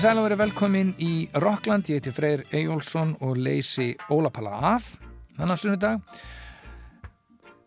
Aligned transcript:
Komið 0.00 0.14
sæl 0.14 0.20
að 0.22 0.24
vera 0.24 0.36
velkomin 0.40 0.90
í 1.04 1.14
Rockland, 1.44 1.90
ég 1.92 1.98
heiti 1.98 2.12
Freyr 2.16 2.42
Ejjólfsson 2.56 3.10
og 3.20 3.36
leysi 3.36 3.90
Ólapalla 4.08 4.54
af 4.70 4.86
þannig 5.36 5.52
að 5.52 5.60
sunnudag. 5.60 6.14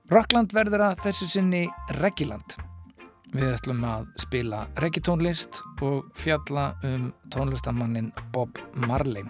Rockland 0.09 0.57
verður 0.57 0.87
að 0.87 1.03
þessu 1.05 1.29
sinni 1.29 1.61
Regiland. 1.99 2.57
Við 3.37 3.51
ætlum 3.51 3.85
að 3.85 4.09
spila 4.25 4.65
regitónlist 4.81 5.61
og 5.85 6.09
fjalla 6.17 6.71
um 6.89 7.11
tónlistamannin 7.29 8.09
Bob 8.33 8.57
Marley. 8.89 9.29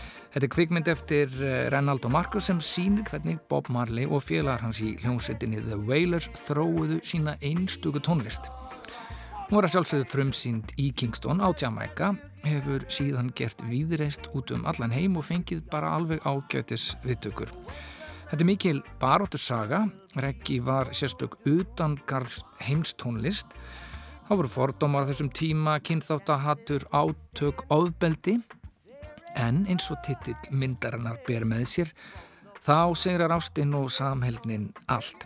Þetta 0.31 0.47
er 0.47 0.51
kvikmynd 0.53 0.87
eftir 0.87 1.33
eh, 1.43 1.65
Renald 1.73 2.05
og 2.07 2.13
Marcus 2.13 2.45
sem 2.47 2.61
sínir 2.63 3.03
hvernig 3.09 3.41
Bob 3.51 3.67
Marley 3.67 4.07
og 4.07 4.23
félagar 4.23 4.63
hans 4.63 4.79
í 4.79 4.93
hljómsettinni 5.01 5.59
The 5.65 5.75
Wailers 5.89 6.29
þróuðu 6.45 7.01
sína 7.03 7.33
einstöku 7.43 7.99
tónlist. 7.99 8.47
Hún 9.49 9.57
var 9.57 9.67
að 9.67 9.73
sjálfsögðu 9.73 10.07
frumsynd 10.13 10.71
í 10.79 10.87
Kingston 10.95 11.43
á 11.43 11.51
Jamaica, 11.51 12.13
hefur 12.45 12.85
síðan 12.87 13.33
gert 13.35 13.59
víðreist 13.67 14.29
út 14.31 14.53
um 14.55 14.63
allan 14.71 14.95
heim 14.95 15.19
og 15.19 15.27
fengið 15.27 15.65
bara 15.73 15.91
alveg 15.97 16.23
ágjötis 16.23 16.93
viðtökur. 17.03 17.51
Þetta 18.31 18.39
er 18.39 18.47
mikil 18.47 18.79
baróttu 19.03 19.41
saga, 19.41 19.83
Reggi 20.15 20.61
var 20.63 20.93
sérstök 20.95 21.35
utangarðs 21.43 22.45
heimstónlist 22.63 23.51
Það 24.31 24.39
voru 24.39 24.49
fordómar 24.53 25.07
þessum 25.09 25.27
tíma, 25.35 25.73
kynþáttahattur, 25.83 26.85
átök, 26.95 27.65
ofbeldi 27.67 28.37
en 29.35 29.65
eins 29.69 29.91
og 29.91 30.01
titill 30.05 30.37
myndarinnar 30.51 31.21
ber 31.27 31.45
með 31.47 31.67
sér 31.75 31.93
þá 32.65 32.93
segrar 32.97 33.33
ástinn 33.33 33.73
og 33.77 33.91
samheldnin 33.93 34.71
allt. 34.91 35.25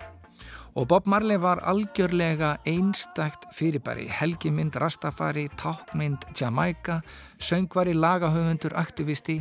Og 0.76 0.90
Bob 0.92 1.06
Marley 1.08 1.40
var 1.40 1.62
algjörlega 1.64 2.58
einstakt 2.68 3.46
fyrirbæri, 3.56 4.10
helgimynd 4.12 4.76
Rastafari, 4.76 5.46
tákmynd 5.56 6.26
Jamaica, 6.36 7.00
söngvari, 7.40 7.94
lagahöfundur, 7.96 8.76
aktivisti. 8.76 9.38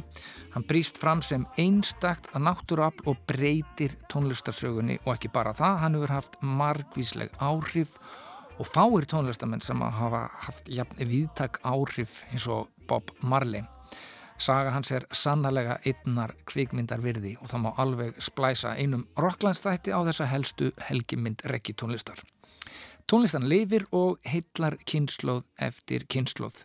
Hann 0.55 0.67
brýst 0.69 1.01
fram 1.03 1.23
sem 1.27 1.43
einstakt 1.59 2.31
að 2.31 2.47
náttúruafl 2.47 3.11
og 3.11 3.19
breytir 3.27 3.99
tónlistarsögunni 4.13 5.01
og 5.03 5.17
ekki 5.17 5.33
bara 5.35 5.57
það, 5.59 5.79
hann 5.83 5.99
hefur 5.99 6.15
haft 6.21 6.39
margvísleg 6.39 7.35
áhrif 7.43 7.99
og 8.55 8.71
fáir 8.71 9.11
tónlistamenn 9.11 9.67
sem 9.67 9.83
hafa 9.83 10.29
haft 10.47 10.71
jafn 10.71 11.03
viðtak 11.03 11.59
áhrif 11.67 12.23
eins 12.31 12.47
og 12.47 12.71
Bob 12.87 13.11
Marley. 13.27 13.74
Saga 14.39 14.73
hans 14.75 14.91
er 14.91 15.07
sannlega 15.15 15.79
einnar 15.87 16.35
kvikmyndar 16.51 17.03
virði 17.05 17.37
og 17.41 17.53
það 17.53 17.63
má 17.63 17.71
alveg 17.79 18.17
splæsa 18.23 18.75
einum 18.75 19.07
rocklandstætti 19.21 19.95
á 19.95 20.03
þessa 20.09 20.27
helstu 20.27 20.73
helgimynd 20.89 21.45
rekki 21.47 21.77
tónlistar. 21.79 22.19
Tónlistan 23.07 23.47
lifir 23.49 23.87
og 23.93 24.19
heitlar 24.27 24.77
kynnslóð 24.91 25.45
eftir 25.63 26.07
kynnslóð. 26.11 26.65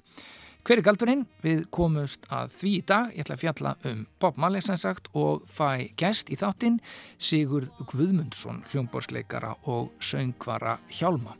Hver 0.66 0.82
er 0.82 0.86
galdurinn? 0.86 1.26
Við 1.44 1.66
komumst 1.74 2.26
að 2.34 2.52
því 2.58 2.72
í 2.78 2.86
dag. 2.90 3.12
Ég 3.14 3.24
ætla 3.24 3.36
að 3.38 3.44
fjalla 3.44 3.76
um 3.90 4.02
Bob 4.20 4.38
Marley 4.38 4.62
sem 4.66 4.78
sagt 4.78 5.08
og 5.18 5.46
fæ 5.50 5.90
gæst 5.98 6.30
í 6.34 6.38
þáttinn 6.40 6.80
Sigurd 7.18 7.70
Guðmundsson, 7.90 8.64
hljómborsleikara 8.72 9.56
og 9.72 9.94
söngvara 10.02 10.80
Hjálma. 10.90 11.38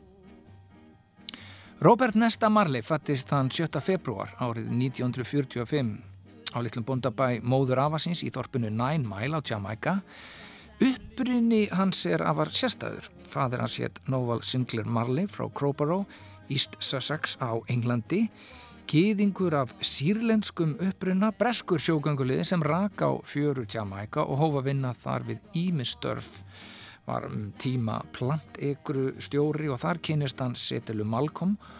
Robert 1.80 2.14
Nesta 2.14 2.48
Marley 2.52 2.82
fattist 2.84 3.30
hann 3.32 3.50
7. 3.50 3.80
februar 3.80 4.34
árið 4.38 4.68
1945 4.68 6.09
á 6.54 6.58
litlum 6.62 6.84
bondabæ 6.86 7.40
Móður 7.42 7.80
Afasins 7.84 8.22
í 8.26 8.30
þorpinu 8.34 8.70
Nine 8.70 9.06
Mile 9.08 9.38
á 9.38 9.40
Jamaica. 9.40 10.00
Uppbrinni 10.80 11.68
hans 11.72 12.04
er 12.06 12.24
afar 12.24 12.50
sérstæður. 12.54 13.10
Fadir 13.30 13.62
hans 13.62 13.76
hétt 13.78 14.00
Noval 14.10 14.42
Sinclair 14.42 14.88
Marley 14.88 15.28
frá 15.30 15.46
Crowborough, 15.54 16.06
East 16.48 16.76
Sussex 16.80 17.36
á 17.38 17.54
Englandi. 17.68 18.28
Gýðingur 18.90 19.54
af 19.54 19.74
sírlenskum 19.86 20.74
uppbrunna, 20.82 21.30
breskur 21.30 21.78
sjóganguliði 21.78 22.44
sem 22.48 22.62
rak 22.62 23.04
á 23.06 23.10
fjöru 23.22 23.66
Jamaica 23.70 24.24
og 24.26 24.40
hófa 24.40 24.64
vinna 24.66 24.90
þar 24.96 25.28
við 25.28 25.44
ímistörf 25.54 26.40
var 27.06 27.26
um 27.26 27.52
tíma 27.58 28.00
plantegru 28.14 29.12
stjóri 29.22 29.70
og 29.70 29.78
þar 29.82 29.98
kynist 30.02 30.42
hann 30.42 30.58
Setelu 30.58 31.06
Malcolm 31.06 31.54
og 31.56 31.79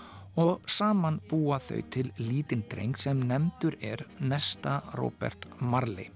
saman 0.70 1.20
búa 1.30 1.58
þau 1.62 1.82
til 1.92 2.08
lítinn 2.18 2.64
dreng 2.70 2.96
sem 2.98 3.20
nefndur 3.28 3.76
er 3.80 4.04
Nesta 4.20 4.80
Robert 4.98 5.46
Marley. 5.60 6.10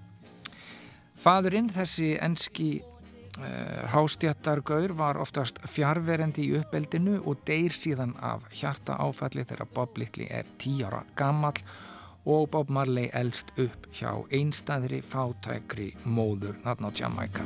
Fadurinn, 1.15 1.71
þessi 1.73 2.13
enski 2.21 2.69
uh, 2.81 3.85
hástjættargaur, 3.93 4.93
var 4.97 5.17
oftast 5.21 5.61
fjárverendi 5.69 6.49
í 6.49 6.55
uppeldinu 6.59 7.21
og 7.23 7.41
deyr 7.47 7.73
síðan 7.73 8.15
af 8.21 8.45
hjarta 8.53 8.99
áfalli 9.01 9.45
þegar 9.47 9.71
Bob 9.73 9.97
Little 9.97 10.27
er 10.29 10.49
tí 10.61 10.77
ára 10.85 11.03
gammal 11.15 11.55
og 12.25 12.49
Bob 12.53 12.69
Marley 12.73 13.09
elst 13.13 13.53
upp 13.61 13.89
hjá 13.93 14.11
einstæðri 14.33 15.01
fátækri 15.05 15.91
móður 16.05 16.57
þarna 16.65 16.89
á 16.89 16.97
Jamaica. 16.97 17.45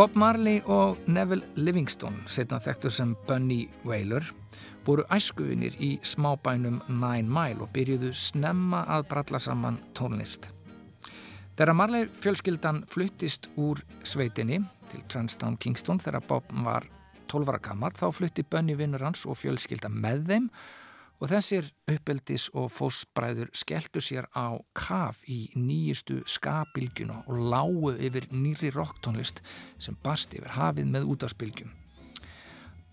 Bob 0.00 0.14
Marley 0.16 0.62
og 0.64 0.96
Neville 1.12 1.44
Livingstone, 1.60 2.22
setna 2.24 2.56
þekktur 2.64 2.92
sem 2.94 3.10
Bunny 3.28 3.66
Wailer, 3.84 4.24
voru 4.86 5.04
æskuvinir 5.12 5.74
í 5.76 5.90
smábænum 6.00 6.78
Nine 6.88 7.28
Mile 7.28 7.60
og 7.60 7.68
byrjuðu 7.74 8.14
snemma 8.16 8.80
að 8.96 9.04
bralla 9.10 9.42
saman 9.44 9.76
tónlist. 9.92 10.48
Þegar 11.52 11.76
Marley 11.76 12.08
fjölskyldan 12.16 12.80
fluttist 12.88 13.50
úr 13.60 13.84
sveitinni 14.00 14.62
til 14.88 15.04
Transtown 15.12 15.60
Kingston 15.60 16.00
þegar 16.00 16.24
Bob 16.32 16.48
var 16.64 16.88
12 17.28 17.52
ára 17.52 17.60
kammar 17.60 17.92
þá 17.92 18.06
flutti 18.08 18.40
Bunny 18.48 18.80
vinnur 18.80 19.04
hans 19.04 19.28
og 19.28 19.36
fjölskylda 19.42 19.92
með 19.92 20.24
þeim 20.32 20.48
Og 20.48 20.79
þessir 21.28 21.66
uppeldis 21.90 22.46
og 22.56 22.70
fósbræður 22.72 23.50
skelltu 23.52 24.00
sér 24.00 24.24
á 24.32 24.56
kaf 24.72 25.20
í 25.28 25.50
nýjustu 25.52 26.22
skabilgjuna 26.24 27.18
og 27.26 27.42
lágu 27.52 27.92
yfir 28.00 28.30
nýri 28.32 28.72
rocktónlist 28.72 29.42
sem 29.76 29.98
bast 30.00 30.32
yfir 30.32 30.56
hafið 30.56 30.88
með 30.88 31.12
útafsbilgjum. 31.12 31.76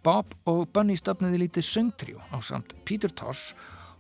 Bob 0.03 0.35
og 0.47 0.67
Bunny 0.75 0.99
stopnaði 0.99 1.45
lítið 1.45 1.69
söngtrjó 1.71 2.19
á 2.31 2.37
samt 2.43 2.75
Peter 2.83 3.11
Tosh 3.11 3.55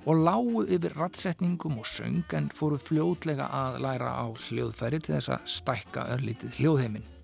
og 0.07 0.23
lágu 0.27 0.63
yfir 0.67 0.95
rattsetningum 0.99 1.79
og 1.79 1.87
söng 1.87 2.23
en 2.35 2.51
fóru 2.51 2.79
fljótlega 2.79 3.47
að 3.47 3.81
læra 3.87 4.11
á 4.11 4.27
hljóðfæri 4.47 5.01
til 5.03 5.17
þess 5.17 5.35
að 5.35 5.53
stækka 5.57 6.09
örlítið 6.15 6.59
hljóðheiminn. 6.59 7.16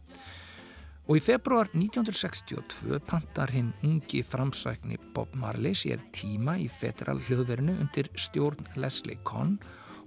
Og 1.03 1.19
í 1.19 1.23
februar 1.23 1.67
1962 1.75 2.99
pantar 3.09 3.51
hinn 3.51 3.73
ungi 3.83 4.21
framsækni 4.23 4.99
Bob 5.15 5.33
Marley 5.35 5.75
sér 5.75 5.99
tíma 6.15 6.55
í 6.61 6.69
federal 6.71 7.19
hljóðverinu 7.27 7.75
undir 7.83 8.07
stjórn 8.15 8.69
Leslie 8.79 9.19
Conn 9.27 9.57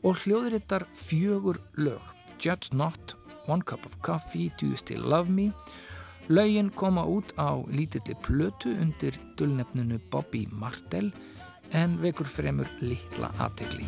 og 0.03 0.23
hljóðrittar 0.23 0.87
fjögur 0.97 1.61
lög 1.77 2.15
Judge 2.41 2.73
Not, 2.73 3.17
One 3.47 3.65
Cup 3.65 3.85
of 3.87 4.01
Coffee, 4.01 4.49
Do 4.57 4.73
You 4.73 4.81
Still 4.81 5.05
Love 5.05 5.29
Me 5.29 5.51
Laugin 6.29 6.71
koma 6.71 7.05
út 7.07 7.37
á 7.39 7.55
lítilli 7.71 8.17
plötu 8.19 8.73
undir 8.83 9.15
dullnefnunu 9.39 10.01
Bobby 10.11 10.49
Martell 10.51 11.13
en 11.71 11.95
vekur 12.03 12.27
fremur 12.27 12.67
litla 12.81 13.31
aðtegli. 13.39 13.87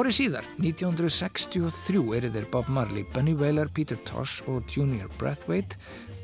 Árið 0.00 0.14
síðar, 0.16 0.46
1963, 0.56 1.98
eru 2.16 2.28
þeir 2.32 2.44
Bob 2.48 2.68
Marley, 2.72 3.02
Bunny 3.12 3.34
Wailer, 3.36 3.68
Peter 3.68 3.98
Tosh 4.08 4.40
og 4.48 4.64
Junior 4.72 5.10
Brathwaite, 5.20 5.76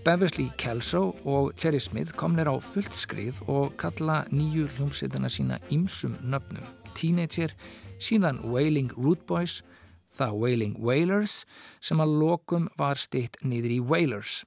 Beverly 0.07 0.47
Kelso 0.57 1.11
og 1.29 1.51
Terry 1.61 1.83
Smith 1.85 2.15
komnir 2.17 2.49
á 2.49 2.57
fullt 2.57 2.97
skrið 2.97 3.43
og 3.53 3.75
kalla 3.77 4.23
nýju 4.33 4.65
hljómsveitana 4.79 5.29
sína 5.29 5.61
ymsum 5.69 6.17
nöfnum. 6.25 6.65
Teenager, 6.97 7.53
síðan 8.01 8.41
Wailing 8.49 8.95
Root 8.97 9.27
Boys, 9.29 9.61
The 10.17 10.31
Wailing 10.33 10.79
Wailers 10.81 11.43
sem 11.85 12.01
að 12.01 12.17
lokum 12.23 12.71
var 12.81 12.97
stitt 12.97 13.37
niður 13.45 13.77
í 13.77 13.81
Wailers. 13.93 14.39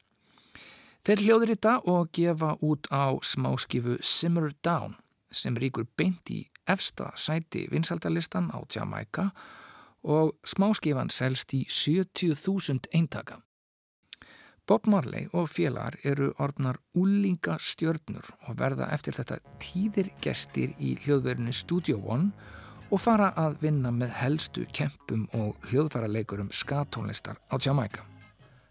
Þeir 1.06 1.28
hljóður 1.28 1.54
þetta 1.54 1.76
og 1.86 2.10
gefa 2.18 2.56
út 2.66 2.90
á 2.90 3.14
smáskifu 3.22 4.02
Simmer 4.02 4.56
Down 4.66 4.98
sem 5.30 5.54
ríkur 5.54 5.86
beint 5.94 6.34
í 6.34 6.48
efsta 6.70 7.12
sæti 7.16 7.68
vinsaldalistan 7.72 8.52
á 8.54 8.60
Jamaica 8.76 9.30
og 10.04 10.38
smáskifan 10.46 11.10
selst 11.12 11.54
í 11.54 11.66
70.000 11.66 12.94
eintaka. 12.96 13.42
Bob 14.70 14.86
Marley 14.86 15.26
og 15.34 15.50
félagar 15.50 15.96
eru 16.06 16.30
orðnar 16.38 16.78
úlinga 16.94 17.56
stjörnur 17.58 18.28
og 18.46 18.60
verða 18.60 18.92
eftir 18.94 19.18
þetta 19.18 19.40
tíðir 19.58 20.12
gestir 20.22 20.76
í 20.78 20.94
hljóðverðinu 21.02 21.54
Studio 21.58 21.98
One 22.06 22.30
og 22.90 23.02
fara 23.02 23.32
að 23.38 23.58
vinna 23.64 23.90
með 23.94 24.14
helstu 24.20 24.68
kempum 24.74 25.26
og 25.34 25.58
hljóðfæraleikurum 25.72 26.54
skatónlistar 26.54 27.42
á 27.50 27.58
Jamaica. 27.58 28.06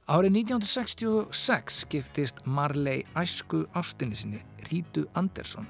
Árið 0.09 0.39
1966 0.47 1.83
giftist 1.91 2.47
Marley 2.47 3.03
æsku 3.19 3.67
ástinni 3.75 4.17
sinni 4.17 4.45
Rítu 4.71 5.05
Andersson 5.19 5.67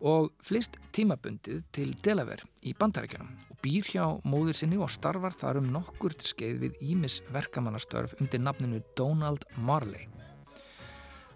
og 0.00 0.30
flist 0.44 0.78
tímabundið 0.94 1.64
til 1.74 1.94
Delaware 2.04 2.46
í 2.62 2.74
bandarækjunum 2.78 3.30
og 3.50 3.60
býr 3.64 3.88
hjá 3.92 4.04
móður 4.28 4.58
sinni 4.58 4.78
og 4.78 4.92
starfar 4.92 5.34
þar 5.36 5.60
um 5.62 5.70
nokkurt 5.74 6.22
skeið 6.26 6.62
við 6.64 6.82
Ímis 6.92 7.20
verkamannastörf 7.34 8.14
undir 8.20 8.42
nafninu 8.42 8.82
Donald 8.96 9.44
Marley. 9.56 10.08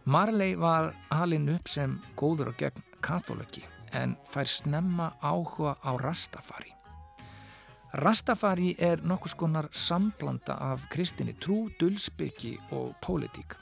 Marley 0.05 0.57
var 0.59 0.93
halinn 1.11 1.51
upp 1.55 1.69
sem 1.71 1.99
góður 2.19 2.53
og 2.53 2.59
gegn 2.59 2.87
katholiki 3.03 3.65
en 3.93 4.17
fær 4.27 4.49
snemma 4.49 5.13
áhuga 5.23 5.77
á 5.79 5.93
Rastafari. 6.01 6.73
Rastafari 8.01 8.73
er 8.81 9.03
nokkus 9.05 9.35
konar 9.37 9.69
samblanda 9.73 10.57
af 10.57 10.87
kristinni 10.89 11.35
trú, 11.37 11.67
dulsbyggi 11.79 12.57
og 12.73 12.95
pólitík. 13.05 13.59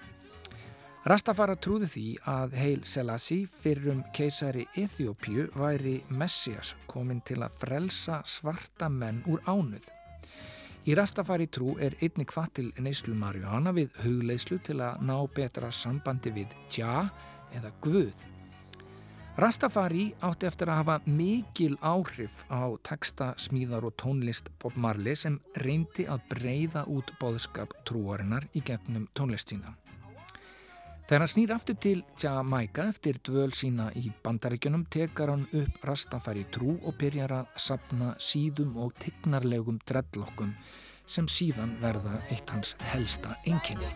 Rastafara 1.00 1.54
trúði 1.56 1.86
því 1.88 2.08
að 2.28 2.54
Heil 2.60 2.80
Selassie 2.84 3.46
fyrrum 3.62 4.02
keisari 4.12 4.66
Eþjópju 4.76 5.46
væri 5.56 5.94
Messias 6.12 6.74
komin 6.92 7.22
til 7.24 7.38
að 7.40 7.54
frelsa 7.62 8.18
svarta 8.28 8.90
menn 8.92 9.22
úr 9.24 9.40
ánuð. 9.48 9.86
Í 10.84 10.92
Rastafari 10.98 11.46
trú 11.48 11.72
er 11.80 11.96
einni 12.04 12.26
hvað 12.28 12.52
til 12.58 12.66
neyslu 12.84 13.16
Marjóana 13.16 13.72
við 13.72 13.96
hugleislu 14.04 14.60
til 14.60 14.76
að 14.84 15.00
ná 15.08 15.16
betra 15.32 15.72
sambandi 15.72 16.34
við 16.36 16.52
tja 16.68 17.06
eða 17.56 17.72
guð. 17.80 18.12
Rastafari 19.40 20.10
átti 20.20 20.50
eftir 20.50 20.68
að 20.68 20.82
hafa 20.82 20.98
mikil 21.08 21.78
áhrif 21.80 22.42
á 22.52 22.76
texta, 22.84 23.32
smíðar 23.40 23.88
og 23.88 23.96
tónlist 23.96 24.52
Bob 24.60 24.76
Marley 24.76 25.16
sem 25.16 25.40
reyndi 25.64 26.04
að 26.04 26.28
breyða 26.34 26.84
út 26.92 27.14
bóðskap 27.22 27.72
trúarinnar 27.88 28.50
í 28.52 28.60
gegnum 28.60 29.08
tónlist 29.16 29.54
sína. 29.54 29.72
Þegar 31.10 31.24
hann 31.24 31.30
snýr 31.32 31.50
aftur 31.50 31.74
til 31.82 32.00
Jamaica 32.22 32.84
eftir 32.86 33.16
dvöl 33.26 33.50
sína 33.50 33.88
í 33.98 34.12
bandaríkjunum 34.22 34.84
tekar 34.94 35.32
hann 35.32 35.42
upp 35.58 35.88
rastafæri 35.88 36.44
trú 36.54 36.76
og 36.86 36.94
byrjar 37.00 37.34
að 37.34 37.48
sapna 37.64 38.12
síðum 38.22 38.76
og 38.78 38.94
tignarlegum 39.02 39.80
dreadlokkum 39.90 40.54
sem 41.10 41.26
síðan 41.26 41.74
verða 41.82 42.20
eitt 42.30 42.54
hans 42.54 42.76
helsta 42.92 43.34
enginni. 43.42 43.90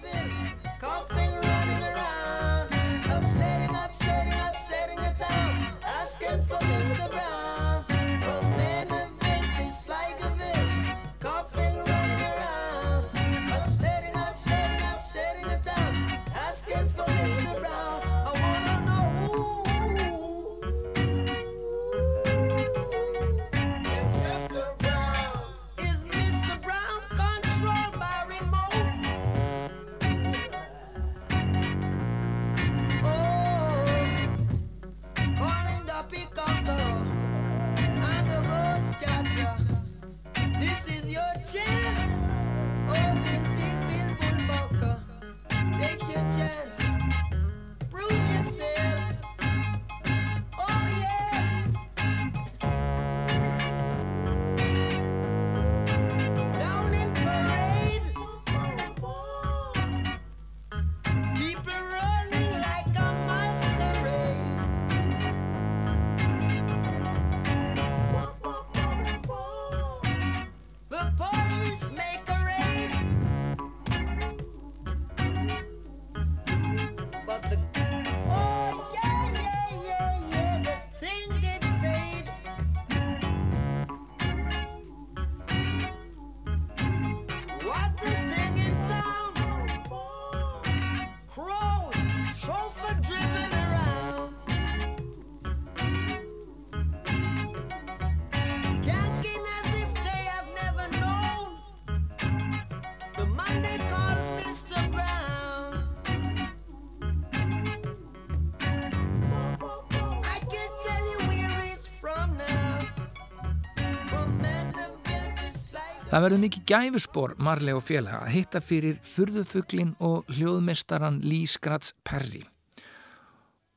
Það 116.15 116.23
verður 116.23 116.41
mikið 116.45 116.67
gæfuspor 116.71 117.33
Marley 117.43 117.75
og 117.75 117.81
félaga 117.83 118.21
að 118.23 118.29
hitta 118.37 118.61
fyrir 118.63 119.01
furðufuglin 119.03 119.97
og 119.99 120.29
hljóðmestaran 120.31 121.17
Lee 121.27 121.49
Scratch 121.51 121.91
Perry. 122.07 122.45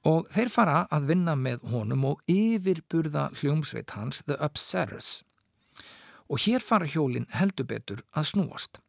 Og 0.05 0.29
þeir 0.35 0.53
fara 0.53 0.83
að 0.93 1.07
vinna 1.09 1.33
með 1.33 1.65
honum 1.71 2.05
og 2.11 2.21
yfirburða 2.29 3.31
hljómsveit 3.41 3.95
hans 3.97 4.21
The 4.29 4.37
Upsetters. 4.37 5.23
Og 6.29 6.45
hér 6.45 6.61
fara 6.61 6.85
hjólinn 6.85 7.25
heldur 7.33 7.71
betur 7.73 8.05
að 8.13 8.29
snúast. 8.35 8.83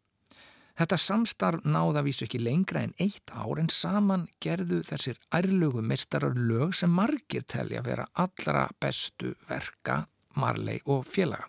Þetta 0.76 1.02
samstarf 1.08 1.64
náða 1.64 2.04
vísu 2.04 2.28
ekki 2.28 2.44
lengra 2.44 2.84
en 2.84 2.96
eitt 3.00 3.32
ár 3.32 3.64
en 3.64 3.72
saman 3.72 4.28
gerðu 4.44 4.84
þessir 4.92 5.16
ærlugu 5.32 5.80
mestarar 5.80 6.36
lög 6.36 6.76
sem 6.76 6.92
margir 6.92 7.48
telja 7.48 7.80
vera 7.80 8.10
allra 8.12 8.68
bestu 8.76 9.38
verka 9.48 10.02
Marley 10.36 10.84
og 10.84 11.08
félaga. 11.08 11.48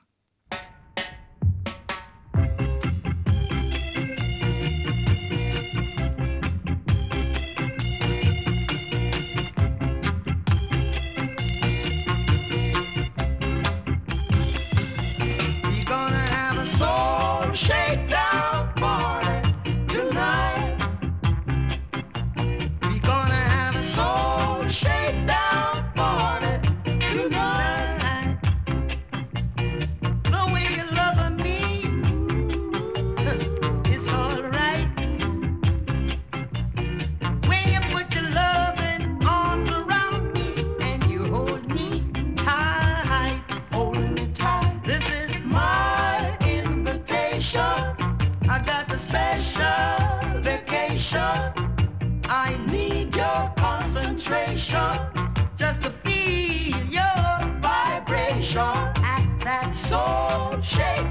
I 51.12 52.60
need 52.68 53.16
your 53.16 53.52
concentration 53.58 55.00
just 55.58 55.82
to 55.82 55.92
feel 56.06 56.86
your 56.86 57.60
vibration. 57.62 58.60
at 58.60 59.26
that 59.44 59.76
soul 59.76 60.62
shake. 60.62 61.09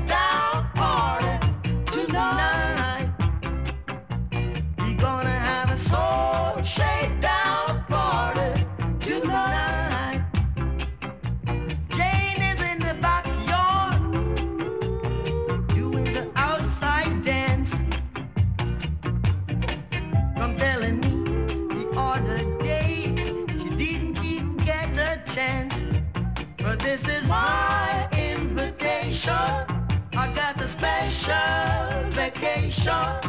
concentration. 32.88 33.20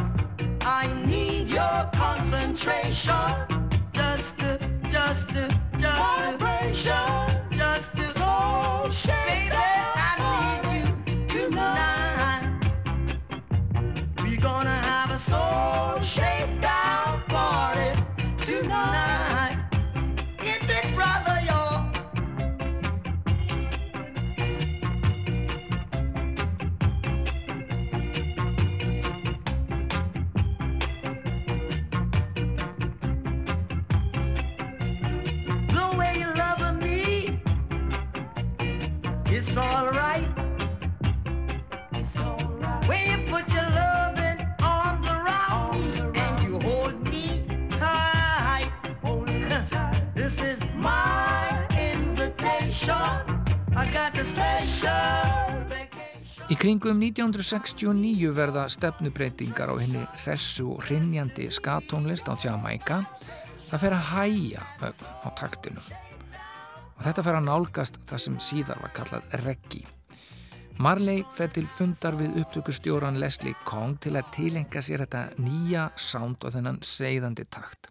I 0.62 0.86
need 1.06 1.48
your 1.48 1.90
concentration. 1.92 3.49
Kringum 56.70 57.00
1969 57.02 58.28
verða 58.30 58.68
stefnubreitingar 58.70 59.72
á 59.72 59.76
henni 59.80 60.04
hressu 60.20 60.68
og 60.70 60.84
hrinnjandi 60.86 61.48
skatónlist 61.50 62.30
á 62.30 62.38
Jamaica. 62.38 63.00
Það 63.72 63.82
fer 63.82 63.96
að 63.96 64.04
hæja 64.12 64.66
ögn 64.86 65.08
á 65.26 65.28
taktinum. 65.34 65.88
Og 66.94 67.02
þetta 67.08 67.24
fer 67.26 67.38
að 67.40 67.48
nálgast 67.48 67.98
það 68.06 68.22
sem 68.22 68.38
síðar 68.38 68.82
var 68.84 68.94
kallað 68.94 69.34
reggi. 69.42 69.82
Marley 70.78 71.24
fer 71.34 71.50
til 71.50 71.66
fundar 71.66 72.14
við 72.14 72.38
upptökustjóran 72.44 73.18
Leslie 73.18 73.58
Kong 73.66 73.98
til 73.98 74.14
að 74.14 74.30
tilenga 74.36 74.84
sér 74.84 75.02
þetta 75.08 75.26
nýja 75.42 75.90
sánd 75.98 76.38
og 76.46 76.54
þennan 76.54 76.78
segðandi 76.86 77.50
takt. 77.50 77.90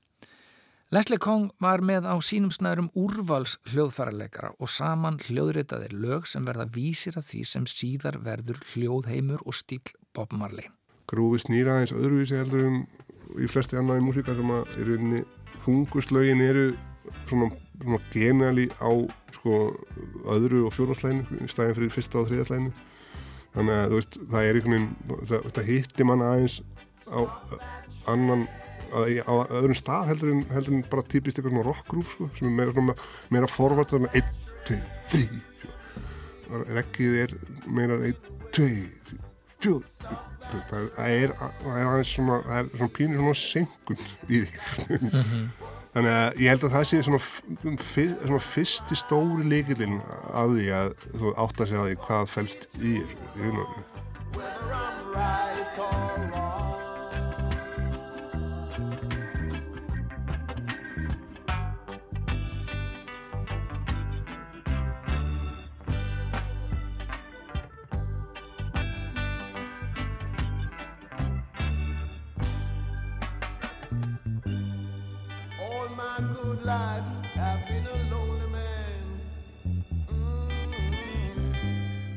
Leslie 0.89 1.19
Kong 1.21 1.51
var 1.61 1.83
með 1.85 2.07
á 2.09 2.17
sínum 2.17 2.49
snærum 2.49 2.87
úrvals 2.97 3.59
hljóðfærarleikara 3.69 4.55
og 4.57 4.71
saman 4.73 5.19
hljóðritaði 5.21 5.91
lög 5.93 6.25
sem 6.25 6.47
verða 6.47 6.65
vísir 6.65 7.13
af 7.19 7.27
því 7.27 7.41
sem 7.45 7.67
síðar 7.69 8.15
verður 8.25 8.57
hljóðheimur 8.71 9.43
og 9.45 9.53
stíl 9.53 9.83
Bob 10.17 10.33
Marley. 10.33 10.65
Grúfi 11.05 11.43
snýra 11.43 11.75
eins 11.77 11.93
öðruvísi 11.93 12.39
heldur 12.39 12.65
um 12.71 12.79
í 13.37 13.45
flesti 13.45 13.77
annaði 13.77 14.01
músika 14.07 14.33
sem 14.33 14.49
að 14.55 14.79
eru 14.81 15.19
þunguslögin 15.61 16.41
eru 16.41 16.63
svona, 17.29 17.51
svona 17.83 17.99
geniali 18.09 18.65
á 18.81 18.89
sko, 19.35 19.59
öðru 20.25 20.63
og 20.71 20.73
fjórnarslæginu 20.73 21.43
í 21.45 21.51
stæðin 21.53 21.77
fyrir 21.77 21.93
fyrsta 21.99 22.23
og 22.23 22.31
þriðarslæginu 22.31 22.73
þannig 23.59 23.75
að 23.75 23.93
veist, 23.93 24.17
það 24.33 24.47
er 24.47 24.57
einhvern 24.63 24.89
veginn 25.05 25.45
þetta 25.45 25.67
hittir 25.69 26.09
manna 26.09 26.31
aðeins 26.33 26.63
á 27.13 27.21
annan 28.09 28.49
á 28.89 29.33
öðrum 29.49 29.77
stað 29.77 30.09
heldur 30.11 30.33
en, 30.33 30.45
heldur 30.53 30.77
en 30.77 30.85
bara 30.89 31.05
típist 31.11 31.39
eitthvað 31.39 31.65
rockgrúf 31.67 32.15
sko, 32.15 32.29
sem 32.37 32.49
er 32.49 32.73
meira, 32.73 32.95
meira 33.29 33.49
forvart 33.51 33.93
að 33.97 34.09
1, 34.13 34.33
2, 34.69 34.79
3 35.13 35.27
reggið 36.49 37.17
er 37.23 37.35
meira 37.69 37.99
1, 38.09 38.15
2, 38.55 38.67
4 39.61 39.81
það 40.69 40.89
er 41.05 41.33
aðeins 41.39 42.13
svona 42.15 42.39
það 42.45 42.59
er 42.59 42.69
svona 42.73 42.95
pínir 42.95 43.19
svona 43.19 43.37
senkun 43.37 43.99
í 43.99 44.01
því. 44.29 44.49
Mm 44.89 45.09
-hmm. 45.11 45.45
þannig 45.93 46.13
að 46.13 46.29
ég 46.41 46.49
held 46.49 46.63
að 46.63 46.75
það 46.75 46.85
sé 46.89 46.97
svona, 47.03 47.21
svona 48.25 48.41
fyrsti 48.53 48.95
stóri 48.95 49.43
líkilinn 49.53 49.97
af 50.33 50.47
því 50.55 50.67
að 50.79 50.89
þú 51.13 51.27
átt 51.35 51.59
að 51.59 51.69
segja 51.69 51.87
því 51.89 51.97
hvað 52.07 52.23
fælst 52.35 52.61
í 52.81 52.93
þér 53.37 53.55
life, 76.69 77.03
I've 77.35 77.67
been 77.67 77.87
a 77.87 77.95
lonely 78.13 78.49
man. 78.51 79.01
Mm-hmm. 80.07 81.51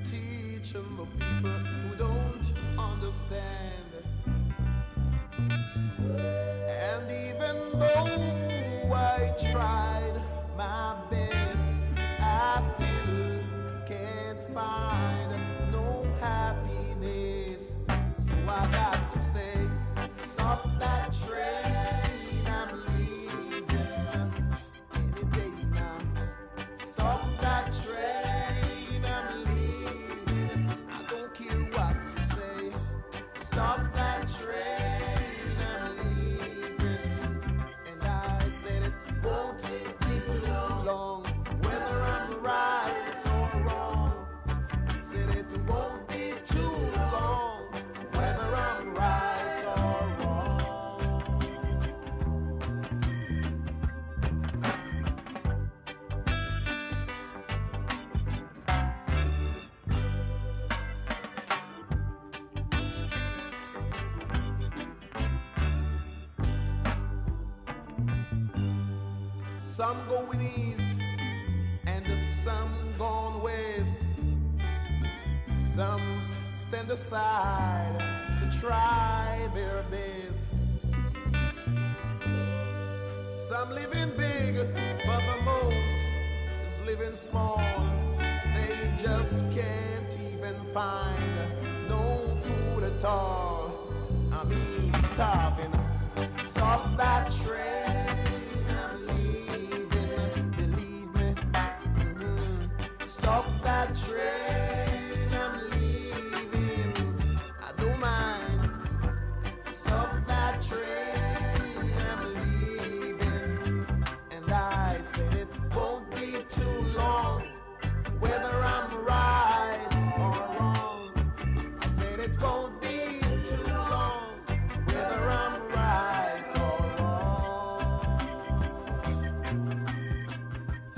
Teach 0.04 0.73
them 0.75 0.90
the 0.99 1.06
people 1.25 1.59
who 1.80 1.97
don't 1.97 2.47
understand. 2.78 3.88
And 6.87 7.06
even 7.28 7.56
though 7.80 8.92
I 8.92 9.35
tried 9.50 10.01
east 70.57 70.87
and 71.87 72.05
some 72.21 72.95
gone 72.99 73.43
west. 73.43 73.97
Some 75.75 76.21
stand 76.23 76.91
aside 76.91 78.37
to 78.38 78.61
try 78.61 79.49
their 79.55 79.85
best. 79.91 80.41
Some 83.49 83.71
living 83.71 84.12
big, 84.17 84.57
but 85.07 85.21
the 85.21 85.43
most 85.45 86.01
is 86.67 86.79
living 86.87 87.17
small. 87.17 87.62
They 88.55 88.93
just 89.03 89.51
can't 89.51 90.17
even 90.33 90.55
find 90.73 91.88
no 91.88 92.37
food 92.43 92.85
at 92.85 93.05
all. 93.05 93.93
I 94.33 94.45
mean, 94.45 94.93
starving. 95.15 95.82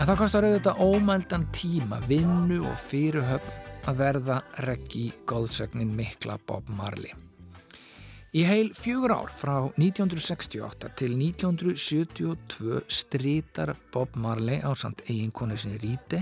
En 0.04 0.10
það 0.10 0.18
kostar 0.20 0.44
auðvitað 0.44 0.80
ómældan 0.84 1.44
tíma, 1.56 1.96
vinnu 2.04 2.58
og 2.68 2.74
fyrirhöfn 2.76 3.86
að 3.88 4.00
verða 4.02 4.34
reggi 4.66 5.04
góðsögnin 5.24 5.94
mikla 5.96 6.34
Bob 6.44 6.68
Marley. 6.68 7.14
Í 8.36 8.42
heil 8.44 8.74
fjögur 8.76 9.14
ár 9.16 9.32
frá 9.32 9.54
1968 9.80 10.90
til 11.00 11.14
1972 11.16 12.82
strítar 12.84 13.72
Bob 13.94 14.18
Marley 14.20 14.60
á 14.60 14.76
samt 14.76 15.00
eiginkonu 15.08 15.56
sinni 15.56 15.80
Ríti 15.80 16.20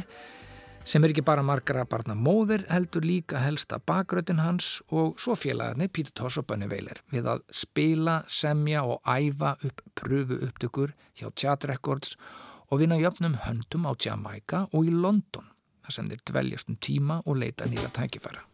sem 0.87 1.03
er 1.03 1.17
ekki 1.17 1.27
bara 1.27 1.43
margara 1.43 1.83
barna 1.83 2.15
móðir 2.15 2.63
heldur 2.71 3.03
líka 3.03 3.43
helsta 3.43 3.81
bakröðin 3.83 4.45
hans 4.45 4.77
og 4.95 5.19
svo 5.19 5.35
félagarnir 5.35 5.91
Peter 5.91 6.15
Toss 6.23 6.39
og 6.39 6.47
Bunny 6.47 6.71
Wailer 6.71 7.03
við 7.11 7.27
að 7.35 7.43
spila, 7.51 8.21
semja 8.31 8.87
og 8.87 9.03
æfa 9.03 9.57
upp 9.59 9.85
pröfu 9.99 10.39
upptökur 10.39 10.95
hjá 11.19 11.33
Chat 11.35 11.67
Records 11.67 12.15
og 12.15 12.42
vinna 12.81 12.97
jöfnum 12.97 13.35
höndum 13.45 13.85
á 13.85 13.93
Jamaica 13.99 14.67
og 14.73 14.87
í 14.89 14.95
London 14.95 15.51
þar 15.83 15.97
sem 15.99 16.09
þeir 16.09 16.23
dveljast 16.31 16.71
um 16.73 16.79
tíma 16.81 17.21
og 17.27 17.43
leita 17.43 17.69
nýra 17.69 17.91
tækifæra. 17.93 18.47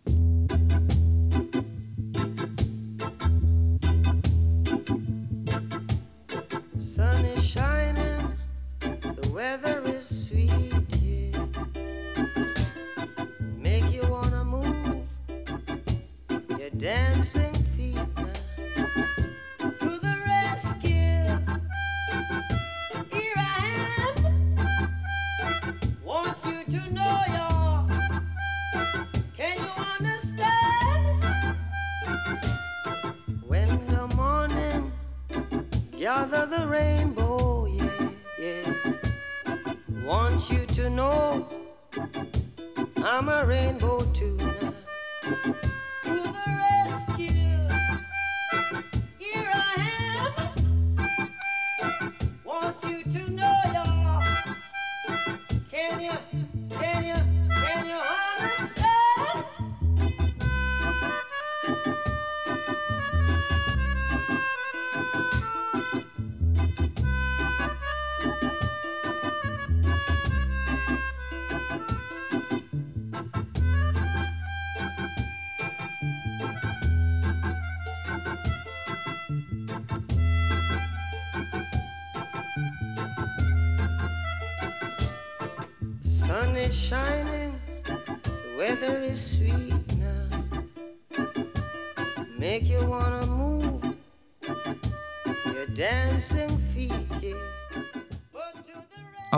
Gather 36.09 36.47
the 36.47 36.67
rainbow, 36.67 37.67
yeah, 37.67 38.09
yeah. 38.41 38.73
Want 40.07 40.49
you 40.51 40.65
to 40.65 40.89
know 40.89 41.47
I'm 42.97 43.29
a 43.29 43.45
rainbow 43.45 44.01
too. 44.15 44.39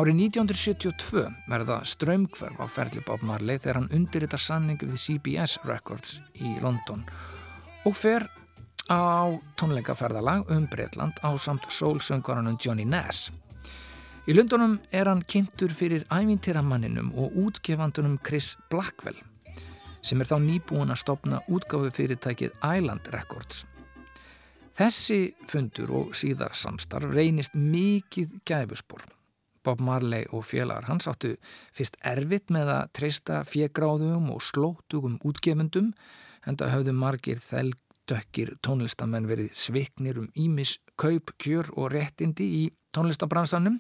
Árið 0.00 0.30
1972 0.30 1.26
verða 1.50 1.74
strömmkverf 1.84 2.60
á 2.62 2.66
ferli 2.72 3.02
Bob 3.04 3.20
Marley 3.26 3.58
þegar 3.60 3.78
hann 3.82 3.90
undirritar 3.92 4.40
sanning 4.40 4.78
við 4.80 4.94
CBS 4.96 5.58
Records 5.68 6.14
í 6.40 6.54
London 6.62 7.02
og 7.84 7.98
fer 7.98 8.24
á 8.88 9.28
tónleikaferðalag 9.60 10.48
um 10.56 10.64
Breitland 10.72 11.20
á 11.20 11.36
samt 11.36 11.68
sólsöngvaranum 11.68 12.56
Johnny 12.56 12.86
Nass. 12.88 13.28
Í 14.24 14.32
Lundunum 14.32 14.78
er 14.88 15.10
hann 15.10 15.26
kynntur 15.28 15.74
fyrir 15.74 16.08
ævintýramanninum 16.08 17.12
og 17.20 17.36
útgefandunum 17.44 18.16
Chris 18.24 18.54
Blackwell 18.72 19.20
sem 20.00 20.22
er 20.22 20.32
þá 20.32 20.38
nýbúin 20.40 20.94
að 20.94 21.02
stopna 21.04 21.44
útgáfu 21.52 21.92
fyrirtækið 21.98 22.56
Island 22.64 23.12
Records. 23.12 23.66
Þessi 24.80 25.34
fundur 25.50 25.92
og 25.92 26.16
síðar 26.16 26.56
samstarf 26.56 27.12
reynist 27.12 27.52
mikið 27.52 28.38
gæfuspor. 28.48 29.19
Bob 29.64 29.82
Marley 29.84 30.26
og 30.30 30.46
félagar 30.48 30.88
hans 30.88 31.08
áttu 31.10 31.34
fyrst 31.76 31.98
erfitt 32.06 32.52
með 32.54 32.72
að 32.74 32.90
treysta 32.98 33.42
fjegráðum 33.48 34.30
og 34.34 34.42
slótugum 34.44 35.18
útgefundum 35.26 35.92
en 36.46 36.56
það 36.60 36.74
höfðu 36.76 36.96
margir 36.96 37.42
þeldökkir 37.44 38.54
tónlistamenn 38.64 39.28
verið 39.28 39.52
sviknir 39.56 40.22
um 40.22 40.30
ímis 40.34 40.78
kaup, 41.00 41.34
kjör 41.40 41.70
og 41.76 41.92
réttindi 41.94 42.48
í 42.62 42.64
tónlistabranstanum 42.96 43.78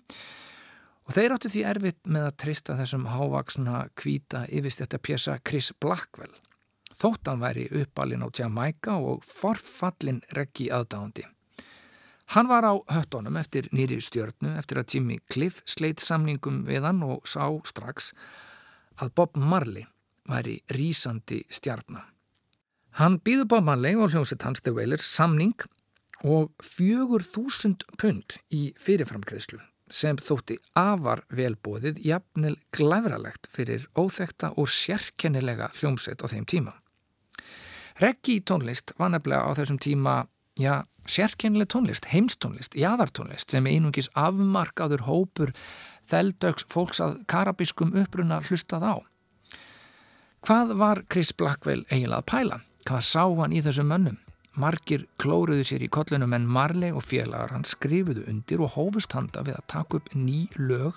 og 1.08 1.16
þeir 1.16 1.34
áttu 1.34 1.50
því 1.50 1.64
erfitt 1.72 2.04
með 2.04 2.28
að 2.28 2.38
treysta 2.44 2.76
þessum 2.78 3.08
hávaksna 3.10 3.88
kvíta 3.98 4.44
yfirstjætta 4.52 5.00
pjessa 5.02 5.40
Chris 5.42 5.72
Blackwell 5.80 6.36
þótt 7.00 7.30
hann 7.30 7.42
væri 7.42 7.66
uppalinn 7.80 8.24
á 8.24 8.28
Jamaica 8.28 8.96
og 8.98 9.24
forfallin 9.24 10.20
reggi 10.36 10.68
aðdáðandi. 10.74 11.24
Hann 12.30 12.46
var 12.46 12.62
á 12.62 12.78
höttunum 12.86 13.34
eftir 13.40 13.66
nýri 13.74 13.96
stjörnu 13.98 14.52
eftir 14.58 14.78
að 14.78 14.94
Jimmy 14.94 15.16
Cliff 15.32 15.64
sleitt 15.66 15.98
samningum 15.98 16.60
við 16.68 16.84
hann 16.86 17.02
og 17.02 17.26
sá 17.26 17.42
strax 17.66 18.12
að 19.02 19.10
Bob 19.18 19.34
Marley 19.34 19.88
væri 20.30 20.60
rísandi 20.70 21.40
stjarnar. 21.50 22.06
Hann 23.02 23.18
býður 23.26 23.50
Bob 23.50 23.66
Marley 23.66 23.98
og 23.98 24.14
hljómsett 24.14 24.46
hans 24.46 24.62
The 24.62 24.70
Wailers 24.76 25.08
samning 25.10 25.56
og 26.22 26.52
fjögur 26.62 27.26
þúsund 27.26 27.82
pund 27.98 28.38
í 28.54 28.70
fyrirframkreðslu 28.78 29.58
sem 29.90 30.18
þótti 30.22 30.60
afar 30.78 31.24
velbóðið 31.34 31.98
jafnil 32.06 32.54
glæfralegt 32.70 33.50
fyrir 33.50 33.88
óþekta 33.98 34.52
og 34.54 34.70
sérkennilega 34.70 35.72
hljómsett 35.80 36.22
á 36.22 36.30
þeim 36.30 36.46
tíma. 36.46 36.76
Reggi 37.98 38.38
tónlist 38.46 38.94
var 39.02 39.10
nefnilega 39.10 39.50
á 39.50 39.58
þessum 39.58 39.80
tíma, 39.82 40.22
já, 40.60 40.82
sérkennileg 41.08 41.70
tónlist, 41.72 42.08
heimstónlist, 42.12 42.76
jaðartónlist 42.78 43.50
sem 43.52 43.66
einungis 43.66 44.10
afmarkaður 44.18 45.06
hópur 45.08 45.54
þeldöks 46.10 46.66
fólks 46.70 47.00
að 47.02 47.20
karabiskum 47.30 47.94
uppruna 47.96 48.40
hlustað 48.44 48.86
á. 48.86 48.94
Hvað 50.46 50.74
var 50.80 51.02
Chris 51.12 51.32
Blackwell 51.36 51.84
eiginlega 51.90 52.22
að 52.22 52.28
pæla? 52.30 52.60
Hvað 52.88 53.02
sá 53.04 53.24
hann 53.40 53.52
í 53.52 53.62
þessum 53.64 53.90
mönnum? 53.92 54.20
Margir 54.60 55.04
klóruðu 55.20 55.64
sér 55.68 55.84
í 55.86 55.90
kollunum 55.92 56.32
en 56.34 56.48
Marley 56.48 56.94
og 56.96 57.04
félagar 57.06 57.52
hann 57.54 57.66
skrifuðu 57.68 58.24
undir 58.28 58.62
og 58.64 58.74
hófust 58.74 59.14
handa 59.14 59.44
við 59.46 59.60
að 59.60 59.68
taka 59.70 60.00
upp 60.00 60.10
ný 60.16 60.48
lög 60.58 60.96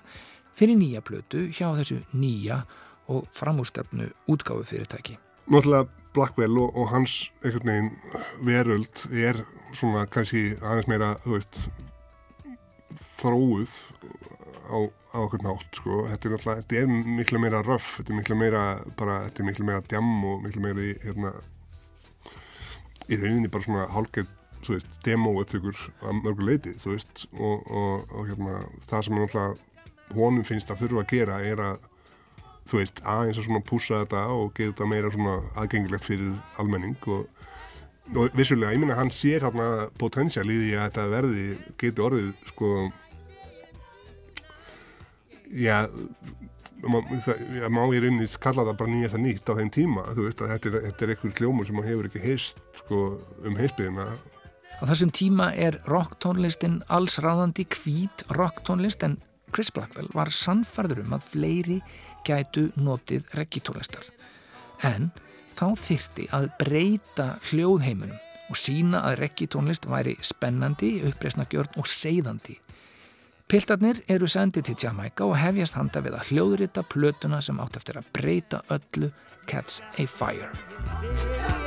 fyrir 0.58 0.80
nýja 0.80 1.04
plötu 1.06 1.46
hjá 1.54 1.70
þessu 1.78 2.00
nýja 2.18 2.64
og 3.12 3.28
framústefnu 3.36 4.10
útgáfu 4.32 4.66
fyrirtæki. 4.72 5.20
Náttúrulega 5.52 5.88
Blackwell 6.14 6.58
og, 6.62 6.76
og 6.78 6.92
hans 6.94 7.32
einhvern 7.44 7.70
veginn 7.70 7.92
veröld 8.48 9.02
er 9.12 9.40
svona 9.74 10.06
kannski 10.12 10.54
aðeins 10.62 10.90
meira, 10.92 11.10
veist, 11.26 11.64
þróuð 13.18 13.74
á, 14.70 14.78
á 14.88 15.18
okkur 15.24 15.44
nátt, 15.44 15.66
sko. 15.80 16.04
Þetta 16.12 16.30
er 16.30 16.36
náttúrulega, 16.36 16.62
þetta 16.62 16.80
er 16.80 17.18
miklu 17.18 17.42
meira 17.42 17.64
röff, 17.66 17.98
þetta 17.98 18.14
er 18.14 18.20
miklu 18.22 18.38
meira, 18.40 18.64
bara, 19.00 19.18
þetta 19.28 19.44
er 19.44 19.50
miklu 19.50 19.68
meira 19.68 19.84
djam 19.90 20.14
og 20.30 20.46
miklu 20.46 20.64
meira 20.64 20.86
í, 20.86 20.94
hérna, 21.04 21.34
í 23.10 23.20
rauninni 23.20 23.52
bara 23.52 23.68
svona 23.68 23.90
hálfgeir, 23.94 24.30
þú 24.64 24.78
veist, 24.78 24.92
demo 25.04 25.34
upptökur 25.42 25.88
að 26.06 26.22
mörgu 26.22 26.48
leiti, 26.48 26.76
þú 26.80 26.94
veist, 26.94 27.26
og, 27.34 27.66
og, 27.68 28.14
og 28.14 28.30
hérna, 28.30 28.62
það 28.86 29.08
sem 29.08 29.20
náttúrulega 29.20 30.14
honum 30.14 30.46
finnst 30.48 30.72
að 30.72 30.86
þurfa 30.86 31.04
að 31.04 31.12
gera 31.18 31.42
er 31.44 31.64
að 31.72 31.90
þú 32.70 32.80
veist, 32.80 33.02
aðeins 33.04 33.40
að 33.40 33.48
svona 33.48 33.64
púsa 33.68 34.02
þetta 34.04 34.26
og 34.34 34.54
gera 34.58 34.74
þetta 34.74 34.90
meira 34.90 35.12
svona 35.14 35.38
aðgengilegt 35.60 36.08
fyrir 36.08 36.34
almenning 36.62 37.08
og, 37.12 37.28
og 38.16 38.38
vissulega, 38.38 38.74
ég 38.76 38.84
minna, 38.84 38.98
hann 39.00 39.14
sér 39.14 39.46
hérna 39.48 39.88
potensial 40.00 40.48
í 40.48 40.60
því 40.62 40.74
að 40.78 40.86
þetta 40.88 41.08
verði 41.14 41.48
geti 41.84 42.06
orðið, 42.08 42.34
sko 42.54 42.74
já 45.54 45.78
það 46.84 47.70
má 47.72 47.82
ég 47.94 48.04
rauninni 48.04 48.28
kalla 48.44 48.66
það 48.68 48.78
bara 48.82 48.92
nýjast 48.92 49.18
að 49.18 49.24
nýtt 49.24 49.50
á 49.52 49.54
þeim 49.60 49.72
tíma, 49.72 50.06
þú 50.12 50.28
veist 50.28 50.42
að 50.44 50.54
þetta 50.54 50.70
er, 50.70 50.78
þetta 50.88 51.06
er 51.06 51.14
einhver 51.14 51.36
kljómur 51.38 51.68
sem 51.68 51.80
hann 51.80 51.88
hefur 51.88 52.10
ekki 52.10 52.24
heist 52.24 52.64
sko, 52.82 53.02
um 53.46 53.60
heispiðina 53.60 54.08
Á 54.84 54.90
þessum 54.90 55.14
tíma 55.16 55.52
er 55.56 55.78
rocktónlistin 55.88 56.82
alls 56.92 57.20
ráðandi 57.24 57.64
hvít 57.72 58.26
rocktónlist 58.36 59.06
en 59.08 59.16
Chris 59.54 59.70
Blackwell 59.72 60.10
var 60.18 60.34
sannfarður 60.34 61.04
um 61.06 61.14
að 61.16 61.28
fleiri 61.30 61.78
gætu 62.28 62.70
notið 62.76 63.28
reggitónlistar. 63.38 64.06
En 64.84 65.12
þá 65.58 65.68
þyrti 65.80 66.28
að 66.36 66.50
breyta 66.60 67.28
hljóðheimunum 67.50 68.20
og 68.52 68.60
sína 68.60 69.04
að 69.08 69.20
reggitónlist 69.24 69.88
væri 69.90 70.18
spennandi, 70.22 70.98
uppreysnagjörn 71.10 71.80
og 71.80 71.90
seiðandi. 71.90 72.60
Piltarnir 73.50 74.00
eru 74.10 74.28
sendið 74.30 74.70
til 74.70 74.78
Jamaica 74.86 75.28
og 75.28 75.38
hefjast 75.38 75.78
handa 75.78 76.02
við 76.06 76.18
að 76.18 76.32
hljóðrita 76.32 76.86
plötuna 76.90 77.42
sem 77.44 77.60
átt 77.62 77.78
eftir 77.82 78.00
að 78.00 78.10
breyta 78.16 78.64
öllu 78.74 79.12
Cats 79.46 79.84
a 80.00 80.08
Fire. 80.08 81.63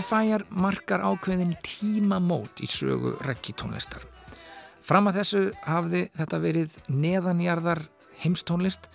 Fire 0.00 0.46
markar 0.48 1.02
ákveðin 1.04 1.52
tímamót 1.60 2.62
í 2.64 2.68
sögu 2.70 3.12
reggitónlistar. 3.26 4.06
Fram 4.80 5.10
að 5.10 5.18
þessu 5.20 5.42
hafði 5.66 6.00
þetta 6.16 6.40
verið 6.40 6.78
neðanjarðar 6.88 7.82
heimstónlist 8.22 8.88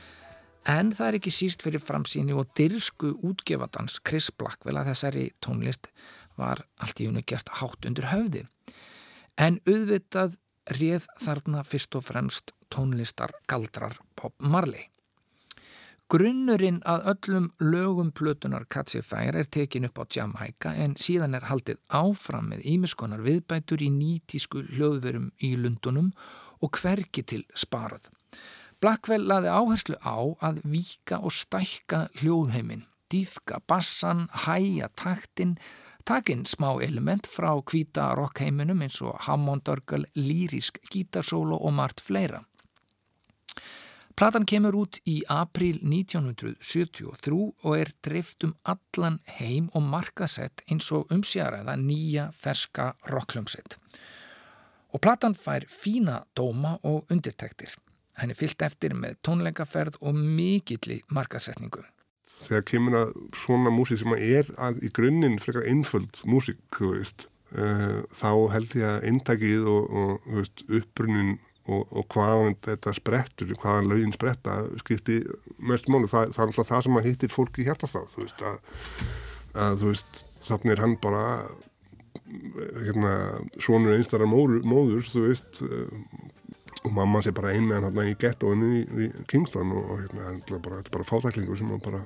en 0.65 0.89
það 0.95 1.07
er 1.09 1.19
ekki 1.19 1.35
síst 1.35 1.61
fyrir 1.61 1.83
framsýni 1.83 2.33
og 2.33 2.49
dyrsku 2.57 3.13
útgefadans 3.29 3.99
Chris 4.01 4.31
Blackwell 4.33 4.79
að 4.81 4.93
þessari 4.93 5.27
tónlist 5.43 5.91
var 6.39 6.65
allt 6.81 7.03
í 7.03 7.07
unni 7.11 7.21
gert 7.27 7.53
hátt 7.61 7.85
undir 7.85 8.09
höfði. 8.09 8.47
En 9.37 9.61
auðvitað 9.67 10.39
réð 10.79 11.05
þarna 11.21 11.63
fyrst 11.67 11.99
og 11.99 12.07
fremst 12.09 12.55
tónlistar 12.73 13.37
galdrar 13.47 13.99
Bob 14.17 14.33
Marley. 14.39 14.89
Grunnurinn 16.07 16.77
að 16.87 17.01
öllum 17.11 17.47
lögum 17.59 18.13
plötunar 18.15 18.63
Catchy 18.71 19.01
Fire 19.03 19.41
er 19.41 19.47
tekin 19.51 19.83
upp 19.89 19.99
á 19.99 20.03
Jamaica 20.15 20.71
en 20.71 20.93
síðan 20.95 21.35
er 21.35 21.49
haldið 21.49 21.81
áfram 21.91 22.47
með 22.53 22.61
ímiskonar 22.63 23.25
viðbætur 23.25 23.83
í 23.83 23.89
nýtísku 23.91 24.61
hljóðverum 24.69 25.33
í 25.43 25.49
Lundunum 25.59 26.13
og 26.63 26.79
hverki 26.79 27.25
til 27.27 27.41
sparað. 27.51 28.07
Blackwell 28.79 29.27
laði 29.27 29.51
áherslu 29.51 29.99
á 29.99 30.15
að 30.47 30.63
víka 30.71 31.19
og 31.19 31.35
stækka 31.35 32.05
hljóðheimin, 32.21 32.87
dýfka 33.11 33.59
bassan, 33.67 34.29
hæja 34.47 34.87
taktin, 34.95 35.57
takinn 36.07 36.47
smá 36.47 36.77
element 36.87 37.27
frá 37.27 37.51
hvíta 37.59 38.13
rockheiminum 38.15 38.79
eins 38.87 39.01
og 39.03 39.19
Hammond-örgel, 39.27 40.07
lýrisk 40.15 40.79
gítarsólo 40.87 41.59
og 41.59 41.75
margt 41.75 41.99
fleira. 41.99 42.45
Platan 44.17 44.47
kemur 44.49 44.73
út 44.73 44.97
í 45.05 45.19
april 45.29 45.75
1973 45.85 47.35
og 47.37 47.73
er 47.77 47.91
dreift 48.01 48.41
um 48.47 48.55
allan 48.65 49.19
heim 49.37 49.67
og 49.77 49.83
markaðsett 49.85 50.63
eins 50.65 50.87
og 50.89 51.11
umsjaraða 51.13 51.75
nýja 51.77 52.31
ferska 52.33 52.95
rocklumsett. 53.11 53.77
Og 54.89 55.03
platan 55.05 55.37
fær 55.37 55.67
fína 55.69 56.23
dóma 56.33 56.79
og 56.81 57.05
undirtektir. 57.13 57.75
Henni 58.17 58.33
fyllt 58.33 58.65
eftir 58.65 58.97
með 58.97 59.19
tónleikaferð 59.21 60.01
og 60.01 60.17
mikilli 60.17 61.03
markaðsetningu. 61.13 61.85
þegar 62.37 62.63
kemur 62.69 62.95
að 62.97 63.11
svona 63.37 63.69
músík 63.69 64.01
sem 64.01 64.13
er 64.17 64.49
að 64.57 64.81
í 64.81 64.89
grunninn 64.93 65.37
frekar 65.39 65.65
einföld 65.69 66.21
músík, 66.25 66.57
þú 66.73 66.95
veist 66.95 67.29
uh, 67.53 68.01
þá 68.13 68.31
held 68.53 68.75
ég 68.77 68.89
að 68.89 69.07
intakið 69.11 69.69
og, 69.69 69.93
og 69.93 70.27
veist, 70.39 70.65
uppbrunnin 70.69 71.37
og, 71.67 71.83
og 71.91 72.07
hvaðan 72.13 72.57
þetta 72.65 72.93
sprettur, 72.95 73.53
hvaðan 73.61 73.89
lögin 73.91 74.15
spretta 74.15 74.57
skipti 74.81 75.19
mest 75.69 75.89
máli, 75.91 76.09
það, 76.11 76.33
það 76.35 76.43
er 76.43 76.51
alltaf 76.51 76.71
það 76.71 76.83
sem 76.87 76.99
að 76.99 77.09
hittir 77.09 77.33
fólki 77.33 77.67
hjarta 77.67 77.89
þá, 77.91 77.99
þú 78.13 78.23
veist 78.23 78.43
að, 78.47 78.81
að 79.65 79.79
þú 79.83 79.93
veist, 79.93 80.23
þannig 80.47 80.73
er 80.73 80.83
hann 80.85 80.97
bara 81.03 81.23
hérna, 82.83 83.13
svonur 83.63 83.95
einstara 83.95 84.27
móður, 84.29 84.65
móður 84.67 85.07
þú 85.07 85.23
veist 85.29 85.61
uh, 85.63 85.87
og 86.83 86.93
mamma 86.95 87.23
sé 87.23 87.33
bara 87.35 87.53
ein 87.55 87.65
með 87.67 87.81
hann 87.81 87.89
hérna 87.89 88.11
í 88.11 88.19
gettóinu 88.19 88.73
í, 88.77 88.83
í 89.07 89.09
Kingston 89.31 89.73
og, 89.75 89.89
og 89.93 90.03
hérna, 90.03 90.35
þetta 90.35 90.55
er 90.57 90.63
bara, 90.69 90.83
bara 90.93 91.07
fátæklingur 91.07 91.59
sem 91.59 91.71
hann 91.73 91.83
bara 91.83 92.03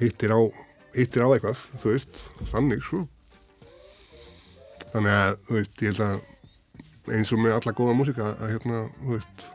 hittir 0.00 0.32
á 0.32 0.40
hittir 0.94 1.22
á 1.22 1.28
eitthvað, 1.30 1.62
þú 1.80 1.94
veist, 1.94 2.22
þannig 2.50 2.84
sko. 2.84 3.04
Þannig 4.90 5.14
að, 5.14 5.34
þú 5.46 5.56
veist, 5.58 5.82
ég 5.84 5.92
held 5.92 6.04
að 6.06 6.28
eins 7.16 7.32
og 7.34 7.42
með 7.42 7.56
alla 7.58 7.76
góða 7.76 7.96
músika 7.98 8.32
að 8.36 8.54
hérna, 8.54 8.82
þú 9.02 9.14
veist 9.16 9.46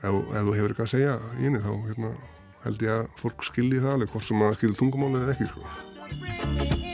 ef, 0.00 0.12
ef 0.12 0.44
þú 0.44 0.56
hefur 0.56 0.70
eitthvað 0.70 0.86
að 0.86 0.92
segja 0.94 1.16
í 1.38 1.46
henni 1.46 1.64
þá 1.64 1.72
hérna, 1.88 2.12
held 2.66 2.86
ég 2.86 2.94
að 2.98 3.10
fólk 3.22 3.48
skilji 3.48 3.82
það 3.82 3.96
alveg 3.96 4.14
hvort 4.14 4.28
sem 4.28 4.46
að 4.46 4.56
skilji 4.60 4.80
tungumálið 4.82 5.26
eða 5.26 5.36
ekki 5.36 5.50
sko 5.52 6.89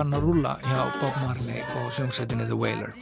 farin 0.00 0.16
að 0.16 0.22
rúla 0.24 0.52
hjá 0.64 0.84
Bob 0.96 1.16
Marley 1.20 1.60
og 1.76 1.90
hljómsveitinni 1.98 2.46
The 2.48 2.56
Wailer. 2.56 2.94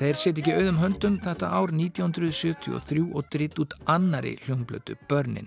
Þeir 0.00 0.16
set 0.18 0.40
ekki 0.40 0.56
auðum 0.56 0.80
höndum 0.80 1.18
þetta 1.22 1.50
ár 1.54 1.70
1973 1.70 3.04
og 3.14 3.28
dritt 3.30 3.60
út 3.62 3.76
annari 3.86 4.32
hljómblötu, 4.42 4.96
Burnin. 5.06 5.46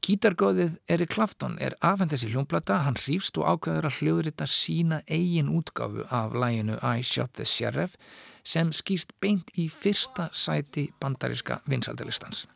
Gítargóðið 0.00 0.78
Eri 0.88 1.08
Klafton 1.10 1.58
er 1.60 1.76
afhengt 1.84 2.14
þessi 2.14 2.32
hljómblata, 2.32 2.80
hann 2.86 2.96
hrýfst 2.96 3.36
og 3.42 3.44
ákveður 3.44 3.90
að 3.90 3.98
hljóðrita 3.98 4.48
sína 4.48 5.02
eigin 5.04 5.52
útgáfu 5.52 6.08
af 6.08 6.32
læginu 6.32 6.80
I 6.80 7.04
Shot 7.04 7.36
the 7.36 7.44
Sheriff 7.44 7.98
sem 8.48 8.72
skýst 8.72 9.12
beint 9.20 9.52
í 9.52 9.68
fyrsta 9.68 10.30
sæti 10.32 10.88
bandariska 10.96 11.60
vinsaldalistans. 11.68 12.46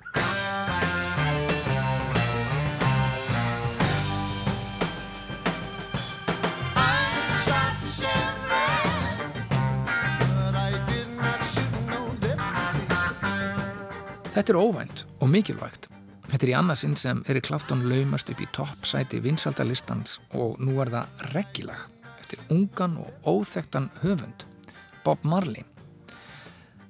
Þetta 14.42 14.56
er 14.56 14.58
óvænt 14.58 15.00
og 15.22 15.28
mikilvægt. 15.30 15.84
Þetta 16.26 16.42
er 16.42 16.50
í 16.50 16.54
annarsinn 16.58 16.96
sem 16.98 17.20
Eri 17.30 17.38
Klafton 17.46 17.84
laumast 17.86 18.32
upp 18.32 18.40
í 18.42 18.48
toppsæti 18.50 19.20
vinsaldalistans 19.22 20.16
og 20.34 20.56
nú 20.58 20.80
er 20.82 20.90
það 20.90 21.22
reggilag 21.36 21.84
eftir 22.24 22.42
ungan 22.50 22.96
og 23.04 23.28
óþektan 23.30 23.86
höfund, 24.00 24.42
Bob 25.04 25.22
Marley. 25.22 25.62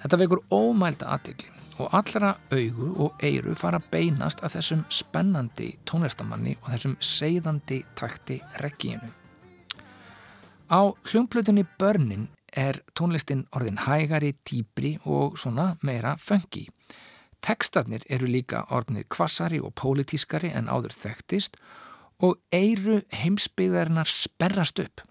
Þetta 0.00 0.20
vekur 0.24 0.40
ómælda 0.48 1.12
aðtikli 1.12 1.52
og 1.76 1.92
allra 2.00 2.32
augu 2.56 2.90
og 3.04 3.20
eiru 3.20 3.52
fara 3.52 3.84
beinast 3.92 4.40
að 4.40 4.56
þessum 4.56 4.88
spennandi 4.88 5.74
tónlistamanni 5.84 6.56
og 6.62 6.72
þessum 6.72 6.96
seiðandi 7.04 7.82
takti 8.00 8.40
reggíinu. 8.64 9.12
Á 10.72 10.88
hljómplutunni 10.88 11.68
Börnin 11.76 12.30
er 12.56 12.80
tónlistin 12.96 13.44
orðin 13.52 13.84
hægari, 13.84 14.38
tíbri 14.40 14.96
og 15.04 15.36
svona 15.36 15.74
meira 15.84 16.16
funky. 16.16 16.70
Tekstarnir 17.42 18.04
eru 18.08 18.28
líka 18.30 18.64
orðnir 18.70 19.08
kvassari 19.10 19.58
og 19.60 19.74
pólitískari 19.78 20.52
en 20.54 20.70
áður 20.70 20.94
þekktist 20.94 21.58
og 22.22 22.38
eiru 22.54 23.00
heimsbyggðarinnar 23.10 24.06
sperrast 24.06 24.78
upp. 24.78 25.02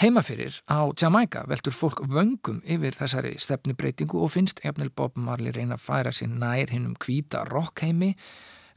Heimafyrir 0.00 0.62
á 0.64 0.88
Jamaica 0.96 1.42
veldur 1.44 1.74
fólk 1.76 2.00
vöngum 2.08 2.62
yfir 2.64 2.96
þessari 2.96 3.34
stefnibreitingu 3.36 4.22
og 4.24 4.32
finnst 4.32 4.62
efnil 4.64 4.88
Bob 4.96 5.18
Marley 5.20 5.52
reyna 5.52 5.76
að 5.76 5.84
færa 5.84 6.12
sér 6.16 6.32
nær 6.32 6.72
hinnum 6.72 6.94
kvíta 6.96 7.42
rockheimi 7.50 8.14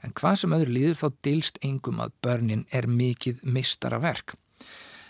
en 0.03 0.11
hvað 0.19 0.41
sem 0.41 0.55
öðru 0.57 0.75
líður 0.75 0.99
þá 0.99 1.07
dilst 1.23 1.61
engum 1.63 2.03
að 2.03 2.11
börnin 2.25 2.65
er 2.75 2.89
mikið 2.91 3.39
mistaraverk. 3.47 4.35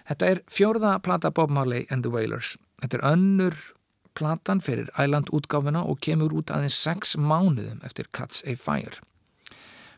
Þetta 0.05 0.29
er 0.29 0.43
fjórða 0.53 0.99
plata 1.01 1.31
Bob 1.33 1.49
Marley 1.49 1.87
and 1.89 2.05
the 2.05 2.13
Wailers. 2.13 2.59
Þetta 2.83 2.99
er 2.99 3.07
önnur 3.09 3.57
platan 4.17 4.61
fyrir 4.63 4.91
Island 4.97 5.31
útgáfuna 5.33 5.85
og 5.89 5.99
kemur 6.03 6.35
út 6.37 6.53
aðeins 6.53 6.77
sex 6.77 7.15
mánuðum 7.17 7.83
eftir 7.85 8.09
Cuts 8.11 8.43
a 8.45 8.55
Fire. 8.59 9.01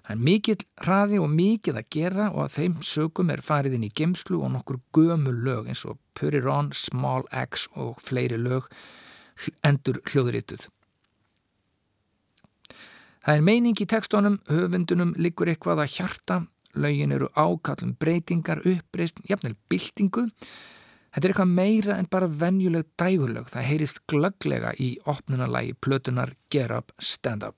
Það 0.05 0.13
er 0.13 0.21
mikill 0.21 0.65
hraði 0.85 1.17
og 1.17 1.31
mikið 1.33 1.79
að 1.79 1.87
gera 1.95 2.25
og 2.29 2.43
að 2.43 2.55
þeim 2.59 2.73
sögum 2.85 3.31
er 3.33 3.41
farið 3.41 3.79
inn 3.79 3.87
í 3.87 3.93
gemslu 3.97 4.37
og 4.45 4.51
nokkur 4.53 4.77
gömu 4.93 5.33
lög 5.33 5.71
eins 5.71 5.81
og 5.89 5.97
Put 6.13 6.37
It 6.37 6.45
On, 6.45 6.69
Small 6.77 7.25
X 7.33 7.65
og 7.73 7.97
fleiri 8.05 8.37
lög 8.37 8.69
endur 9.65 9.97
hljóðrituð. 10.05 10.67
Það 13.25 13.39
er 13.39 13.47
meining 13.47 13.79
í 13.81 13.87
tekstónum, 13.89 14.37
höfundunum 14.45 15.15
liggur 15.17 15.49
eitthvað 15.49 15.81
að 15.81 15.95
hjarta, 15.95 16.35
lögin 16.77 17.15
eru 17.15 17.31
ákallum 17.33 17.95
breytingar, 17.97 18.61
uppreist, 18.61 19.17
jafnvel 19.25 19.55
byltingu. 19.71 20.27
Þetta 21.15 21.29
er 21.29 21.31
eitthvað 21.31 21.51
meira 21.55 21.95
en 21.95 22.07
bara 22.11 22.27
venjuleg 22.27 22.89
dægurlög, 22.99 23.45
það 23.47 23.67
heyrist 23.69 24.01
glögglega 24.11 24.73
í 24.83 24.89
opnunarlægi 25.07 25.77
plötunar 25.79 26.33
Get 26.51 26.73
Up, 26.75 26.91
Stand 26.99 27.45
Up. 27.47 27.55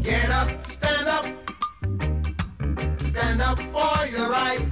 Get 0.00 0.32
up, 0.32 0.48
stand 0.64 1.08
up. 1.12 1.26
Stand 3.10 3.42
up 3.42 3.60
for 3.68 4.06
your 4.06 4.30
right. 4.30 4.67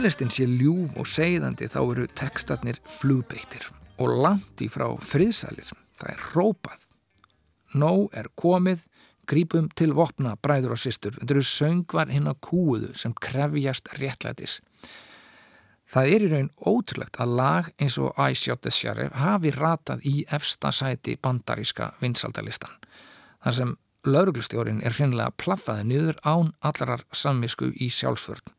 Tónlistin 0.00 0.30
sé 0.32 0.46
ljúf 0.48 0.94
og 0.96 1.04
segðandi 1.04 1.66
þá 1.68 1.80
eru 1.82 2.04
tekstarnir 2.16 2.78
flugbeittir 2.88 3.66
og 4.00 4.14
langt 4.24 4.62
í 4.64 4.68
frá 4.72 4.86
friðsælir. 4.96 5.66
Það 6.00 6.12
er 6.14 6.22
rópað. 6.32 6.84
Nó 7.76 7.90
er 8.16 8.30
komið, 8.32 8.86
grípum 9.28 9.66
til 9.76 9.92
vopna 9.92 10.38
bræður 10.40 10.72
og 10.72 10.80
systur. 10.80 11.18
Þetta 11.18 11.34
eru 11.34 11.42
söngvar 11.44 12.08
hinn 12.08 12.30
að 12.32 12.40
kúuðu 12.46 12.94
sem 12.96 13.12
krefjast 13.12 13.90
réttlætis. 13.98 14.54
Það 15.92 16.12
er 16.14 16.24
í 16.24 16.30
raun 16.32 16.48
ótrúlegt 16.64 17.20
að 17.20 17.34
lag 17.42 17.68
eins 17.76 17.98
og 18.00 18.16
I 18.16 18.32
Shot 18.32 18.62
the 18.64 18.72
Sheriff 18.72 19.18
hafi 19.20 19.52
ratað 19.52 20.06
í 20.08 20.22
efsta 20.32 20.72
sæti 20.72 21.18
bandaríska 21.20 21.90
vinsaldalistan. 22.00 22.72
Þar 23.44 23.58
sem 23.58 23.76
lauruglustjórin 24.08 24.80
er 24.80 24.96
hreinlega 24.96 25.36
plaffaði 25.36 25.84
niður 25.92 26.22
án 26.24 26.54
allarar 26.64 27.04
samvisku 27.12 27.68
í 27.76 27.90
sjálfsvörn. 27.92 28.56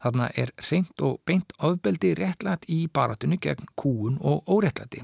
Þarna 0.00 0.30
er 0.36 0.52
reynd 0.70 1.02
og 1.04 1.20
beint 1.28 1.52
ofbeldi 1.58 2.14
réttlætt 2.16 2.64
í 2.68 2.86
baratunni 2.88 3.36
gegn 3.36 3.68
kúun 3.76 4.16
og 4.20 4.48
óréttlæti. 4.48 5.02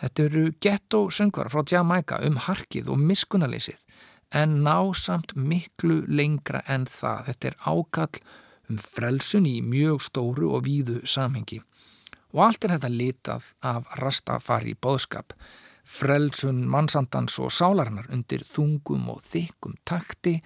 Þetta 0.00 0.22
eru 0.24 0.44
ghetto 0.60 1.00
söngvar 1.12 1.50
frá 1.52 1.60
Jamaica 1.68 2.20
um 2.24 2.38
harkið 2.40 2.88
og 2.88 3.02
miskunaleysið 3.04 3.84
en 4.32 4.60
ná 4.64 4.94
samt 4.94 5.34
miklu 5.36 6.04
lengra 6.08 6.62
en 6.68 6.86
það. 6.86 7.26
Þetta 7.28 7.48
er 7.50 7.56
ákall 7.66 8.20
um 8.70 8.78
frelsun 8.78 9.48
í 9.50 9.58
mjög 9.66 10.04
stóru 10.06 10.52
og 10.54 10.64
víðu 10.68 11.00
samhengi. 11.04 11.60
Og 12.32 12.44
allt 12.46 12.64
er 12.64 12.76
þetta 12.76 12.92
litað 12.94 13.48
af 13.66 13.88
rastafari 13.98 14.76
bóðskap, 14.78 15.34
frelsun 15.82 16.62
mannsandans 16.70 17.40
og 17.42 17.50
sálarinnar 17.50 18.10
undir 18.14 18.44
þungum 18.46 19.08
og 19.10 19.24
þykkum 19.26 19.74
takti, 19.84 20.36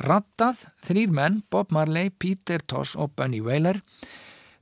Rattað, 0.00 0.66
þrýr 0.80 1.12
menn, 1.12 1.42
Bob 1.52 1.72
Marley, 1.74 2.10
Peter 2.10 2.62
Tosh 2.64 2.96
og 2.96 3.12
Bunny 3.16 3.42
Wailer. 3.44 3.82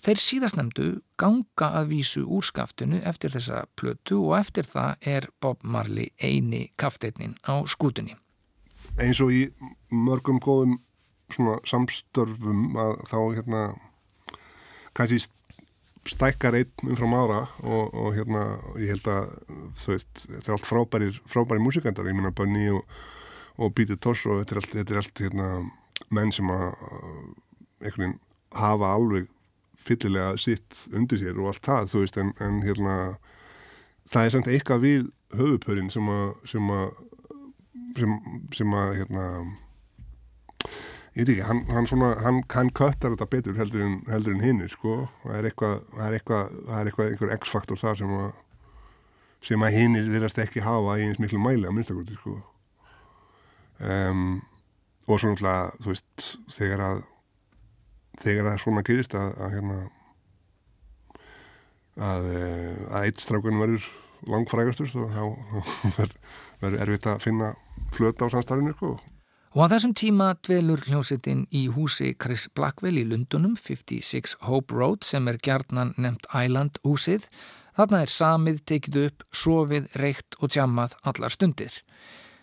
Þeir 0.01 0.21
síðastnemdu 0.21 0.87
ganga 1.21 1.69
að 1.77 1.91
vísu 1.93 2.25
úr 2.25 2.43
skaftinu 2.43 3.03
eftir 3.07 3.35
þessa 3.35 3.67
plötu 3.77 4.23
og 4.25 4.39
eftir 4.39 4.65
það 4.65 5.07
er 5.07 5.29
Bob 5.41 5.61
Marley 5.63 6.09
eini 6.19 6.71
kafteitnin 6.81 7.37
á 7.45 7.61
skútunni. 7.69 8.17
eins 8.99 9.21
og 9.21 9.31
í 9.33 9.45
mörgum 9.93 10.41
góðum 10.43 10.81
samstörfum 11.69 12.75
að 12.81 12.97
þá 13.07 13.19
hérna 13.37 13.61
kannski 14.97 15.21
stækkar 16.11 16.57
einn 16.59 16.91
umfram 16.91 17.15
ára 17.15 17.41
og, 17.63 17.95
og 17.95 18.17
hérna 18.17 18.59
ég 18.81 18.97
held 18.97 19.07
að 19.13 19.31
þetta 19.85 20.41
er 20.41 20.53
allt 20.57 20.67
frábærir 20.67 21.21
frábærir 21.31 21.63
músikandar, 21.63 22.09
ég 22.09 22.17
meina 22.17 22.33
Bunny 22.35 22.71
og, 22.73 22.83
og 23.61 23.75
Peter 23.77 23.99
Tosh 24.01 24.29
og 24.29 24.41
þetta 24.41 24.57
er 24.57 24.63
allt, 24.63 24.75
þetta 24.79 24.95
er 24.95 25.03
allt 25.03 25.23
hérna, 25.25 25.49
menn 26.17 26.33
sem 26.33 26.49
að 26.53 26.67
uh, 26.71 27.29
einhvern 27.85 28.05
veginn 28.07 28.19
hafa 28.57 28.95
alveg 28.97 29.29
fyllilega 29.81 30.37
sitt 30.41 30.85
undir 30.97 31.21
sér 31.21 31.39
og 31.41 31.53
allt 31.53 31.67
það, 31.67 31.91
þú 31.93 32.05
veist, 32.05 32.21
en, 32.21 32.33
en 32.45 32.61
hérna 32.65 32.97
það 34.11 34.27
er 34.27 34.35
samt 34.35 34.51
eitthvað 34.51 34.85
við 34.85 35.09
höfupörinn 35.37 35.91
sem 35.93 36.09
að 36.11 36.33
sem 36.51 36.73
að 36.75 36.89
sem, 37.99 38.15
sem 38.55 38.77
að 38.77 38.95
hérna 39.01 39.25
ég 41.15 41.25
veit 41.25 41.33
ekki, 41.33 41.47
hann, 41.47 41.65
hann 41.71 41.89
svona 41.91 42.13
hann, 42.25 42.43
hann 42.55 42.71
köttar 42.77 43.15
þetta 43.15 43.29
betur 43.31 43.59
heldur 43.59 43.85
en, 43.87 43.97
heldur 44.11 44.37
en 44.37 44.45
hinnir 44.45 44.71
sko, 44.73 45.03
það 45.25 45.39
er 45.39 45.51
eitthvað 45.51 45.77
það 45.97 46.05
er 46.07 46.19
eitthvað, 46.19 46.55
það 46.69 46.79
er 46.79 46.91
eitthvað 46.91 47.13
einhver 47.13 47.35
x-faktor 47.39 47.81
þar 47.81 48.01
sem 48.03 48.15
að 48.21 48.31
sem 49.41 49.65
að 49.65 49.77
hinnir 49.79 50.11
verðast 50.13 50.41
ekki 50.43 50.63
hafa 50.65 50.99
í 51.01 51.07
eins 51.07 51.21
miklu 51.23 51.41
mæli 51.41 51.65
að 51.67 51.77
minnstakorti 51.77 52.19
sko 52.19 52.37
um, 53.81 54.41
og 55.09 55.21
svo 55.21 55.33
náttúrulega 55.33 55.71
þú 55.81 55.95
veist, 55.95 56.29
þegar 56.55 56.85
að 56.87 57.01
þegar 58.21 58.53
að 58.53 58.61
svona 58.61 58.85
gerist 58.85 59.17
að, 59.17 59.33
að 59.41 59.57
hérna 59.57 59.79
að, 62.01 62.31
eh, 62.35 62.79
að 62.91 63.07
eitt 63.09 63.23
strákun 63.25 63.61
verður 63.63 63.89
langfrægastur 64.29 64.91
þá 64.93 65.23
verður 65.97 66.17
verður 66.61 66.83
erfitt 66.85 67.09
að 67.09 67.23
finna 67.25 67.55
flöta 67.97 68.29
á 68.29 68.33
samstarfinu 68.33 68.75
sko. 68.77 68.99
Og 69.51 69.67
á 69.67 69.71
þessum 69.73 69.95
tíma 69.99 70.29
dvelur 70.47 70.83
hljómsveitin 70.87 71.47
í 71.51 71.65
húsi 71.75 72.13
Chris 72.15 72.47
Blackwell 72.55 73.01
í 73.01 73.07
Lundunum, 73.09 73.57
56 73.59 74.37
Hope 74.47 74.77
Road 74.77 75.03
sem 75.07 75.27
er 75.27 75.41
gjarnan 75.43 75.97
nefnt 75.99 76.29
Island 76.31 76.79
húsið. 76.87 77.27
Þarna 77.75 78.05
er 78.05 78.13
samið, 78.13 78.61
tekið 78.71 79.01
upp, 79.09 79.25
sofið, 79.35 79.89
reykt 79.99 80.39
og 80.39 80.53
tjammað 80.55 80.95
allar 81.03 81.35
stundir. 81.35 81.81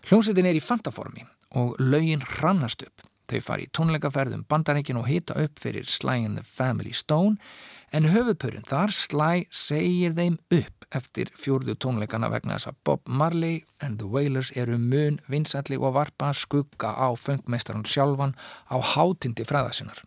Hljómsveitin 0.08 0.47
er 0.47 0.55
í 0.55 0.64
fantaformi 0.64 1.26
og 1.60 1.74
lögin 1.84 2.22
hrannast 2.24 2.86
upp. 2.86 3.01
Þau 3.28 3.41
fari 3.43 3.66
í 3.68 3.72
tónleikaferðum 3.76 4.45
bandarækin 4.47 4.99
og 5.01 5.10
hita 5.10 5.36
upp 5.36 5.60
fyrir 5.60 5.84
Sly 5.84 6.24
and 6.24 6.39
the 6.39 6.45
Family 6.47 6.93
Stone 6.95 7.36
en 7.91 8.08
höfupurinn 8.14 8.64
þar 8.70 8.93
Sly 8.95 9.43
segir 9.51 10.16
þeim 10.16 10.38
upp 10.47 10.88
eftir 10.95 11.34
fjórðu 11.36 11.76
tónleikana 11.76 12.32
vegna 12.32 12.55
þess 12.55 12.72
að 12.72 12.80
Bob 12.88 13.03
Marley 13.03 13.66
and 13.84 13.99
the 13.99 14.08
Wailers 14.08 14.53
eru 14.55 14.80
mun 14.80 15.20
vinsalli 15.28 15.76
og 15.76 15.97
varpa 15.99 16.32
skugga 16.32 16.93
á 16.95 17.12
fengmeistaran 17.20 17.84
sjálfan 17.84 18.38
á 18.72 18.80
hátindi 18.80 19.43
fræðasinnar. 19.43 19.99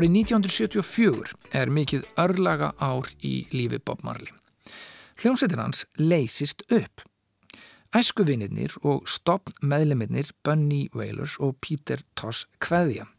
Árið 0.00 0.14
1974 0.16 1.34
er 1.60 1.68
mikið 1.68 2.06
örlaga 2.22 2.70
ár 2.80 3.10
í 3.20 3.42
lífi 3.52 3.76
Bob 3.84 4.00
Marley. 4.00 4.32
Hljómsveitin 5.20 5.60
hans 5.60 5.82
leysist 6.00 6.64
upp. 6.72 7.02
Æskuvinirnir 7.92 8.78
og 8.80 9.04
stopn 9.04 9.52
meðleminnir 9.60 10.32
Bunny 10.40 10.86
Wailers 10.96 11.36
og 11.36 11.58
Peter 11.60 12.00
Toss 12.16 12.46
kveðja. 12.64 13.10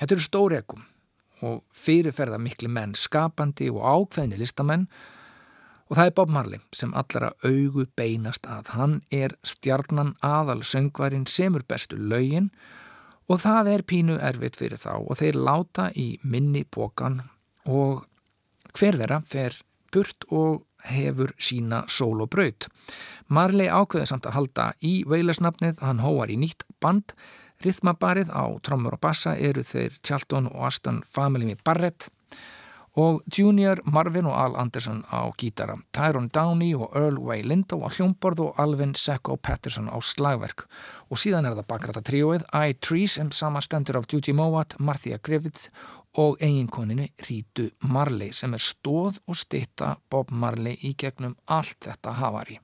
Þetta 0.00 0.16
eru 0.16 0.26
stóri 0.26 0.58
ekkum 0.58 0.82
og 1.46 1.62
fyrirferða 1.70 2.42
miklu 2.42 2.72
menn, 2.74 2.98
skapandi 2.98 3.70
og 3.70 3.84
ákveðni 3.86 4.42
listamenn 4.42 4.88
og 5.86 5.94
það 5.94 6.08
er 6.08 6.16
Bob 6.18 6.32
Marley 6.34 6.64
sem 6.74 6.90
allara 6.98 7.36
augu 7.46 7.86
beinast 7.94 8.50
að. 8.50 8.74
Hann 8.74 9.02
er 9.14 9.38
stjarnan 9.46 10.16
aðal 10.26 10.64
söngvarinn 10.66 11.30
semur 11.30 11.62
bestu 11.62 11.94
lögin 11.94 12.50
og 12.50 12.82
það 13.28 13.70
er 13.72 13.82
pínu 13.88 14.18
erfitt 14.20 14.58
fyrir 14.60 14.80
þá 14.80 14.92
og 14.98 15.16
þeir 15.20 15.38
láta 15.40 15.90
í 15.96 16.18
minni 16.22 16.64
bókan 16.64 17.22
og 17.64 18.04
hver 18.74 18.98
þeirra 19.00 19.22
fer 19.24 19.56
burt 19.94 20.26
og 20.30 20.64
hefur 20.84 21.32
sína 21.40 21.84
sól 21.88 22.24
og 22.24 22.30
braut. 22.34 22.68
Marley 23.28 23.70
ákveði 23.70 24.10
samt 24.10 24.26
að 24.28 24.36
halda 24.38 24.66
í 24.84 24.94
veilarsnafnið, 25.08 25.80
hann 25.80 26.02
hóar 26.04 26.32
í 26.32 26.36
nýtt 26.40 26.66
band, 26.82 27.14
rithmabarið 27.64 28.28
á 28.34 28.44
trommur 28.66 28.98
og 28.98 29.00
bassa 29.00 29.36
eru 29.38 29.64
þeir 29.64 29.96
Charlton 30.04 30.50
og 30.50 30.66
Aston 30.68 31.00
Family 31.08 31.56
Barrett 31.64 32.10
og 32.94 33.22
Junior, 33.26 33.80
Marvin 33.90 34.28
og 34.30 34.36
Al 34.38 34.56
Anderson 34.60 35.02
á 35.10 35.26
gítara, 35.38 35.74
Tyrone 35.92 36.30
Downey 36.34 36.74
og 36.78 36.92
Earl 36.94 37.18
Way 37.18 37.42
Lindo 37.42 37.80
á 37.82 37.90
hljómborð 37.90 38.44
og 38.44 38.60
Alvin 38.60 38.94
Secco 38.94 39.36
Patterson 39.36 39.88
á 39.90 39.98
slagverk 39.98 40.68
og 41.14 41.20
síðan 41.22 41.46
er 41.46 41.52
það 41.54 41.66
bakræta 41.70 42.00
tríóið 42.02 42.42
I 42.50 42.74
Tree 42.82 43.06
sem 43.06 43.28
samastendur 43.30 44.00
af 44.00 44.08
Judy 44.10 44.32
Mowat, 44.34 44.74
Marthia 44.82 45.20
Griffith 45.22 45.68
og 46.18 46.40
eiginkoninu 46.42 47.06
Rítu 47.28 47.68
Marley 47.86 48.32
sem 48.34 48.54
er 48.56 48.62
stóð 48.62 49.20
og 49.30 49.38
stitta 49.38 49.92
Bob 50.10 50.32
Marley 50.34 50.74
í 50.82 50.90
gegnum 50.98 51.36
allt 51.46 51.86
þetta 51.86 52.16
hafari. 52.18 52.58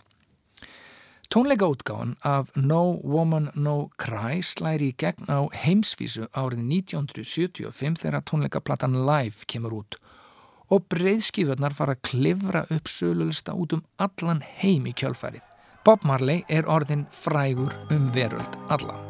Tónleika 1.30 1.68
útgáðan 1.70 2.16
af 2.26 2.50
No 2.56 2.98
Woman 3.06 3.52
No 3.54 3.92
Cry 4.02 4.42
slæri 4.42 4.90
í 4.90 4.96
gegn 4.98 5.30
á 5.30 5.46
heimsvísu 5.54 6.26
árið 6.34 6.64
1975 6.90 8.02
þegar 8.02 8.26
tónleikaplatan 8.26 8.98
Live 9.06 9.46
kemur 9.46 9.78
út 9.84 10.00
og 10.74 10.90
breyðskifurnar 10.90 11.74
fara 11.78 11.94
að 11.94 12.02
klifra 12.10 12.64
upp 12.66 12.90
sölulista 12.90 13.54
út 13.54 13.78
um 13.78 13.86
allan 14.02 14.42
heim 14.58 14.90
í 14.90 14.94
kjölfærið. 14.94 15.49
Bob 15.84 16.02
Marley 16.04 16.42
er 16.52 16.68
orðin 16.68 17.06
frægur 17.08 17.72
um 17.94 18.10
veröld 18.12 18.58
alla. 18.68 19.09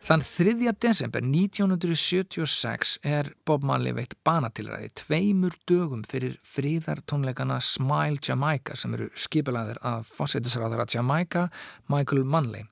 Þann 0.00 0.22
3. 0.24 0.72
desember 0.80 1.20
1976 1.20 2.94
er 3.04 3.34
Bob 3.44 3.66
Marley 3.68 3.92
veitt 3.92 4.14
banatilræði 4.24 4.88
tveimur 4.96 5.52
dögum 5.68 6.06
fyrir 6.08 6.38
fríðartónleikana 6.40 7.58
Smile 7.60 8.16
Jamaica 8.24 8.78
sem 8.80 8.96
eru 8.96 9.10
skipilæðir 9.12 9.82
af 9.84 10.08
fósætisráðara 10.08 10.88
Jamaica 10.88 11.50
Michael 11.92 12.24
Manley 12.24 12.64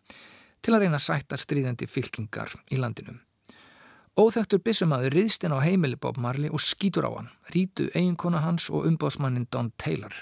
til 0.65 0.73
að 0.73 0.87
reyna 0.87 0.97
að 0.97 1.05
sætta 1.11 1.37
stríðandi 1.37 1.87
fylkingar 1.87 2.57
í 2.73 2.81
landinu. 2.81 3.19
Óþægtur 4.19 4.65
bissumaður 4.65 5.21
riðst 5.21 5.45
inn 5.45 5.53
á 5.55 5.61
heimili 5.61 6.01
Bob 6.01 6.17
Marley 6.17 6.49
og 6.49 6.65
skýtur 6.65 7.07
á 7.07 7.13
hann, 7.13 7.29
rítu 7.53 7.91
eiginkona 7.93 8.41
hans 8.41 8.73
og 8.73 8.89
umbóðsmannin 8.89 9.47
Don 9.53 9.69
Taylor. 9.77 10.17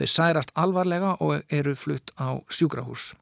Þau 0.00 0.06
særast 0.08 0.56
alvarlega 0.56 1.18
og 1.20 1.44
eru 1.52 1.76
flutt 1.76 2.16
á 2.16 2.40
sjúkrahús. 2.48 3.12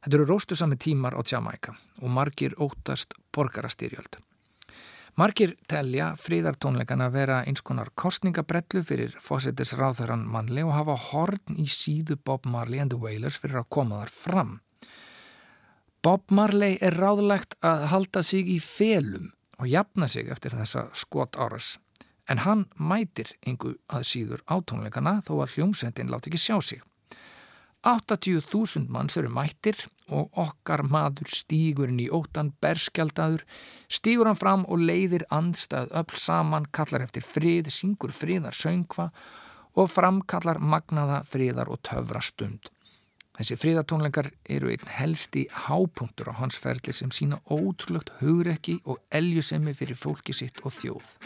Þetta 0.00 0.16
eru 0.16 0.26
róstusami 0.30 0.78
tímar 0.80 1.12
á 1.12 1.20
Tjamaika 1.20 1.74
og 2.00 2.08
margir 2.08 2.54
ótast 2.56 3.12
borgarastýrjöld. 3.36 4.16
Margir 5.20 5.56
telja 5.68 6.14
fríðartónleikana 6.16 7.10
vera 7.12 7.42
eins 7.44 7.60
konar 7.66 7.90
kostningabrellu 7.98 8.80
fyrir 8.86 9.16
fósettis 9.20 9.74
ráðherran 9.76 10.22
mannli 10.24 10.64
og 10.64 10.72
hafa 10.72 10.96
horn 11.10 11.58
í 11.60 11.66
síðu 11.68 12.16
Bob 12.24 12.46
Marley 12.48 12.80
and 12.80 12.94
the 12.94 13.00
Wailers 13.00 13.36
fyrir 13.42 13.60
að 13.60 13.68
koma 13.76 14.00
þar 14.00 14.14
fram. 14.14 14.54
Bob 16.00 16.32
Marley 16.32 16.78
er 16.80 16.96
ráðlegt 16.96 17.58
að 17.60 17.86
halda 17.92 18.22
sig 18.24 18.48
í 18.48 18.56
felum 18.64 19.28
og 19.60 19.68
jafna 19.68 20.08
sig 20.08 20.30
eftir 20.32 20.56
þessa 20.56 20.86
skot 20.96 21.36
áras. 21.36 21.74
En 22.30 22.40
hann 22.46 22.68
mætir 22.78 23.34
engu 23.44 23.74
að 23.90 24.06
síður 24.08 24.44
átónleikana 24.48 25.18
þó 25.26 25.42
að 25.42 25.58
hljómsveitin 25.58 26.08
láti 26.08 26.30
ekki 26.30 26.40
sjá 26.40 26.56
sig. 26.64 26.80
80.000 27.86 28.90
manns 28.92 29.16
eru 29.16 29.30
mættir 29.32 29.78
og 30.12 30.28
okkar 30.36 30.82
maður 30.84 31.30
stígurinn 31.32 32.00
í 32.02 32.10
óttan 32.12 32.50
berskjaldadur, 32.60 33.46
stígur 33.88 34.28
hann 34.28 34.36
fram 34.36 34.66
og 34.68 34.82
leiðir 34.84 35.24
andstað 35.32 35.94
öll 35.96 36.18
saman, 36.20 36.68
kallar 36.76 37.06
eftir 37.06 37.24
frið, 37.24 37.70
syngur 37.72 38.12
friðar 38.12 38.56
söngva 38.56 39.08
og 39.78 39.88
framkallar 39.88 40.60
magnaða 40.60 41.22
friðar 41.24 41.72
og 41.72 41.80
töfra 41.86 42.20
stund. 42.20 42.68
Þessi 43.40 43.56
friðatónleikar 43.56 44.28
eru 44.52 44.68
einn 44.68 44.90
helsti 44.98 45.46
hápunktur 45.64 46.28
á 46.28 46.36
hans 46.42 46.60
ferli 46.60 46.92
sem 46.92 47.08
sína 47.14 47.40
ótrúlegt 47.48 48.12
hugrekki 48.20 48.76
og 48.84 49.00
eljusemi 49.08 49.72
fyrir 49.72 49.96
fólki 49.96 50.36
sitt 50.36 50.60
og 50.66 50.76
þjóð. 50.76 51.16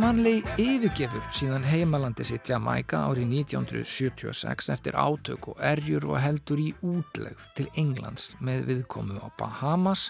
Bob 0.00 0.14
Marley 0.14 0.38
yfirgefur 0.56 1.20
síðan 1.28 1.64
heimalandi 1.68 2.24
sitt 2.24 2.48
Jamaica 2.48 3.02
árið 3.10 3.34
1976 3.42 4.70
eftir 4.72 4.96
átök 4.96 5.50
og 5.52 5.60
erjur 5.60 6.06
og 6.08 6.16
heldur 6.22 6.62
í 6.62 6.70
útlegð 6.80 7.42
til 7.58 7.66
Englands 7.82 8.30
með 8.40 8.64
viðkomu 8.70 9.20
á 9.20 9.28
Bahamas 9.36 10.06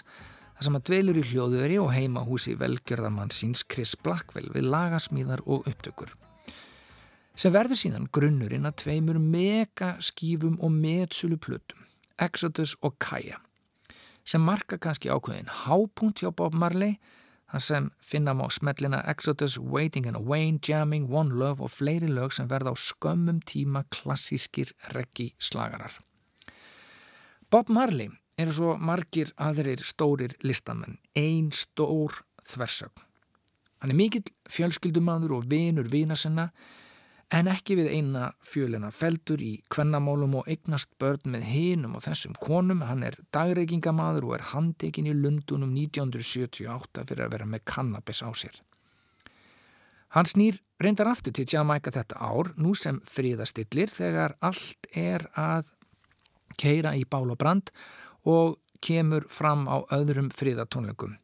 þar 0.55 0.63
sem 0.69 0.79
að 0.79 0.85
dveilur 0.87 1.19
í 1.19 1.25
hljóðveri 1.27 1.81
og 1.83 1.91
heimahúsi 1.91 2.55
velgjörðarmann 2.61 3.35
síns 3.35 3.65
Chris 3.67 3.97
Blackwell 3.99 4.47
við 4.55 4.69
lagasmíðar 4.71 5.43
og 5.43 5.67
upptökur. 5.67 6.15
Sem 7.35 7.51
verður 7.51 7.83
síðan 7.83 8.07
grunnurinn 8.15 8.71
að 8.71 8.85
tveimur 8.85 9.19
mega 9.19 9.97
skífum 9.99 10.55
og 10.63 10.71
metsölu 10.71 11.35
plötum, 11.35 11.83
Exodus 12.15 12.77
og 12.79 12.95
Kaya, 12.95 13.43
sem 14.23 14.39
marka 14.39 14.79
kannski 14.79 15.11
ákveðin 15.11 15.51
hápunkt 15.65 16.23
hjá 16.23 16.31
Bob 16.31 16.55
Marley 16.55 16.95
þar 17.51 17.63
sem 17.65 17.89
finna 17.99 18.33
má 18.37 18.45
smellina 18.51 19.01
Exodus, 19.11 19.57
Waiting 19.59 20.07
and 20.07 20.23
Wayne, 20.27 20.59
Jamming, 20.63 21.09
One 21.11 21.35
Love 21.35 21.65
og 21.65 21.73
fleiri 21.75 22.07
lög 22.07 22.33
sem 22.35 22.47
verða 22.47 22.71
á 22.71 22.75
skömmum 22.79 23.41
tíma 23.43 23.83
klassískir 23.91 24.71
reggi 24.95 25.33
slagarar. 25.39 25.93
Bob 27.51 27.69
Marley 27.69 28.09
eru 28.39 28.53
svo 28.55 28.75
margir 28.79 29.33
aðrir 29.35 29.83
stórir 29.83 30.37
listamenn, 30.43 30.99
ein 31.15 31.51
stór 31.51 32.23
þversögn. 32.47 33.07
Hann 33.81 33.91
er 33.91 33.97
mikill 33.97 34.29
fjölskyldumadur 34.49 35.33
og 35.39 35.49
vinur 35.49 35.89
vina 35.91 36.15
sinna 36.15 36.51
en 37.31 37.47
ekki 37.47 37.77
við 37.79 37.91
eina 37.95 38.31
fjölina 38.43 38.89
feldur 38.91 39.41
í 39.43 39.53
kvennamálum 39.71 40.35
og 40.41 40.49
eignast 40.51 40.91
börn 40.99 41.31
með 41.33 41.45
hinum 41.47 41.95
og 41.95 42.03
þessum 42.05 42.35
konum. 42.43 42.83
Hann 42.87 43.05
er 43.07 43.15
dagreikingamadur 43.31 44.27
og 44.27 44.35
er 44.37 44.49
handekinn 44.51 45.07
í 45.07 45.15
Lundunum 45.15 45.71
1978 45.71 47.05
fyrir 47.07 47.25
að 47.27 47.37
vera 47.37 47.47
með 47.47 47.63
kannabis 47.71 48.23
á 48.23 48.29
sér. 48.35 48.59
Hann 50.11 50.27
snýr 50.27 50.59
reyndar 50.83 51.07
aftur 51.07 51.31
til 51.31 51.47
Jamaica 51.47 51.93
þetta 51.95 52.19
ár, 52.19 52.51
nú 52.59 52.75
sem 52.75 52.99
fríðastillir 53.07 53.93
þegar 53.95 54.35
allt 54.43 54.89
er 54.91 55.29
að 55.39 55.71
keira 56.59 56.97
í 56.99 57.05
bál 57.07 57.31
og 57.31 57.39
brand 57.39 57.71
og 58.27 58.59
kemur 58.83 59.23
fram 59.31 59.69
á 59.71 59.79
öðrum 59.95 60.27
fríðatónleikum. 60.35 61.15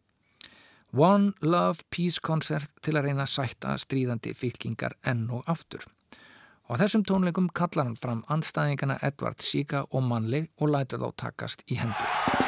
One 0.96 1.34
Love 1.44 1.84
Peace 1.92 2.22
Concert 2.24 2.72
til 2.80 2.96
að 2.96 3.10
reyna 3.10 3.26
að 3.28 3.34
sætta 3.34 3.76
stríðandi 3.82 4.32
fylkingar 4.38 4.96
enn 5.04 5.28
og 5.36 5.44
aftur. 5.52 5.84
Á 6.68 6.76
þessum 6.76 7.06
tónleikum 7.08 7.46
kallar 7.56 7.88
hann 7.88 7.96
fram 7.96 8.26
anstæðingana 8.28 8.98
Edvard 9.08 9.40
Sika 9.40 9.86
og 9.88 10.04
Manley 10.04 10.50
og 10.60 10.76
lætur 10.76 11.00
þá 11.00 11.10
takast 11.24 11.64
í 11.72 11.80
hendur. 11.80 12.47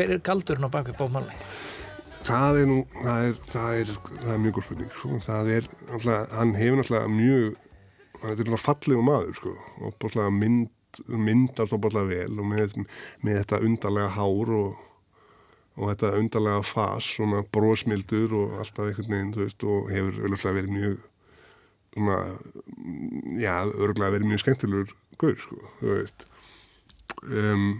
Hver 0.00 0.14
er 0.16 0.20
galdurinn 0.24 0.64
á 0.64 0.72
bakvið 0.72 0.96
Bob 0.96 1.12
Marley? 1.12 1.36
það 2.24 2.58
er 2.60 2.68
nú 2.68 2.76
það 2.94 3.26
er, 3.26 3.38
það 3.48 3.78
er, 3.80 3.90
það 4.10 4.30
er 4.34 4.42
mjög 4.44 4.54
góð 4.56 4.66
spurning 4.66 4.92
sko. 4.94 5.18
það 5.24 5.50
er 5.54 5.66
alltaf, 5.94 6.36
hann 6.36 6.52
hefur 6.56 6.80
náttúrulega 6.80 7.10
mjög 7.14 7.48
hann 8.20 8.30
er 8.30 8.36
náttúrulega 8.36 8.62
fallegu 8.64 9.04
maður 9.04 9.34
sko. 9.40 9.56
og 9.80 9.98
búinlega 10.00 10.36
mynd 10.36 11.02
myndast 11.28 11.76
og 11.76 11.82
búinlega 11.84 12.10
vel 12.10 12.40
og 12.40 12.48
með, 12.50 12.78
með 13.24 13.42
þetta 13.42 13.60
undarlega 13.68 14.14
hár 14.16 14.54
og, 14.58 14.80
og 15.76 15.92
þetta 15.92 16.14
undarlega 16.22 16.64
fas 16.66 17.12
svona 17.18 17.44
brósmildur 17.54 18.34
og 18.40 18.56
alltaf 18.64 18.88
einhvern 18.88 19.14
veginn 19.14 19.36
þú 19.36 19.44
veist, 19.44 19.68
og 19.68 19.92
hefur 19.94 20.24
auðvitað 20.24 20.58
verið 20.60 20.74
mjög 20.78 20.96
svona, 21.90 22.18
já, 23.40 23.54
örgulega 23.68 24.16
verið 24.16 24.32
mjög 24.32 24.42
skemmtilegur 24.44 24.96
gaur, 25.20 25.38
sko, 25.44 25.62
þú 25.78 25.94
veist 25.94 26.26
um, 27.28 27.70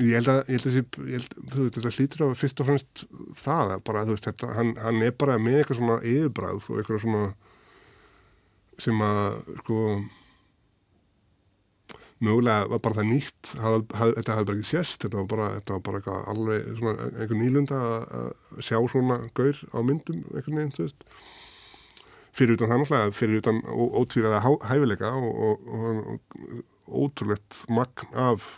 ég 0.00 0.14
held 0.16 0.30
að, 0.32 0.40
ég 0.48 0.56
held 0.56 0.66
að, 0.66 0.72
þessi- 0.74 1.06
ég 1.10 1.18
held, 1.18 1.34
þú 1.52 1.64
veist, 1.64 1.76
þetta 1.76 1.92
hlýtur 1.96 2.24
að 2.26 2.34
fyrst 2.40 2.60
og 2.64 2.68
fremst 2.70 3.04
það, 3.44 3.74
að 3.76 3.84
bara, 3.90 4.04
þú 4.08 4.14
veist, 4.16 4.28
þetta, 4.30 4.50
hann, 4.56 4.72
hann 4.80 5.02
er 5.06 5.14
bara 5.20 5.38
með 5.38 5.58
eitthvað 5.60 5.80
svona 5.80 5.98
yfirbræð 6.02 6.68
og 6.70 6.80
eitthvað 6.82 7.04
svona 7.04 7.24
sem 8.80 9.02
að, 9.04 9.40
sko 9.60 9.80
mögulega 12.20 12.68
var 12.68 12.80
bara 12.84 12.98
það 12.98 13.08
nýtt 13.14 13.50
haf, 13.64 13.76
haf, 13.96 14.10
þetta 14.18 14.34
hafði 14.36 14.48
bara 14.50 14.58
ekki 14.60 14.68
sést 14.70 15.04
þetta 15.06 15.20
var 15.22 15.28
bara, 15.30 15.46
þetta 15.56 15.76
var 15.76 15.84
bara 15.86 16.00
eitthvað 16.00 16.26
alveg 16.32 16.66
svona, 16.80 17.06
einhver 17.16 17.38
nýlunda 17.40 17.78
að 18.20 18.64
sjá 18.66 18.76
svona 18.92 19.16
gaur 19.38 19.60
á 19.72 19.78
myndum 19.80 20.18
einhvern 20.34 20.58
veginn, 20.60 20.74
þú 20.76 20.84
veist. 20.84 21.06
Fyrir 22.36 22.54
utan 22.58 22.70
það 22.70 22.82
náttúrulega, 22.82 23.14
fyrir 23.16 23.40
utan 23.40 23.62
ó- 23.66 23.94
ótvíræða 24.02 24.42
há- 24.44 24.66
hæfileika 24.70 25.08
og, 25.16 25.30
og, 25.46 25.70
og, 25.78 26.34
og 26.90 27.06
ótrúlegt 27.08 27.62
magn 27.72 28.12
af 28.28 28.50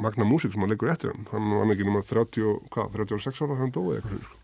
magna 0.00 0.24
músík 0.24 0.52
sem 0.52 0.60
hann 0.62 0.70
leikur 0.70 0.90
eftir 0.92 1.10
hann 1.14 1.26
hann 1.32 1.50
var 1.58 1.72
ekki 1.74 1.84
nema 1.88 2.02
30, 2.06 2.44
og- 2.52 2.62
hvað, 2.70 2.92
36 2.94 3.42
ára 3.42 3.48
þegar 3.54 3.62
hann 3.64 3.72
dói 3.78 3.96
eitthvað 3.96 4.36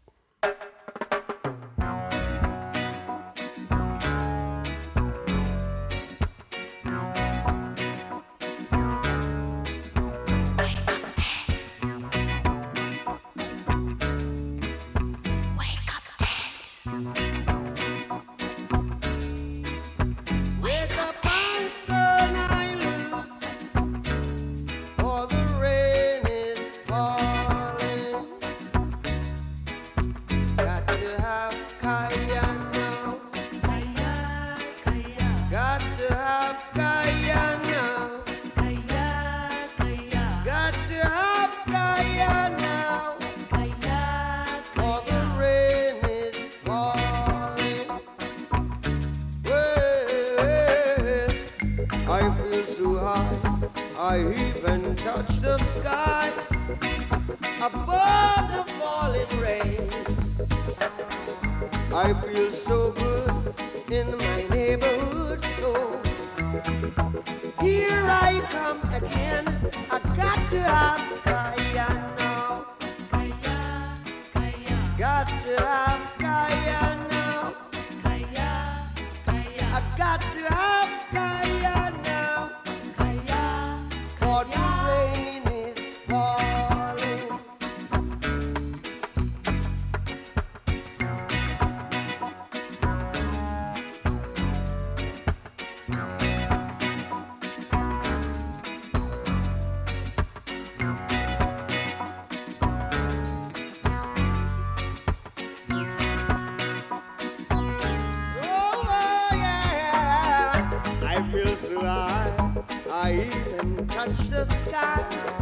touch 114.05 114.29
the 114.29 114.45
sky 114.45 115.34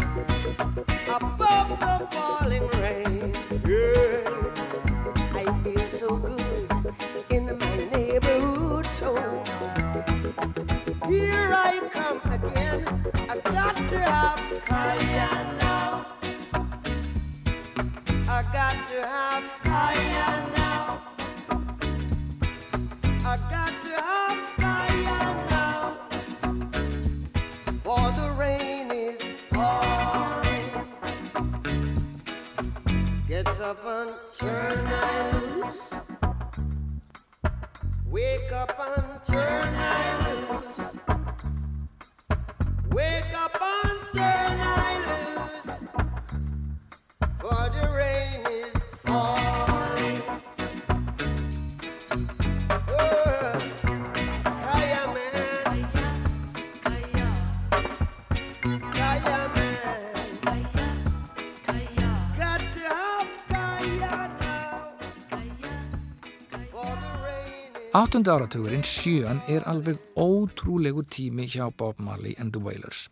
8. 68.22 68.30
áratugurinn 68.30 68.84
sjön 68.86 69.40
er 69.50 69.64
alveg 69.66 69.98
ótrúlegur 70.14 71.02
tími 71.10 71.48
hjá 71.50 71.72
Bob 71.74 71.98
Marley 71.98 72.36
and 72.38 72.52
the 72.54 72.60
Wailers. 72.62 73.08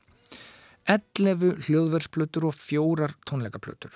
11 0.86 1.64
hljóðversplötur 1.66 2.46
og 2.46 2.54
fjórar 2.54 3.16
tónleikaplötur. 3.26 3.90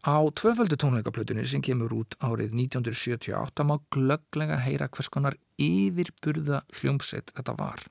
Á 0.00 0.16
tvöföldu 0.32 0.78
tónleikaplötunni 0.80 1.44
sem 1.44 1.60
kemur 1.60 1.92
út 1.92 2.16
árið 2.24 2.56
1978 2.56 3.68
má 3.68 3.76
glögglega 3.92 4.56
heyra 4.56 4.88
hvers 4.88 5.12
konar 5.12 5.36
yfirburða 5.60 6.64
hljómsett 6.80 7.36
þetta 7.36 7.58
var. 7.60 7.84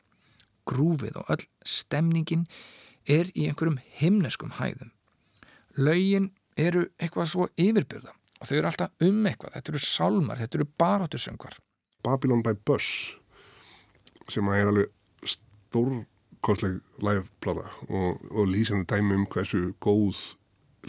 Grúfið 0.66 1.22
og 1.22 1.30
öll 1.38 1.46
stemningin 1.62 2.48
er 3.06 3.30
í 3.38 3.52
einhverjum 3.52 3.78
himneskum 4.02 4.58
hæðum. 4.58 4.90
Lögin 5.78 6.32
eru 6.58 6.88
eitthvað 6.98 7.36
svo 7.36 7.52
yfirburða 7.54 8.16
og 8.40 8.48
þau 8.48 8.58
eru 8.58 8.72
alltaf 8.72 8.96
um 9.06 9.28
eitthvað. 9.28 9.60
Þetta 9.60 9.76
eru 9.76 9.90
sálmar, 9.92 10.42
þetta 10.42 10.58
eru 10.58 10.74
baróttusöngvar. 10.82 11.62
Babylon 12.04 12.44
by 12.46 12.56
Bus 12.68 12.88
sem 14.32 14.48
að 14.48 14.60
er 14.60 14.72
alveg 14.72 15.34
stórkostleg 15.34 16.78
live-plata 17.04 17.68
og, 17.90 18.22
og 18.32 18.52
lýsandi 18.52 18.88
dæmi 18.90 19.18
um 19.20 19.26
hversu 19.32 19.72
góð 19.84 20.20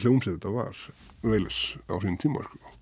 hljómsið 0.00 0.38
þetta 0.38 0.52
var 0.54 0.84
veilus 1.22 1.58
á 1.88 1.94
sín 2.02 2.18
tíma 2.20 2.44
sko. 2.46 2.76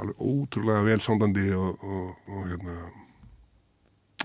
alveg 0.00 0.22
ótrúlega 0.22 0.86
vel 0.86 1.04
sándandi 1.04 1.46
og, 1.56 1.84
og, 1.84 2.18
og 2.30 2.50
hérna 2.50 2.76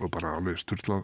og 0.03 0.11
bara 0.11 0.35
alveg 0.39 0.59
styrla, 0.59 1.01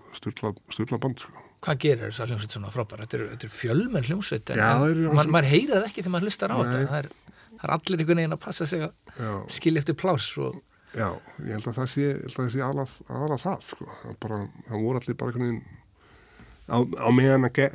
band 1.00 1.24
sko. 1.24 1.46
hvað 1.64 1.84
gerir 1.86 2.10
þess 2.10 2.24
að 2.24 2.34
hljómsveit 2.34 2.58
svona 2.58 2.74
frábæra? 2.74 3.06
Þetta 3.06 3.18
er, 3.18 3.28
þetta 3.36 3.48
er 3.48 3.54
fjölmenn 3.56 4.10
hljómsveit 4.10 4.52
en, 4.54 4.64
eru 4.90 5.14
man, 5.16 5.32
það 5.70 5.88
ekki 5.88 6.02
þegar 6.02 6.16
maður 6.16 6.30
hlustar 6.30 6.54
á 6.54 6.58
Nei. 6.58 6.64
þetta 6.64 6.82
það 6.92 7.00
er, 7.00 7.10
það 7.54 7.64
er 7.68 7.76
allir 7.78 8.04
einhvern 8.04 8.22
veginn 8.22 8.38
að 8.38 8.44
passa 8.48 8.68
sig 8.68 8.86
að 8.88 9.48
skilja 9.56 9.84
eftir 9.84 9.98
pláss 10.02 10.36
og 10.42 10.60
já, 10.96 11.08
ég 11.46 11.56
held 11.56 11.70
að 11.72 11.78
það 11.80 11.90
sé, 11.94 12.08
sé 12.36 12.64
alveg, 12.66 12.94
það, 13.08 13.64
sko. 13.66 13.88
Bara, 14.24 14.44
það 14.68 14.86
voru 14.86 15.02
allir 15.02 15.18
bara 15.20 15.32
einhvern 15.32 15.48
veginn, 15.48 15.80
á, 16.68 16.78
á 16.84 17.10
meðan 17.16 17.48
að 17.48 17.58
ge, 17.60 17.68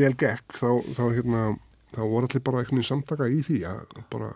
vel 0.00 0.14
gekk, 0.22 0.56
þá, 0.58 0.68
þá, 0.98 1.04
hérna, 1.18 1.44
þá 1.94 2.00
voru 2.00 2.28
allir 2.28 2.44
bara 2.46 2.62
einhvern 2.62 2.80
veginn 2.80 2.90
samtaka 2.90 3.30
í 3.30 3.42
því, 3.46 3.60
að 3.70 4.02
bara 4.14 4.32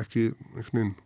ekki, 0.00 0.26
einhvern 0.54 0.80
veginn, 0.80 0.96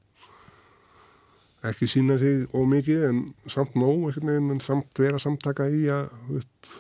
ekki 1.65 1.89
sína 1.89 2.19
sig 2.21 2.45
ómikið 2.53 3.07
en 3.09 3.23
samt 3.49 3.77
nóg 3.81 4.11
einhvern 4.11 4.35
veginn 4.35 4.57
en 4.59 4.65
samt 4.65 5.01
vera 5.01 5.21
samtaka 5.23 5.71
í 5.73 5.87
að, 5.93 6.11
þú 6.29 6.41
veist, 6.41 6.75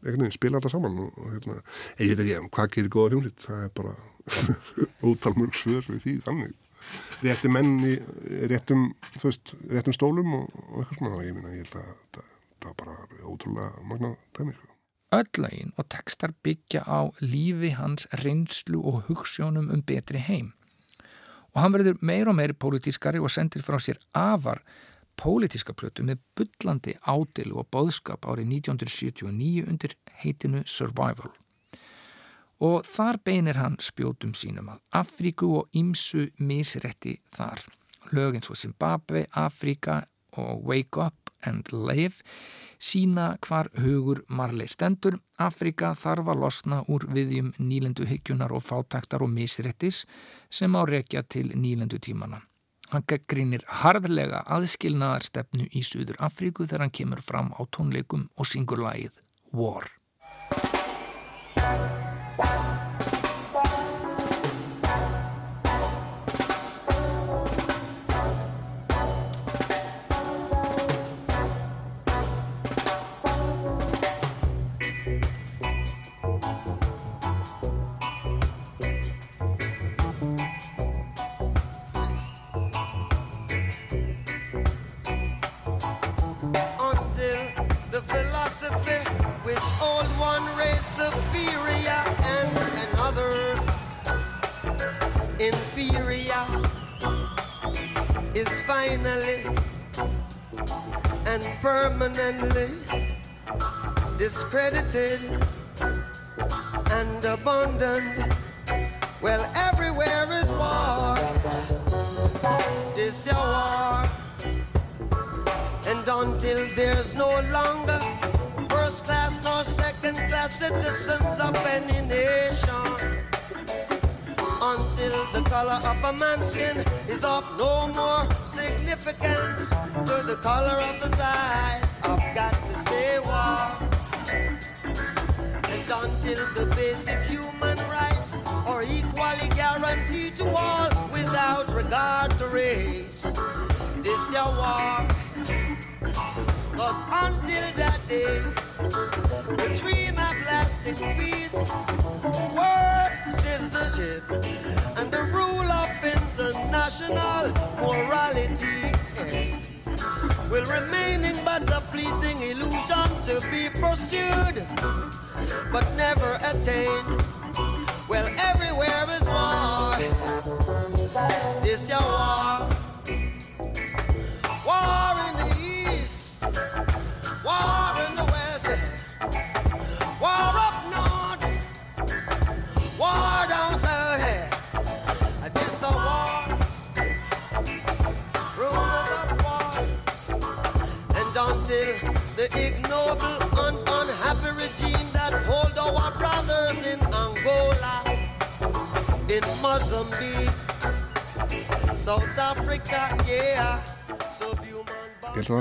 einhvern 0.00 0.26
veginn 0.26 0.36
spila 0.36 0.60
þetta 0.60 0.76
saman 0.76 1.04
og, 1.06 1.20
hérna, 1.32 1.60
ég 1.96 2.12
veit 2.12 2.24
ekki, 2.26 2.48
hvað 2.52 2.74
gerir 2.76 2.92
góða 2.92 3.14
hljómsýtt, 3.14 3.46
það 3.48 3.64
er 3.64 3.76
bara 3.80 3.96
ótal 5.08 5.38
mörg 5.38 5.56
svör 5.56 5.86
við 5.88 6.04
því 6.04 6.18
þannig 6.28 6.59
rétti 7.22 7.50
menn 7.52 7.78
í 7.86 7.94
réttum, 8.50 8.90
veist, 9.22 9.54
réttum 9.70 9.96
stólum 9.96 10.34
og, 10.38 10.50
og 10.68 10.82
eitthvað 10.82 10.98
svona 10.98 11.16
og 11.18 11.24
ég 11.26 11.36
minna, 11.36 11.54
ég 11.54 11.64
held 11.64 11.78
að 11.80 11.94
það, 12.16 12.28
er 12.70 12.76
bara 12.82 12.96
ótrúlega 13.24 13.84
magna 13.88 14.12
dæmi, 14.36 14.54
sko. 14.56 14.68
öll 15.16 15.42
lögin 15.42 15.72
og 15.76 15.88
textar 15.90 16.34
byggja 16.44 16.84
á 16.86 17.00
lífi 17.20 17.74
hans 17.78 18.06
reynslu 18.22 18.82
og 18.84 19.02
hugssjónum 19.08 19.70
um 19.74 19.82
betri 19.82 20.22
heim. 20.22 20.52
Og 21.50 21.64
hann 21.64 21.74
verður 21.74 21.98
meir 22.00 22.30
og 22.30 22.36
meir 22.38 22.54
pólitískari 22.54 23.18
og 23.18 23.32
sendir 23.32 23.64
frá 23.66 23.80
sér 23.82 23.98
afar 24.14 24.62
pólitíska 25.20 25.74
plötu 25.76 26.04
með 26.06 26.22
bullandi 26.38 26.94
ádilu 27.02 27.58
og 27.60 27.68
boðskap 27.74 28.24
árið 28.24 28.54
1979 28.62 29.66
undir 29.68 29.96
heitinu 30.22 30.62
Survival. 30.64 31.32
Og 32.60 32.84
þar 32.84 33.20
beinir 33.24 33.56
hann 33.56 33.78
spjótum 33.80 34.34
sínum 34.36 34.68
að 34.68 34.80
Afríku 35.00 35.48
og 35.62 35.68
Ímsu 35.76 36.28
misrætti 36.38 37.16
þar. 37.32 37.64
Lögin 38.12 38.44
svo 38.44 38.54
Zimbabwe, 38.54 39.26
Afríka 39.32 40.02
og 40.36 40.66
Wake 40.66 41.00
Up 41.00 41.30
and 41.46 41.72
Live 41.72 42.20
sína 42.80 43.36
hvar 43.46 43.68
hugur 43.76 44.24
marlei 44.28 44.68
stendur. 44.68 45.18
Afrika 45.38 45.94
þarf 45.94 46.32
að 46.32 46.42
losna 46.44 46.82
úr 46.88 47.06
viðjum 47.12 47.52
nýlendu 47.58 48.06
hyggjunar 48.08 48.52
og 48.56 48.64
fátaktar 48.64 49.24
og 49.24 49.32
misrættis 49.32 50.06
sem 50.50 50.76
á 50.76 50.82
rekja 50.88 51.22
til 51.22 51.52
nýlendu 51.54 52.00
tímana. 52.00 52.40
Hann 52.90 53.06
grínir 53.06 53.62
harðlega 53.68 54.42
aðskilnaðar 54.50 55.22
stefnu 55.22 55.68
í 55.70 55.84
Suður 55.86 56.18
Afríku 56.18 56.66
þegar 56.66 56.86
hann 56.88 56.96
kemur 56.98 57.22
fram 57.22 57.52
á 57.54 57.62
tónleikum 57.70 58.28
og 58.36 58.50
syngur 58.50 58.82
lagið 58.82 59.22
War. 59.52 59.86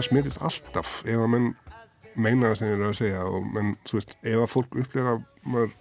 Smitist 0.10 0.42
alltaf 0.42 1.00
ef 1.06 1.18
að 1.20 1.32
menn 1.36 1.52
meina 2.20 2.50
það 2.50 2.58
sem 2.60 2.70
þeir 2.70 2.78
eru 2.78 2.88
að 2.90 2.98
segja 3.00 3.26
og 3.30 3.50
menn, 3.56 3.76
þú 3.88 4.00
veist, 4.00 4.16
ef 4.22 4.44
að 4.44 4.50
fólk 4.54 4.80
upplega 4.82 5.14
maður, 5.46 5.76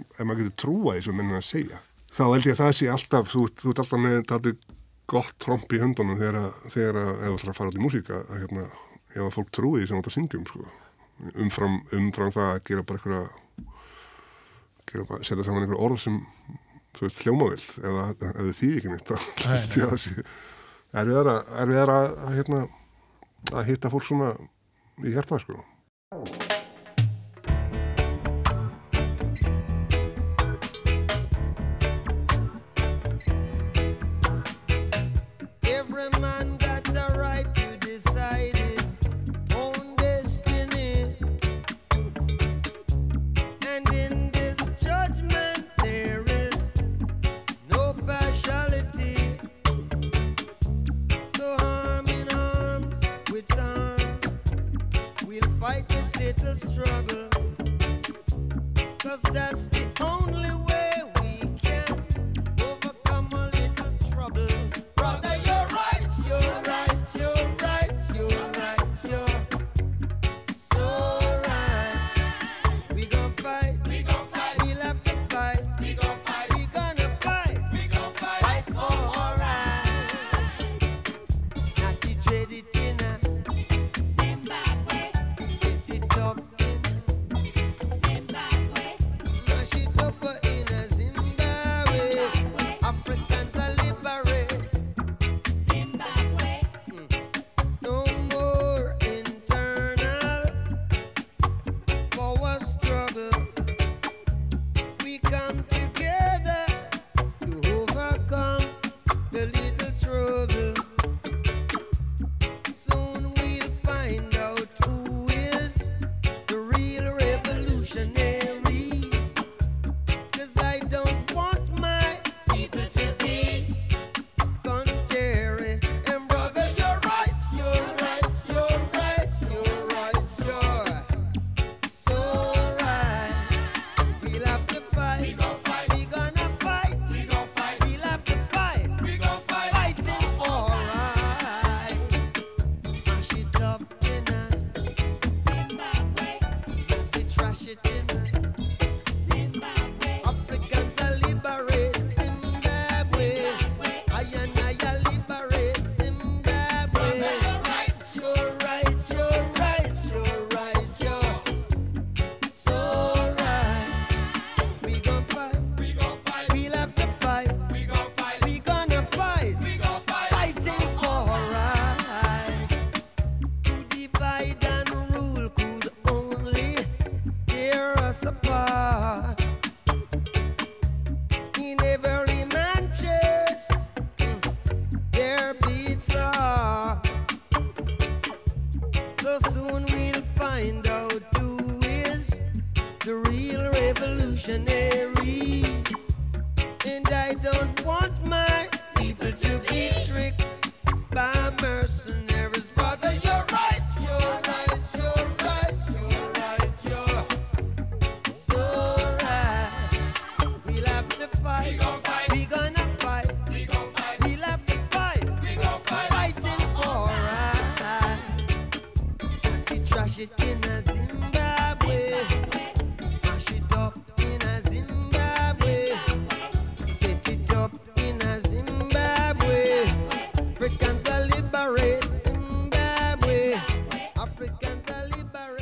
ef 0.00 0.22
maður 0.22 0.40
getur 0.40 0.56
trúa 0.64 0.94
því 0.96 1.04
sem 1.06 1.18
menn 1.20 1.34
er 1.34 1.40
að 1.40 1.48
segja, 1.48 1.82
þá 2.14 2.24
held 2.24 2.48
ég 2.48 2.54
að 2.54 2.62
það 2.62 2.72
sé 2.78 2.88
alltaf, 2.94 3.28
þú, 3.30 3.44
þú 3.60 3.74
ert 3.74 3.82
alltaf 3.84 4.02
með 4.04 4.16
þetta 4.20 4.54
gott 5.14 5.36
tromp 5.44 5.74
í 5.76 5.80
höndunum 5.82 6.20
þegar 6.20 6.40
að, 6.40 6.50
þegar 6.72 7.00
að, 7.02 7.12
ef 7.12 7.24
þú 7.28 7.36
ætlar 7.38 7.52
að 7.52 7.58
fara 7.60 7.72
út 7.72 7.78
í 7.78 7.84
músíka, 7.84 8.20
að 8.24 8.42
hérna, 8.42 8.66
ef 9.14 9.22
að 9.26 9.32
fólk 9.36 9.54
trúi 9.54 9.80
því 9.82 9.88
sem 9.90 10.00
þetta 10.00 10.14
syngjum, 10.14 10.46
sko, 10.48 10.66
umfram, 11.44 11.80
umfram 12.00 12.34
það 12.34 12.50
að 12.50 12.62
gera 12.70 12.86
bara 12.88 13.18
bara, 14.94 15.20
setja 15.24 15.44
saman 15.44 15.64
einhverja 15.66 15.84
orð 15.84 16.00
sem, 16.00 16.16
þú 16.96 17.06
veist, 17.06 17.20
hljómavill, 17.24 17.60
ef, 17.60 18.00
ef 18.30 18.40
þið 18.40 18.56
þýði 18.60 18.80
ekki 18.80 18.94
neitt, 18.94 19.12
þá 19.12 19.50
held 19.50 19.78
ég 19.78 19.84
að 19.84 19.92
það 19.92 20.02
sé, 20.04 20.26
er 20.94 21.10
við 21.10 21.20
að, 21.20 21.30
er 21.60 21.70
við 21.70 21.80
að, 21.84 22.08
hérna, 22.38 22.60
að 23.52 23.70
hitta 23.72 23.92
fólk 23.92 24.06
svona 24.08 24.32
í 25.04 25.12
hjarta 25.14 25.40
sko. 25.42 25.60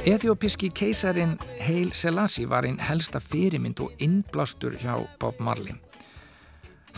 Eþjópiski 0.03 0.71
keisarin 0.75 1.39
Heil 1.61 1.93
Selassie 1.95 2.49
var 2.51 2.67
einn 2.67 2.81
helsta 2.83 3.21
fyrirmynd 3.23 3.79
og 3.85 4.01
innblástur 4.03 4.75
hjá 4.83 4.97
Bob 5.23 5.39
Marley. 5.39 5.77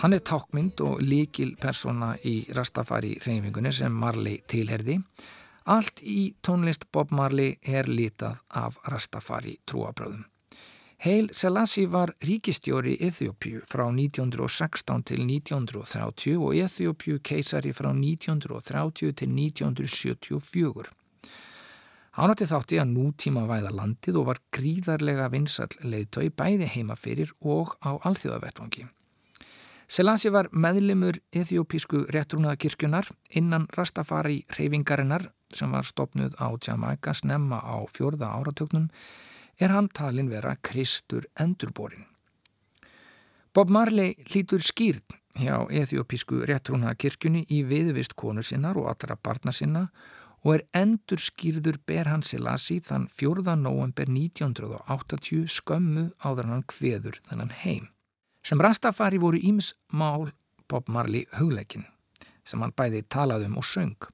Hann 0.01 0.17
er 0.17 0.23
tákmynd 0.25 0.81
og 0.81 1.03
líkil 1.05 1.53
persóna 1.61 2.15
í 2.25 2.47
Rastafari 2.57 3.19
reyfingunni 3.27 3.75
sem 3.77 3.93
Marley 3.93 4.41
tilherði. 4.49 4.97
Allt 5.69 6.01
í 6.01 6.33
tónlist 6.41 6.89
Bob 6.93 7.13
Marley 7.13 7.59
er 7.61 7.93
litað 7.93 8.41
af 8.49 8.81
Rastafari 8.89 9.59
trúabröðum. 9.69 10.25
Heil 11.05 11.29
Selassie 11.37 11.93
var 11.93 12.17
ríkistjóri 12.25 12.97
Eþjópju 13.05 13.67
frá 13.69 13.85
1916 13.93 15.05
til 15.13 15.27
1930 15.29 16.41
og 16.41 16.57
Eþjópju 16.57 17.21
keisari 17.21 17.77
frá 17.77 17.93
1930 17.93 19.13
til 19.13 19.41
1974. 19.45 21.04
Hann 22.15 22.31
átti 22.31 22.47
þátti 22.47 22.79
að 22.79 22.93
nútíma 22.95 23.43
væða 23.49 23.73
landið 23.75 24.19
og 24.21 24.29
var 24.29 24.39
gríðarlega 24.55 25.27
vinsall 25.33 25.73
leiðtói 25.83 26.29
bæði 26.31 26.69
heima 26.71 26.95
fyrir 26.95 27.33
og 27.43 27.73
á 27.83 27.99
alþjóðavettvangi. 28.07 28.87
Selassie 29.91 30.31
var 30.31 30.47
meðlimur 30.55 31.19
ethiopísku 31.35 32.05
réttrúnaðakirkjunar 32.15 33.11
innan 33.41 33.67
Rastafari 33.75 34.45
reyfingarinnar 34.55 35.27
sem 35.55 35.75
var 35.75 35.91
stopnuð 35.91 36.39
á 36.39 36.55
Jamaica 36.55 37.13
snemma 37.19 37.59
á 37.59 37.83
fjórða 37.91 38.31
áratögnum 38.39 38.89
er 39.59 39.75
hann 39.75 39.91
talin 39.91 40.31
vera 40.31 40.55
Kristur 40.63 41.27
endurborin. 41.35 42.07
Bob 43.55 43.71
Marley 43.71 44.15
hlýtur 44.31 44.63
skýrn 44.63 45.19
hjá 45.35 45.67
ethiopísku 45.67 46.45
réttrúnaðakirkjunni 46.47 47.49
í 47.51 47.65
viðvist 47.67 48.15
konu 48.15 48.43
sinnar 48.43 48.79
og 48.79 48.87
allra 48.95 49.19
barna 49.19 49.53
sinna 49.53 49.89
og 49.89 50.24
er 50.53 50.67
endur 50.77 51.23
skýrður 51.23 51.79
ber 51.89 52.11
hann 52.13 52.23
Selassie 52.27 52.83
þann 52.85 53.07
4. 53.09 53.57
november 53.57 54.11
1980 54.11 55.49
skömmu 55.49 56.11
áður 56.21 56.51
hann 56.51 56.67
kveður 56.69 57.21
þennan 57.31 57.55
heim. 57.63 57.89
Sem 58.45 58.61
Rastafari 58.61 59.17
voru 59.23 59.41
íms 59.41 59.73
mál 59.89 60.35
Bob 60.69 60.91
Marley 60.93 61.25
hugleikin 61.39 61.87
sem 62.45 62.61
hann 62.61 62.75
bæði 62.77 63.07
talaði 63.09 63.49
um 63.49 63.57
og 63.63 63.65
söng. 63.65 64.11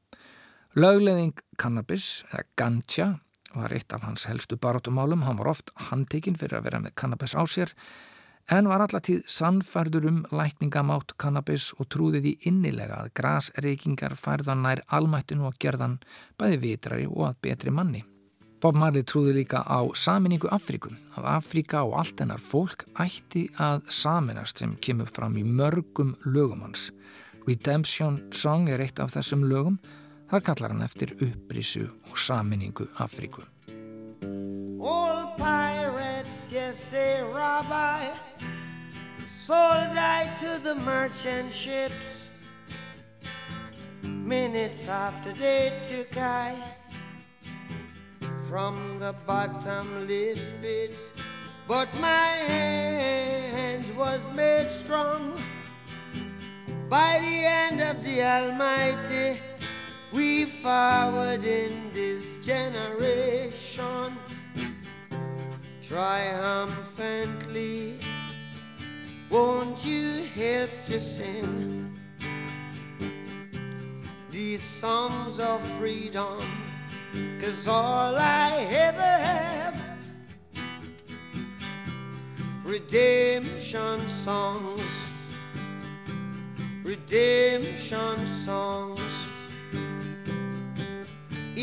Lögleðing 0.78 1.34
cannabis 1.58 2.22
eða 2.30 2.44
ganja 2.54 3.08
var 3.56 3.74
eitt 3.74 3.90
af 3.90 4.04
hans 4.06 4.28
helstu 4.30 4.54
barátumálum. 4.54 5.24
Hann 5.26 5.40
var 5.40 5.50
oft 5.50 5.72
handtekinn 5.90 6.38
fyrir 6.38 6.60
að 6.60 6.68
vera 6.68 6.82
með 6.84 6.94
cannabis 7.02 7.34
á 7.34 7.42
sér 7.50 7.74
en 8.50 8.66
var 8.66 8.82
allatíð 8.82 9.22
sannfærður 9.30 10.06
um 10.10 10.20
lækningamátt 10.34 11.14
cannabis 11.22 11.70
og 11.78 11.86
trúði 11.94 12.20
því 12.24 12.32
innilega 12.50 12.98
að 13.04 13.12
grasreikingar 13.20 14.16
færðan 14.18 14.64
nær 14.66 14.82
almættinu 14.90 15.46
og 15.46 15.58
gerðan 15.62 16.00
bæði 16.40 16.62
vitrari 16.64 17.06
og 17.06 17.28
að 17.28 17.42
betri 17.46 17.74
manni. 17.74 18.02
Bob 18.60 18.76
Marley 18.76 19.06
trúði 19.08 19.32
líka 19.38 19.62
á 19.64 19.80
saminningu 19.96 20.50
Afríku, 20.52 20.90
að 21.16 21.28
Afríka 21.32 21.80
og 21.86 21.94
allt 22.02 22.20
hennar 22.20 22.42
fólk 22.44 22.84
ætti 23.00 23.46
að 23.56 23.86
saminast 23.88 24.60
sem 24.60 24.74
kemur 24.84 25.08
fram 25.08 25.38
í 25.40 25.46
mörgum 25.46 26.12
lögum 26.26 26.66
hans. 26.66 26.90
Redemption 27.46 28.20
Song 28.36 28.68
er 28.68 28.84
eitt 28.84 29.00
af 29.00 29.14
þessum 29.14 29.46
lögum, 29.48 29.78
þar 30.28 30.44
kallar 30.50 30.74
hann 30.74 30.84
eftir 30.84 31.14
upprísu 31.16 31.86
og 32.10 32.20
saminningu 32.20 32.90
Afríku. 33.00 33.46
Old 34.22 35.36
pirates, 35.38 36.50
yes, 36.52 36.84
they. 36.86 37.20
Sold 39.26 39.96
I 39.96 40.32
to 40.38 40.62
the 40.62 40.74
merchant 40.74 41.52
ships. 41.52 42.28
Minutes 44.02 44.86
after 44.86 45.32
they 45.32 45.72
took 45.82 46.16
I. 46.16 46.54
from 48.48 48.98
the 49.00 49.14
bottomless 49.26 50.54
pit, 50.60 50.98
but 51.66 51.88
my 52.00 52.30
hand 52.52 53.90
was 53.96 54.30
made 54.32 54.68
strong 54.68 55.40
by 56.88 57.18
the 57.20 57.36
hand 57.48 57.80
of 57.80 58.04
the 58.04 58.22
Almighty. 58.22 59.49
We 60.12 60.44
forward 60.44 61.44
in 61.44 61.92
this 61.92 62.38
generation 62.38 64.18
triumphantly. 65.80 68.00
Won't 69.30 69.86
you 69.86 70.24
help 70.34 70.70
to 70.86 71.00
sing 71.00 71.96
these 74.32 74.62
songs 74.62 75.38
of 75.38 75.60
freedom? 75.78 76.42
Cause 77.40 77.68
all 77.68 78.16
I 78.16 78.66
ever 78.68 79.00
have 79.00 79.76
redemption 82.64 84.08
songs, 84.08 84.82
redemption 86.82 88.26
songs. 88.26 89.19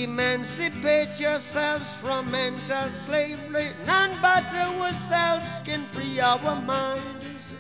Emancipate 0.03 1.19
yourselves 1.19 1.97
from 1.97 2.29
mental 2.29 2.91
slavery. 2.91 3.71
None 3.87 4.11
but 4.21 4.53
ourselves 4.53 5.59
can 5.65 5.85
free 5.85 6.19
our 6.19 6.61
minds. 6.61 7.53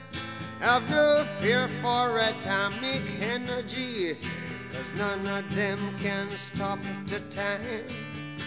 Have 0.59 0.87
no 0.87 1.25
fear 1.39 1.67
for 1.81 2.19
atomic 2.19 3.01
energy, 3.19 4.17
cause 4.71 4.93
none 4.93 5.25
of 5.25 5.55
them 5.55 5.79
can 5.97 6.27
stop 6.37 6.77
the 7.07 7.21
time. 7.21 8.37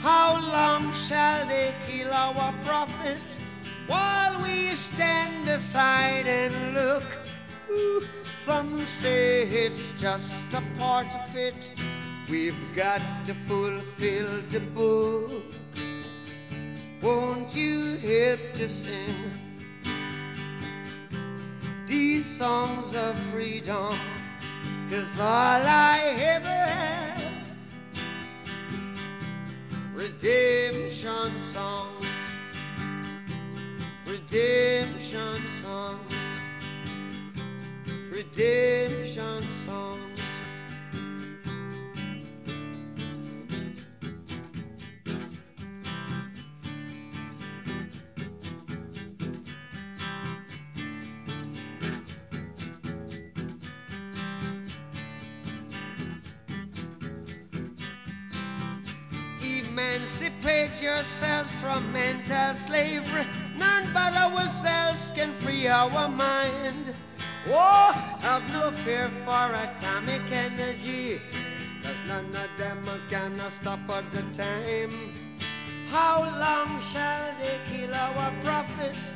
How 0.00 0.38
long 0.52 0.92
shall 0.94 1.44
they 1.48 1.74
kill 1.88 2.12
our 2.12 2.52
prophets 2.62 3.40
while 3.88 4.40
we 4.42 4.76
stand 4.76 5.48
aside 5.48 6.28
and 6.28 6.74
look? 6.74 7.18
Ooh, 7.68 8.06
some 8.22 8.86
say 8.86 9.42
it's 9.42 9.88
just 9.98 10.54
a 10.54 10.62
part 10.78 11.08
of 11.08 11.36
it. 11.36 11.72
We've 12.30 12.76
got 12.76 13.02
to 13.24 13.34
fulfill 13.34 14.40
the 14.50 14.60
book. 14.60 15.42
Won't 17.02 17.56
you 17.56 17.96
help 17.96 18.52
to 18.54 18.68
sing 18.68 19.16
these 21.88 22.24
songs 22.24 22.94
of 22.94 23.16
freedom? 23.32 23.98
Cause 24.88 25.18
all 25.18 25.26
I 25.66 25.98
ever 26.20 26.46
have 26.46 27.32
redemption 29.92 31.36
songs, 31.36 32.06
redemption 34.06 35.48
songs, 35.48 36.14
redemption 38.08 39.50
songs. 39.50 40.09
Our 65.70 66.08
mind. 66.08 66.94
Oh, 67.48 67.92
have 68.20 68.46
no 68.52 68.70
fear 68.82 69.08
for 69.24 69.46
atomic 69.54 70.22
energy, 70.30 71.20
cause 71.82 72.02
none 72.06 72.34
of 72.34 72.50
them 72.58 72.86
can 73.08 73.40
stop 73.50 73.80
at 73.88 74.10
the 74.10 74.22
time. 74.32 74.92
How 75.88 76.22
long 76.22 76.80
shall 76.80 77.34
they 77.38 77.58
kill 77.70 77.94
our 77.94 78.32
prophets 78.42 79.14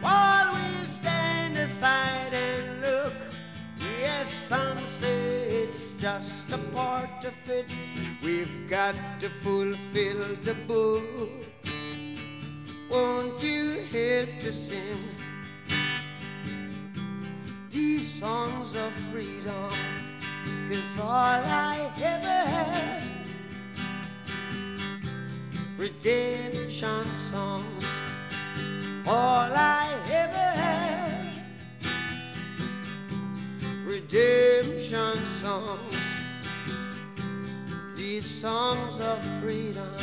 while 0.00 0.54
we 0.54 0.84
stand 0.84 1.56
aside 1.58 2.32
and 2.32 2.80
look? 2.80 3.14
Yes, 4.00 4.28
some 4.30 4.86
say 4.86 5.64
it's 5.64 5.94
just 5.94 6.50
a 6.52 6.58
part 6.72 7.24
of 7.24 7.50
it. 7.50 7.78
We've 8.22 8.68
got 8.68 8.94
to 9.20 9.28
fulfill 9.28 10.36
the 10.42 10.54
book. 10.66 11.04
Won't 12.90 13.42
you 13.42 13.80
help 13.92 14.30
to 14.40 14.52
sing 14.52 15.15
these 17.76 18.10
songs 18.10 18.74
of 18.74 18.90
freedom? 19.12 19.70
Cause 20.68 20.98
all 20.98 21.42
I 21.44 21.92
ever 22.00 22.40
had 22.56 23.02
redemption 25.76 27.14
songs. 27.14 27.84
All 29.06 29.50
I 29.52 29.94
ever 30.10 30.48
had 30.62 31.34
redemption 33.84 35.26
songs. 35.26 35.96
These 37.94 38.40
songs 38.40 39.00
of 39.00 39.18
freedom, 39.42 39.98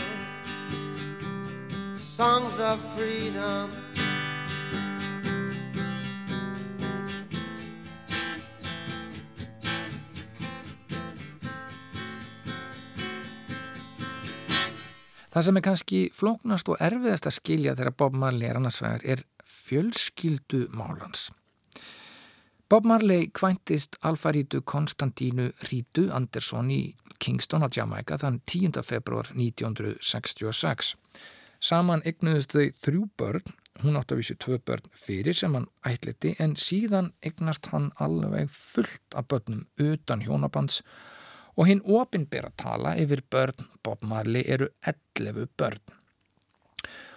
songs 1.97 2.59
of 2.59 2.79
freedom. 2.95 3.82
Það 15.33 15.45
sem 15.45 15.57
er 15.57 15.63
kannski 15.65 15.99
flóknast 16.13 16.67
og 16.69 16.81
erfiðast 16.83 17.25
að 17.25 17.33
skilja 17.39 17.71
þegar 17.73 17.95
Bob 17.97 18.17
Marley 18.21 18.45
er 18.45 18.59
annars 18.59 18.77
vegar 18.83 19.01
er 19.01 19.21
fjölskyldu 19.49 20.67
málans. 20.77 21.31
Bob 22.69 22.85
Marley 22.85 23.31
kvæntist 23.33 23.97
alfarítu 24.05 24.61
Konstantínu 24.61 25.47
Rítu 25.71 26.11
Andersson 26.13 26.69
í 26.69 26.83
Kingston 27.17 27.65
á 27.65 27.69
Jamaica 27.73 28.19
þann 28.21 28.43
10. 28.45 28.83
februar 28.85 29.31
1966. 29.33 30.93
Saman 31.63 32.05
egnuðust 32.05 32.53
þau 32.53 32.69
þrjú 32.85 33.07
börn, 33.17 33.55
hún 33.81 33.97
átt 33.97 34.13
að 34.13 34.21
vísu 34.21 34.37
tvö 34.37 34.59
börn 34.61 34.85
fyrir 34.93 35.33
sem 35.33 35.57
hann 35.57 35.65
ætliti 35.81 36.35
en 36.43 36.53
síðan 36.59 37.09
egnast 37.25 37.71
hann 37.73 37.89
alveg 37.97 38.53
fullt 38.53 39.17
af 39.17 39.31
börnum 39.33 39.65
utan 39.81 40.21
hjónabands 40.21 40.83
og 40.83 41.12
hinn 41.67 41.83
opinbera 41.85 42.49
tala 42.57 42.95
yfir 42.97 43.21
börn 43.29 43.67
Bob 43.83 44.01
Marley 44.01 44.45
eru 44.47 44.69
11 44.81 45.51
börn. 45.57 45.81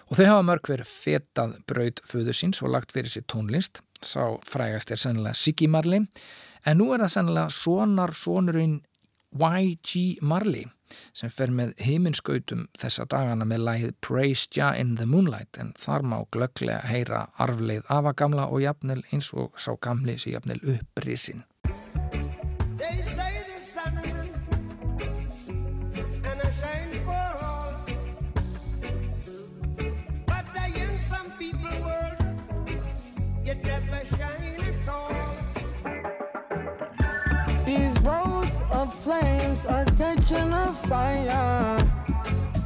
Og 0.06 0.18
þau 0.18 0.26
hafa 0.28 0.46
mörg 0.46 0.68
verið 0.70 0.90
fetað 0.90 1.56
braud 1.66 2.02
föður 2.06 2.36
síns 2.38 2.62
og 2.62 2.70
lagt 2.74 2.92
fyrir 2.94 3.10
sér 3.10 3.24
tónlist, 3.32 3.80
sá 4.04 4.36
frægast 4.46 4.92
er 4.92 5.00
sennilega 5.02 5.34
Siggy 5.34 5.66
Marley, 5.66 6.04
en 6.66 6.78
nú 6.78 6.92
er 6.94 7.02
það 7.02 7.14
sennilega 7.16 7.54
sonar 7.54 8.14
sonurinn 8.14 8.82
Y.G. 9.36 10.18
Marley 10.22 10.68
sem 11.16 11.30
fer 11.32 11.50
með 11.50 11.72
heiminskautum 11.82 12.66
þessa 12.78 13.06
dagana 13.10 13.46
með 13.48 13.64
lægið 13.66 13.94
Praise 14.06 14.46
Jah 14.54 14.76
in 14.78 14.94
the 15.00 15.06
Moonlight 15.08 15.58
en 15.60 15.72
þar 15.80 16.06
má 16.06 16.16
glögglega 16.34 16.84
heyra 16.86 17.24
arfleið 17.42 17.88
afagamla 17.90 18.46
og 18.52 18.62
jafnel 18.62 19.02
eins 19.10 19.32
og 19.34 19.56
sá 19.58 19.72
gamli 19.82 20.16
sem 20.20 20.36
jafnel 20.36 20.62
upprisin. 20.76 21.42
Of 38.86 38.94
flames 38.94 39.66
are 39.66 39.84
catching 39.98 40.52
a 40.52 40.66
fire. 40.88 41.78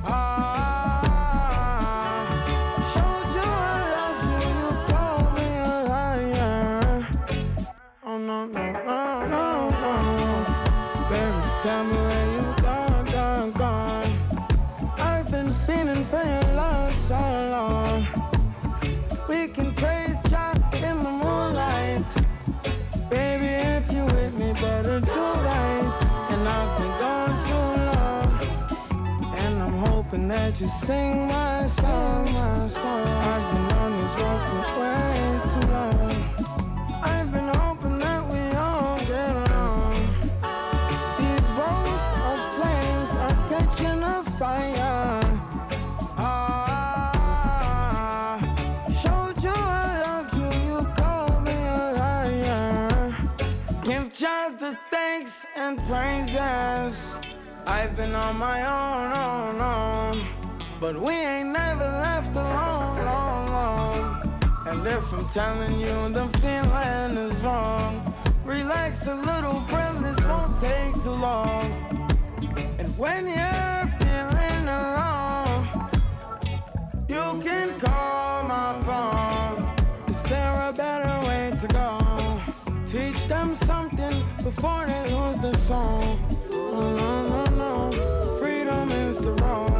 Ah, 0.04 1.42
showed 2.92 3.34
you 3.38 3.50
you, 4.32 4.70
me. 5.34 5.46
Oh 8.04 8.18
no 8.18 8.38
no 8.56 8.64
no 8.88 9.00
no 9.34 9.44
no, 9.82 9.94
baby, 11.10 11.42
tell 11.62 11.82
me 11.90 11.98
where 12.08 12.28
you 12.34 12.44
gone, 12.66 13.06
gone, 13.16 13.50
gone. 13.62 14.12
I've 14.98 15.28
been 15.30 15.50
feeling 15.66 16.04
for 16.04 16.24
your 16.32 16.48
love 16.62 16.94
so 16.96 17.20
long. 17.56 17.98
We 19.28 19.40
can 19.48 19.68
praise 19.74 20.09
that 30.30 30.60
you 30.60 30.68
sing 30.68 31.26
my 31.26 31.66
song, 31.66 32.24
my 32.26 32.68
song. 32.68 33.06
I've 33.32 33.46
been 33.52 33.68
on 33.82 33.90
this 34.00 34.14
road 34.20 34.42
for 34.48 34.64
way 34.80 35.14
too 35.50 35.64
long. 35.74 36.14
I've 37.02 37.30
been 37.32 37.50
hoping 37.58 37.98
that 37.98 38.22
we 38.32 38.42
all 38.56 38.98
get 39.12 39.34
along. 39.44 39.94
These 41.18 41.48
roads 41.58 42.08
of 42.30 42.38
flames 42.56 43.10
are 43.24 43.38
catching 43.50 44.00
a 44.02 44.22
fire. 44.38 45.20
Ah, 46.16 47.50
showed 49.02 49.38
you 49.42 49.56
I 49.56 49.56
loved 50.06 50.32
you, 50.40 50.50
you 50.68 50.78
called 51.00 51.40
me 51.44 51.58
a 51.78 51.82
liar. 52.00 52.88
Give 53.82 54.06
God 54.20 54.50
the 54.60 54.72
thanks 54.92 55.34
and 55.56 55.74
praises. 55.88 57.20
I've 57.66 57.96
been 57.96 58.14
on 58.14 58.36
my 58.38 58.58
own, 58.62 59.12
own, 59.12 59.60
own. 59.60 59.99
But 60.80 60.98
we 60.98 61.12
ain't 61.12 61.50
never 61.50 61.84
left 61.84 62.34
alone, 62.34 63.04
long, 63.04 63.46
long. 63.52 64.40
And 64.66 64.86
if 64.86 65.12
I'm 65.12 65.28
telling 65.28 65.78
you 65.78 66.08
the 66.08 66.26
feeling 66.38 67.18
is 67.18 67.42
wrong, 67.42 68.02
relax 68.46 69.06
a 69.06 69.14
little, 69.14 69.60
friend, 69.68 70.02
this 70.02 70.18
won't 70.24 70.58
take 70.58 70.94
too 71.04 71.10
long. 71.10 71.66
And 72.78 72.88
when 72.96 73.26
you're 73.26 73.86
feeling 74.00 74.68
alone, 74.68 75.68
you 77.08 77.42
can 77.44 77.78
call 77.78 78.44
my 78.44 78.72
phone. 78.86 80.08
Is 80.08 80.22
there 80.22 80.70
a 80.70 80.72
better 80.72 81.28
way 81.28 81.52
to 81.60 81.68
go? 81.68 82.40
Teach 82.86 83.26
them 83.26 83.54
something 83.54 84.24
before 84.42 84.86
they 84.86 85.14
lose 85.14 85.38
the 85.40 85.54
song. 85.58 86.18
Oh, 86.50 86.96
no, 86.96 87.28
no, 87.28 87.90
no. 87.90 88.38
Freedom 88.40 88.90
is 88.90 89.20
the 89.20 89.32
road. 89.32 89.79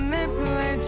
Manipulate 0.00 0.79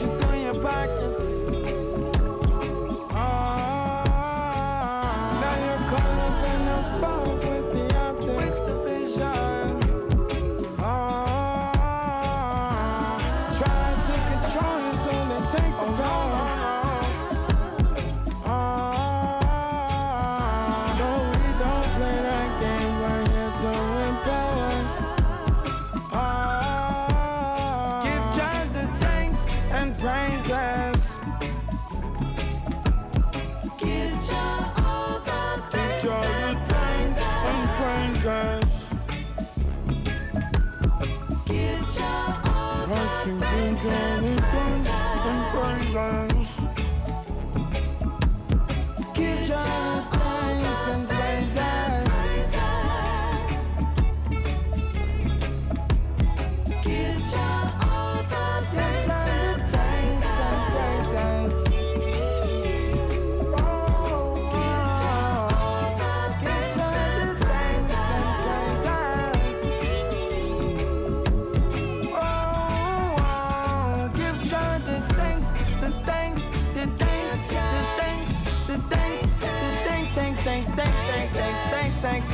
days. 43.84 44.11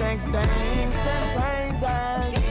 Thanks, 0.09 0.29
thanks, 0.29 1.07
and 1.07 1.39
praises. 1.39 2.48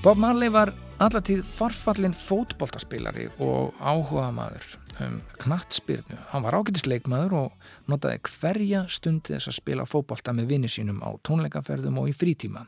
Bob 0.00 0.16
Marley 0.16 0.48
var 0.48 0.70
allatíð 0.96 1.42
farfallin 1.44 2.14
fótboltaspilari 2.16 3.26
og 3.44 3.74
áhuga 3.84 4.30
maður 4.32 4.64
um 5.04 5.18
knattspyrnu. 5.42 6.16
Hann 6.30 6.46
var 6.46 6.56
ágætis 6.56 6.86
leikmaður 6.88 7.34
og 7.36 7.66
notaði 7.92 8.22
hverja 8.24 8.86
stundi 8.88 9.34
þess 9.34 9.50
að 9.50 9.58
spila 9.58 9.84
fótbolta 9.84 10.32
með 10.32 10.54
vinni 10.54 10.70
sínum 10.72 11.02
á 11.04 11.12
tónleikaferðum 11.28 12.00
og 12.00 12.08
í 12.08 12.16
frítíma. 12.16 12.64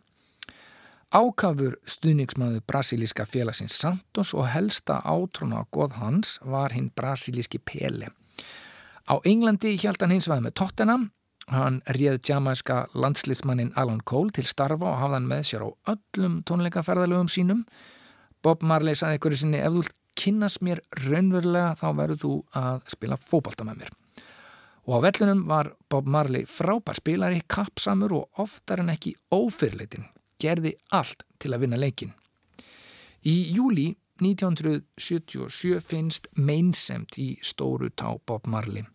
Ákafur 1.09 1.78
stuðningsmaður 1.88 2.66
brasilíska 2.68 3.24
félagsins 3.24 3.80
Santos 3.80 4.34
og 4.36 4.50
helsta 4.52 5.00
átrúna 5.00 5.64
á 5.64 5.72
goð 5.72 5.96
hans 6.04 6.36
var 6.44 6.76
hinn 6.76 6.92
brasilíski 6.92 7.62
Pele. 7.64 8.12
Á 9.09 9.16
Englandi 9.24 9.78
hjælt 9.80 10.04
hann 10.04 10.12
hins 10.12 10.28
vegar 10.28 10.44
með 10.44 10.59
Tottenham 10.60 11.09
Hann 11.51 11.81
réð 11.90 12.20
djamæska 12.23 12.86
landslismannin 12.94 13.73
Alan 13.77 14.01
Cole 14.06 14.31
til 14.31 14.47
starfa 14.47 14.93
og 14.93 15.01
hafði 15.01 15.19
hann 15.19 15.31
með 15.31 15.43
sér 15.48 15.64
á 15.66 15.70
öllum 15.94 16.36
tónleikaferðalögum 16.47 17.31
sínum. 17.32 17.64
Bob 18.43 18.62
Marley 18.62 18.94
saði 18.98 19.19
ykkur 19.19 19.36
sinni, 19.39 19.59
ef 19.59 19.74
þú 19.74 19.82
kynnast 20.19 20.62
mér 20.62 20.82
raunverulega 21.02 21.74
þá 21.81 21.89
verður 21.98 22.23
þú 22.23 22.32
að 22.59 22.86
spila 22.94 23.19
fótbolta 23.19 23.66
með 23.66 23.82
mér. 23.82 23.93
Og 24.86 24.98
á 24.98 25.05
vellunum 25.06 25.44
var 25.47 25.73
Bob 25.90 26.09
Marley 26.10 26.47
frábær 26.47 26.98
spilari, 26.98 27.43
kappsamur 27.47 28.14
og 28.19 28.43
oftar 28.43 28.82
en 28.82 28.90
ekki 28.94 29.14
ófyrleitin, 29.35 30.09
gerði 30.43 30.74
allt 30.90 31.23
til 31.39 31.52
að 31.55 31.66
vinna 31.66 31.78
leikin. 31.78 32.14
Í 33.23 33.55
júli 33.55 33.93
1977 34.23 35.78
finnst 35.82 36.27
meinsemt 36.35 37.19
í 37.19 37.36
stóru 37.43 37.90
tá 37.94 38.16
Bob 38.27 38.47
Marley. 38.51 38.86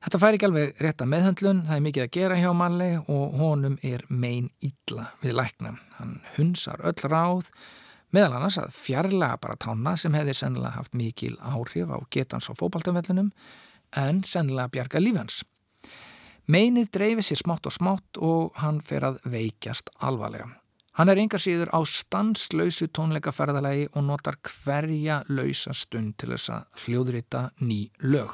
Þetta 0.00 0.18
fær 0.22 0.36
ekki 0.36 0.46
alveg 0.48 0.78
rétta 0.80 1.04
meðhöndlun, 1.04 1.58
það 1.68 1.76
er 1.76 1.82
mikið 1.84 2.04
að 2.06 2.14
gera 2.14 2.36
hjá 2.40 2.50
Marley 2.56 2.96
og 3.12 3.34
honum 3.36 3.74
er 3.84 4.06
mein 4.08 4.46
illa 4.64 5.10
við 5.20 5.36
lækna. 5.36 5.74
Hann 5.98 6.14
hunsar 6.38 6.80
öll 6.88 7.04
ráð, 7.04 7.50
meðal 8.08 8.38
annars 8.38 8.56
að 8.62 8.72
fjarlæga 8.78 9.36
bara 9.44 9.58
tána 9.60 9.92
sem 10.00 10.16
hefði 10.16 10.38
sennilega 10.38 10.78
haft 10.78 10.96
mikil 10.96 11.34
áhrif 11.44 11.92
á 11.92 12.00
getans 12.08 12.48
og 12.48 12.56
fóbaltumvellunum, 12.62 13.28
en 14.00 14.24
sennilega 14.24 14.72
bjarga 14.72 15.04
lífans. 15.04 15.42
Meinið 16.50 16.88
dreifir 16.96 17.28
sér 17.28 17.44
smátt 17.44 17.68
og 17.68 17.76
smátt 17.76 18.24
og 18.24 18.56
hann 18.64 18.80
fer 18.80 19.04
að 19.04 19.20
veikjast 19.28 19.92
alvarlega. 20.00 20.48
Hann 20.96 21.12
er 21.12 21.20
engar 21.20 21.44
síður 21.44 21.68
á 21.76 21.80
stanslausu 21.84 22.88
tónleikaferðalagi 22.88 23.90
og 23.92 24.08
notar 24.08 24.40
hverja 24.48 25.20
lausa 25.28 25.76
stund 25.76 26.16
til 26.16 26.32
þess 26.32 26.56
að 26.56 26.86
hljóðrita 26.86 27.50
ný 27.60 27.84
lög. 28.00 28.32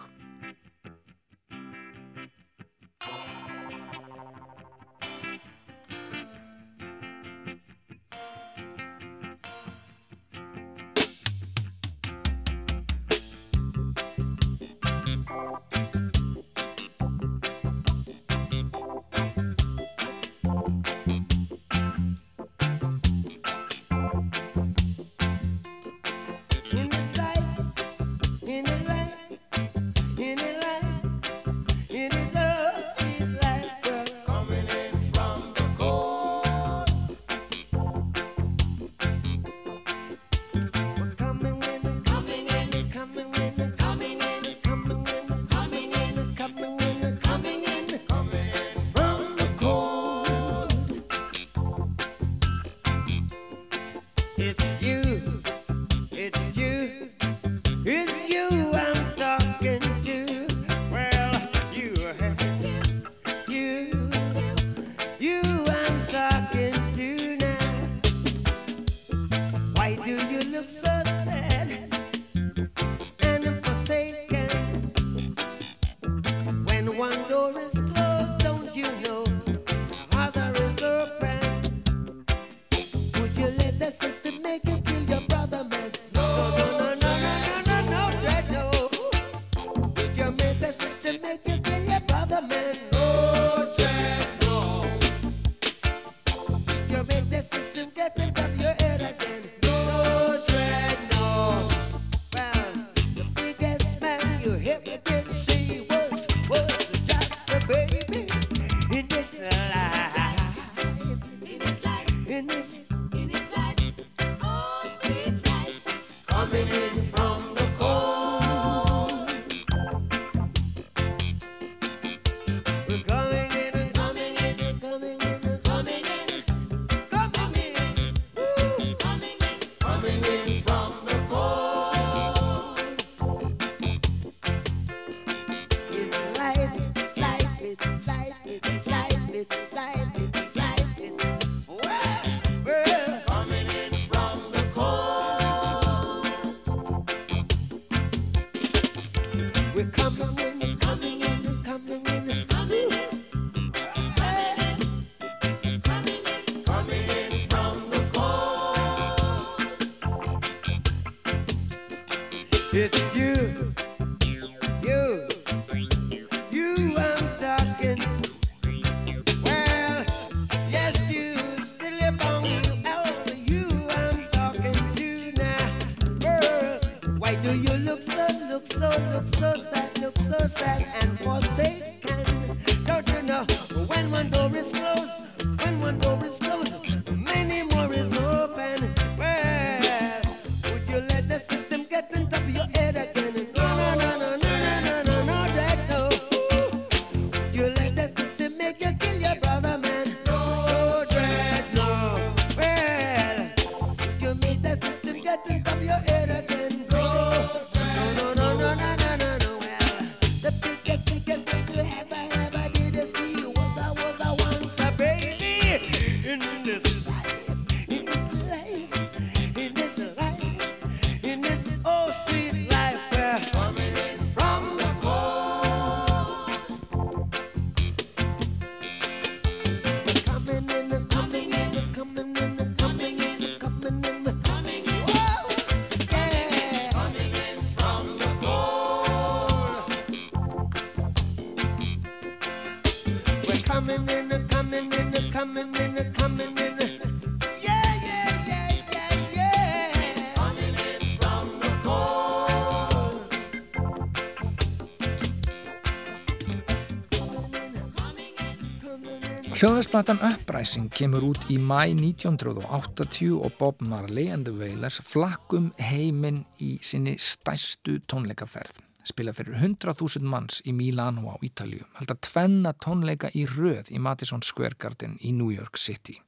Hljóðarsplatan 259.57 260.19
Uprising 260.21 260.91
kemur 260.93 261.23
út 261.31 261.47
í 261.49 261.55
mæ 261.57 261.95
1980 261.97 263.39
og 263.41 263.55
Bob 263.57 263.79
Marley 263.81 264.29
and 264.29 264.45
the 264.45 264.53
Wailers 264.53 264.99
flakkum 265.01 265.71
heiminn 265.81 266.43
í 266.61 266.75
sinni 266.85 267.15
stæstu 267.17 267.95
tónleikaferð. 268.05 268.83
Spila 269.09 269.33
fyrir 269.33 269.57
100.000 269.57 270.29
manns 270.29 270.59
í 270.69 270.75
Milano 270.77 271.33
á 271.33 271.41
Ítalju. 271.41 271.87
Held 271.97 272.13
að 272.13 272.21
tvenna 272.27 272.75
tónleika 272.85 273.31
í 273.33 273.47
röð 273.49 273.89
í 273.97 274.03
Madison 274.05 274.45
Square 274.45 274.77
Garden 274.77 275.15
í 275.25 275.33
New 275.33 275.49
York 275.55 275.81
City. 275.81 276.19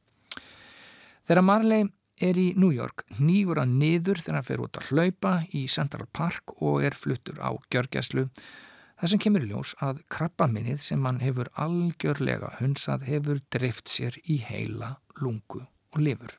Þegar 1.28 1.44
Marley 1.44 1.84
er 2.24 2.40
í 2.40 2.54
New 2.56 2.72
York 2.72 3.04
nýgur 3.20 3.60
hann 3.60 3.76
niður 3.76 4.22
þegar 4.24 4.40
hann 4.40 4.48
fer 4.48 4.64
út 4.64 4.80
að 4.80 4.88
hlaupa 4.88 5.34
í 5.52 5.66
Central 5.68 6.08
Park 6.08 6.56
og 6.62 6.80
er 6.80 6.96
fluttur 6.96 7.44
á 7.44 7.52
gjörgjæslu 7.68 8.24
Það 8.24 8.67
sem 9.06 9.20
kemur 9.22 9.44
ljós 9.46 9.76
að 9.78 10.02
krabbaminnið 10.10 10.80
sem 10.82 11.04
hann 11.06 11.20
hefur 11.22 11.48
algjörlega 11.54 12.56
hunsað 12.58 13.06
hefur 13.06 13.38
dreift 13.54 13.86
sér 13.88 14.18
í 14.26 14.40
heila, 14.42 14.96
lungu 15.22 15.62
og 15.62 16.00
lifur. 16.02 16.34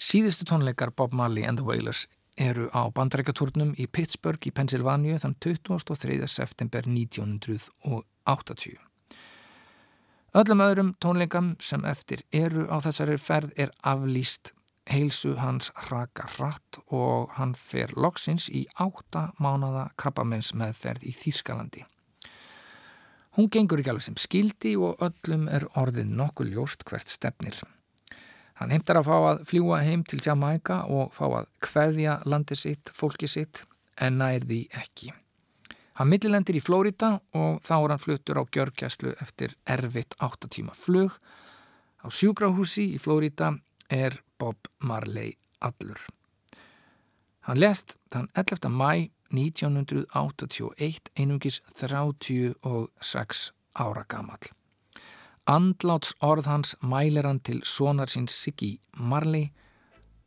Síðustu 0.00 0.46
tónleikar 0.48 0.94
Bob 0.96 1.12
Marley 1.12 1.44
and 1.44 1.60
the 1.60 1.64
Wailers 1.64 2.06
eru 2.40 2.70
á 2.72 2.88
bandarækjatúrnum 2.88 3.74
í 3.76 3.84
Pittsburgh 3.84 4.40
í 4.48 4.52
Pennsylvania 4.56 5.18
þann 5.20 5.36
23. 5.44 6.24
september 6.24 6.88
1980. 6.88 8.80
Öllum 10.40 10.60
öðrum 10.64 10.94
tónleikam 11.02 11.52
sem 11.60 11.84
eftir 11.84 12.24
eru 12.32 12.64
á 12.70 12.80
þessari 12.80 13.18
ferð 13.20 13.52
er 13.60 13.74
aflýst 13.84 14.54
heilsu 14.88 15.34
hans 15.38 15.70
raka 15.90 16.28
rætt 16.38 16.80
og 16.88 17.30
hann 17.36 17.54
fer 17.58 17.92
loksins 17.96 18.48
í 18.48 18.66
átta 18.80 19.30
mánada 19.38 19.90
krabbamens 20.00 20.54
meðferð 20.54 21.04
í 21.04 21.12
Þýskalandi. 21.14 21.84
Hún 23.36 23.50
gengur 23.52 23.78
ekki 23.78 23.92
alveg 23.92 24.06
sem 24.08 24.18
skildi 24.18 24.74
og 24.76 25.02
öllum 25.04 25.46
er 25.52 25.68
orðið 25.78 26.10
nokkuð 26.18 26.54
ljóst 26.56 26.82
hvert 26.88 27.12
stefnir. 27.12 27.60
Hann 28.58 28.74
heimtar 28.74 28.98
að 29.00 29.06
fá 29.06 29.16
að 29.30 29.44
fljúa 29.48 29.78
heim 29.86 30.02
til 30.04 30.18
Jamaica 30.24 30.82
og 30.90 31.14
fá 31.16 31.24
að 31.28 31.46
kveðja 31.64 32.18
landi 32.28 32.58
sitt, 32.58 32.90
fólki 32.92 33.30
sitt, 33.30 33.62
en 33.96 34.18
nærði 34.20 34.66
ekki. 34.76 35.12
Hann 36.00 36.08
millilendir 36.08 36.58
í 36.58 36.62
Flórida 36.64 37.14
og 37.36 37.60
þá 37.64 37.74
er 37.76 37.92
hann 37.92 38.02
fluttur 38.02 38.40
á 38.40 38.44
gjörgjæslu 38.44 39.14
eftir 39.20 39.54
erfitt 39.68 40.16
áttatíma 40.18 40.74
flug. 40.76 41.16
Á 42.00 42.08
sjúkrahúsi 42.08 42.86
í 42.96 43.00
Flórida 43.00 43.52
er 43.88 44.16
Bob 44.40 44.56
Marley 44.78 45.36
allur. 45.60 46.00
Hann 47.46 47.60
lest 47.60 47.98
þann 48.12 48.28
11. 48.34 48.70
mæ 48.80 49.10
1981 49.30 51.12
einungis 51.14 51.60
36 51.74 53.52
ára 53.74 54.04
gamall. 54.08 54.50
Andláts 55.46 56.14
orð 56.20 56.46
hans 56.46 56.76
mælir 56.82 57.26
hann 57.26 57.40
til 57.40 57.62
sonar 57.64 58.08
sín 58.08 58.28
Siggy 58.28 58.78
Marley 58.96 59.52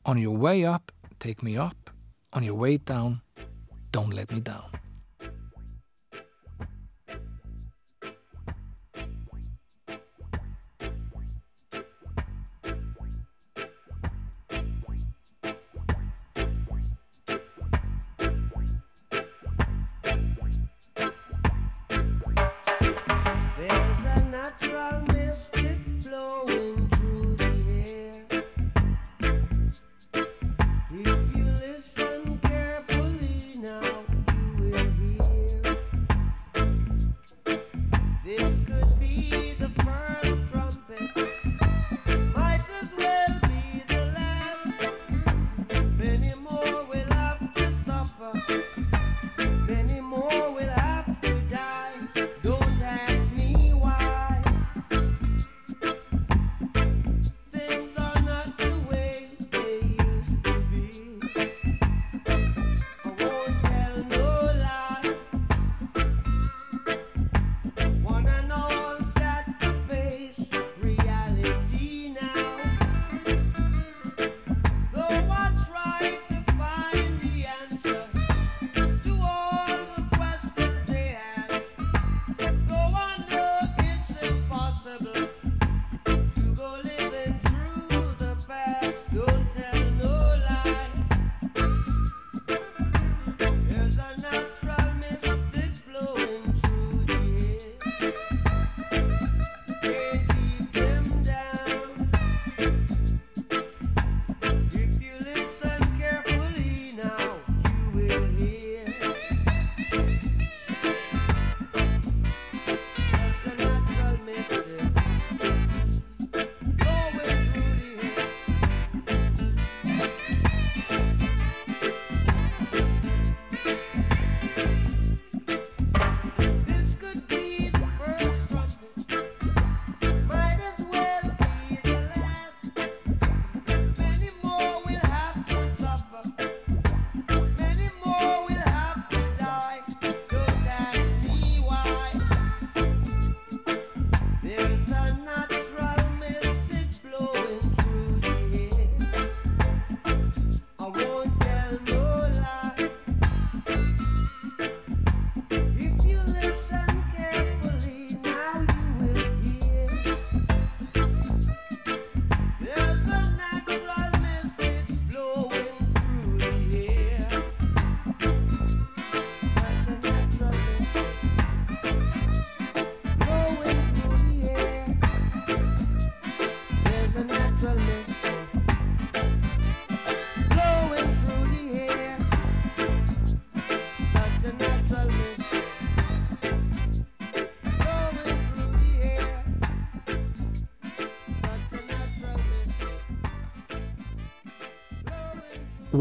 On 0.06 0.18
your 0.18 0.38
way 0.38 0.66
up, 0.66 0.92
take 1.20 1.44
me 1.44 1.58
up 1.58 1.90
On 2.34 2.44
your 2.44 2.58
way 2.58 2.78
down, 2.78 3.22
don't 3.94 4.14
let 4.14 4.32
me 4.32 4.42
down 4.42 4.83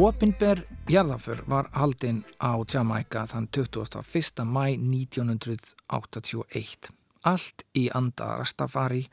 Opinber 0.03 0.59
jarðaför 0.91 1.45
var 1.47 1.69
haldinn 1.79 2.24
á 2.43 2.59
Jamaica 2.66 3.23
þann 3.31 3.47
21. 3.55 4.43
mæ 4.43 4.74
1981. 4.74 6.91
Allt 7.23 7.62
í 7.79 7.87
anda 7.95 8.35
Rastafari 8.41 9.07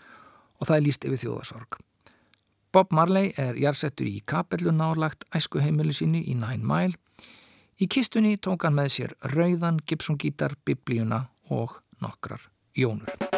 og 0.57 0.65
það 0.65 0.75
er 0.75 0.81
líst 0.87 1.05
yfir 1.05 1.21
þjóðarsorg. 1.21 1.77
Bob 2.73 2.89
Marley 2.89 3.29
er 3.37 3.53
jarðsettur 3.61 4.09
í 4.09 4.25
kapellu 4.25 4.73
nálagt 4.73 5.29
æskuheimilu 5.29 5.93
sínu 5.93 6.25
í 6.25 6.33
Nine 6.33 6.65
Mile. 6.65 6.97
Í 7.77 7.85
kistunni 7.85 8.41
tók 8.41 8.65
hann 8.65 8.73
með 8.81 8.89
sér 8.95 9.13
rauðan, 9.35 9.77
gipsungítar, 9.85 10.57
biblíuna 10.65 11.29
og 11.53 11.85
nokkrar 12.01 12.49
jónur. 12.73 13.37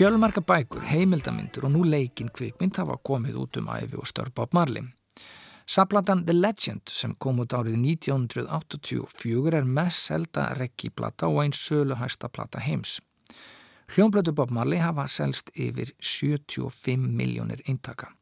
Fjölmarka 0.00 0.40
bækur, 0.40 0.80
heimildamindur 0.88 1.66
og 1.68 1.74
nú 1.74 1.82
leikin 1.84 2.30
kvikmynd 2.32 2.78
hafa 2.80 2.94
komið 3.04 3.34
út 3.42 3.58
um 3.60 3.66
æfi 3.68 3.98
og 4.00 4.08
störp 4.08 4.40
á 4.40 4.48
marli. 4.56 4.80
Saplandan 5.68 6.22
The 6.24 6.32
Legend 6.32 6.88
sem 6.88 7.12
kom 7.20 7.42
út 7.44 7.52
árið 7.52 7.76
1984 8.06 9.52
er 9.60 9.68
mest 9.68 10.08
selda 10.08 10.46
rekkiplata 10.56 11.28
og 11.28 11.42
einn 11.42 11.52
söluhæsta 11.52 12.32
plata 12.32 12.64
heims. 12.64 13.02
Hljónblötu 13.92 14.32
Bob 14.32 14.50
Marley 14.50 14.80
hafa 14.80 15.04
selst 15.06 15.52
yfir 15.52 15.92
75 16.00 16.96
miljónir 16.96 17.60
eintaka. 17.68 18.14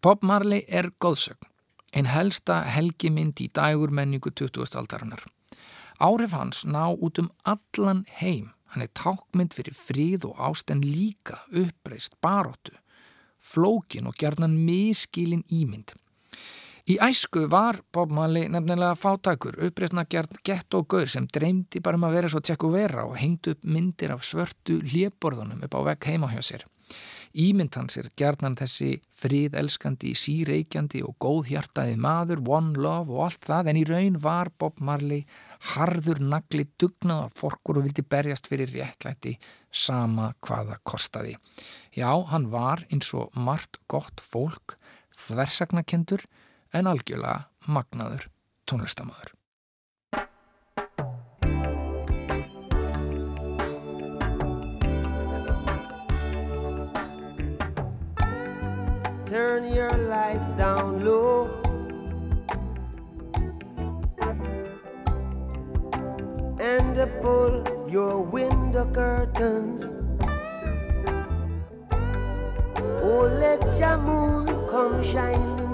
Bob 0.00 0.22
Marley 0.22 0.62
er 0.68 0.92
góðsögn, 1.02 1.42
einn 1.90 2.06
helsta 2.06 2.62
helgimind 2.62 3.42
í 3.42 3.50
dægurmenningu 3.50 4.30
20. 4.30 4.78
aldarinnar. 4.78 5.26
Árif 5.98 6.38
hans 6.38 6.62
ná 6.62 6.94
út 6.94 7.18
um 7.18 7.34
allan 7.42 8.06
heim 8.22 8.52
Hann 8.76 8.84
er 8.84 8.92
tákmynd 8.92 9.54
fyrir 9.56 9.72
fríð 9.72 10.26
og 10.28 10.40
ást 10.50 10.68
en 10.68 10.82
líka 10.84 11.38
uppreist 11.48 12.18
baróttu, 12.20 12.74
flókin 13.40 14.04
og 14.10 14.18
gerðnan 14.20 14.58
miskilin 14.66 15.46
ímynd. 15.48 15.94
Í 16.92 16.98
æsku 17.00 17.46
var 17.48 17.78
Bob 17.88 18.12
Marley 18.12 18.50
nefnilega 18.52 18.92
fátakur, 19.00 19.56
uppreistna 19.64 20.04
gerð 20.04 20.36
gett 20.44 20.76
og 20.76 20.84
gaur 20.92 21.08
sem 21.08 21.24
dreymdi 21.24 21.80
bara 21.80 21.96
um 21.96 22.04
að 22.04 22.18
vera 22.18 22.32
svo 22.34 22.42
tjekku 22.44 22.68
vera 22.74 23.06
og 23.08 23.16
hengd 23.16 23.48
upp 23.54 23.64
myndir 23.64 24.12
af 24.12 24.28
svörtu 24.28 24.76
hléborðunum 24.84 25.64
upp 25.64 25.72
á 25.72 25.80
vegg 25.88 26.10
heima 26.12 26.28
hjá 26.34 26.44
sér. 26.44 26.68
Ímynd 27.32 27.80
hans 27.80 27.96
er 27.96 28.12
gerðnan 28.12 28.60
þessi 28.60 29.00
fríðelskandi, 29.08 30.12
síreikjandi 30.12 31.00
og 31.08 31.16
góðhjartaði 31.24 31.96
maður, 31.96 32.44
one 32.44 32.76
love 32.76 33.08
og 33.08 33.30
allt 33.30 33.48
það 33.48 33.72
en 33.72 33.80
í 33.80 33.88
raun 33.88 34.20
var 34.20 34.52
Bob 34.60 34.84
Marley 34.84 35.24
harður 35.74 36.20
nagli 36.20 36.66
dugnaðar 36.80 37.32
forkur 37.36 37.80
og 37.80 37.86
vildi 37.86 38.04
berjast 38.06 38.48
fyrir 38.50 38.72
réttlæti 38.72 39.36
sama 39.70 40.32
hvaða 40.44 40.78
kostaði. 40.86 41.36
Já, 41.96 42.10
hann 42.30 42.50
var 42.52 42.84
eins 42.90 43.12
og 43.16 43.32
margt 43.36 43.80
gott 43.88 44.20
fólk, 44.20 44.76
þversagnakendur 45.16 46.26
en 46.72 46.90
algjörlega 46.90 47.46
magnaður 47.66 48.28
tónlistamöður. 48.68 49.32
Turn 59.26 59.66
your 59.74 59.92
lights 60.08 60.52
down 60.52 61.04
low. 61.04 61.65
And 66.66 66.96
pull 67.22 67.62
your 67.88 68.22
window 68.22 68.90
curtains. 68.92 69.84
Oh, 73.08 73.22
let 73.38 73.78
your 73.78 73.98
moon 73.98 74.46
come 74.68 75.00
shining 75.04 75.65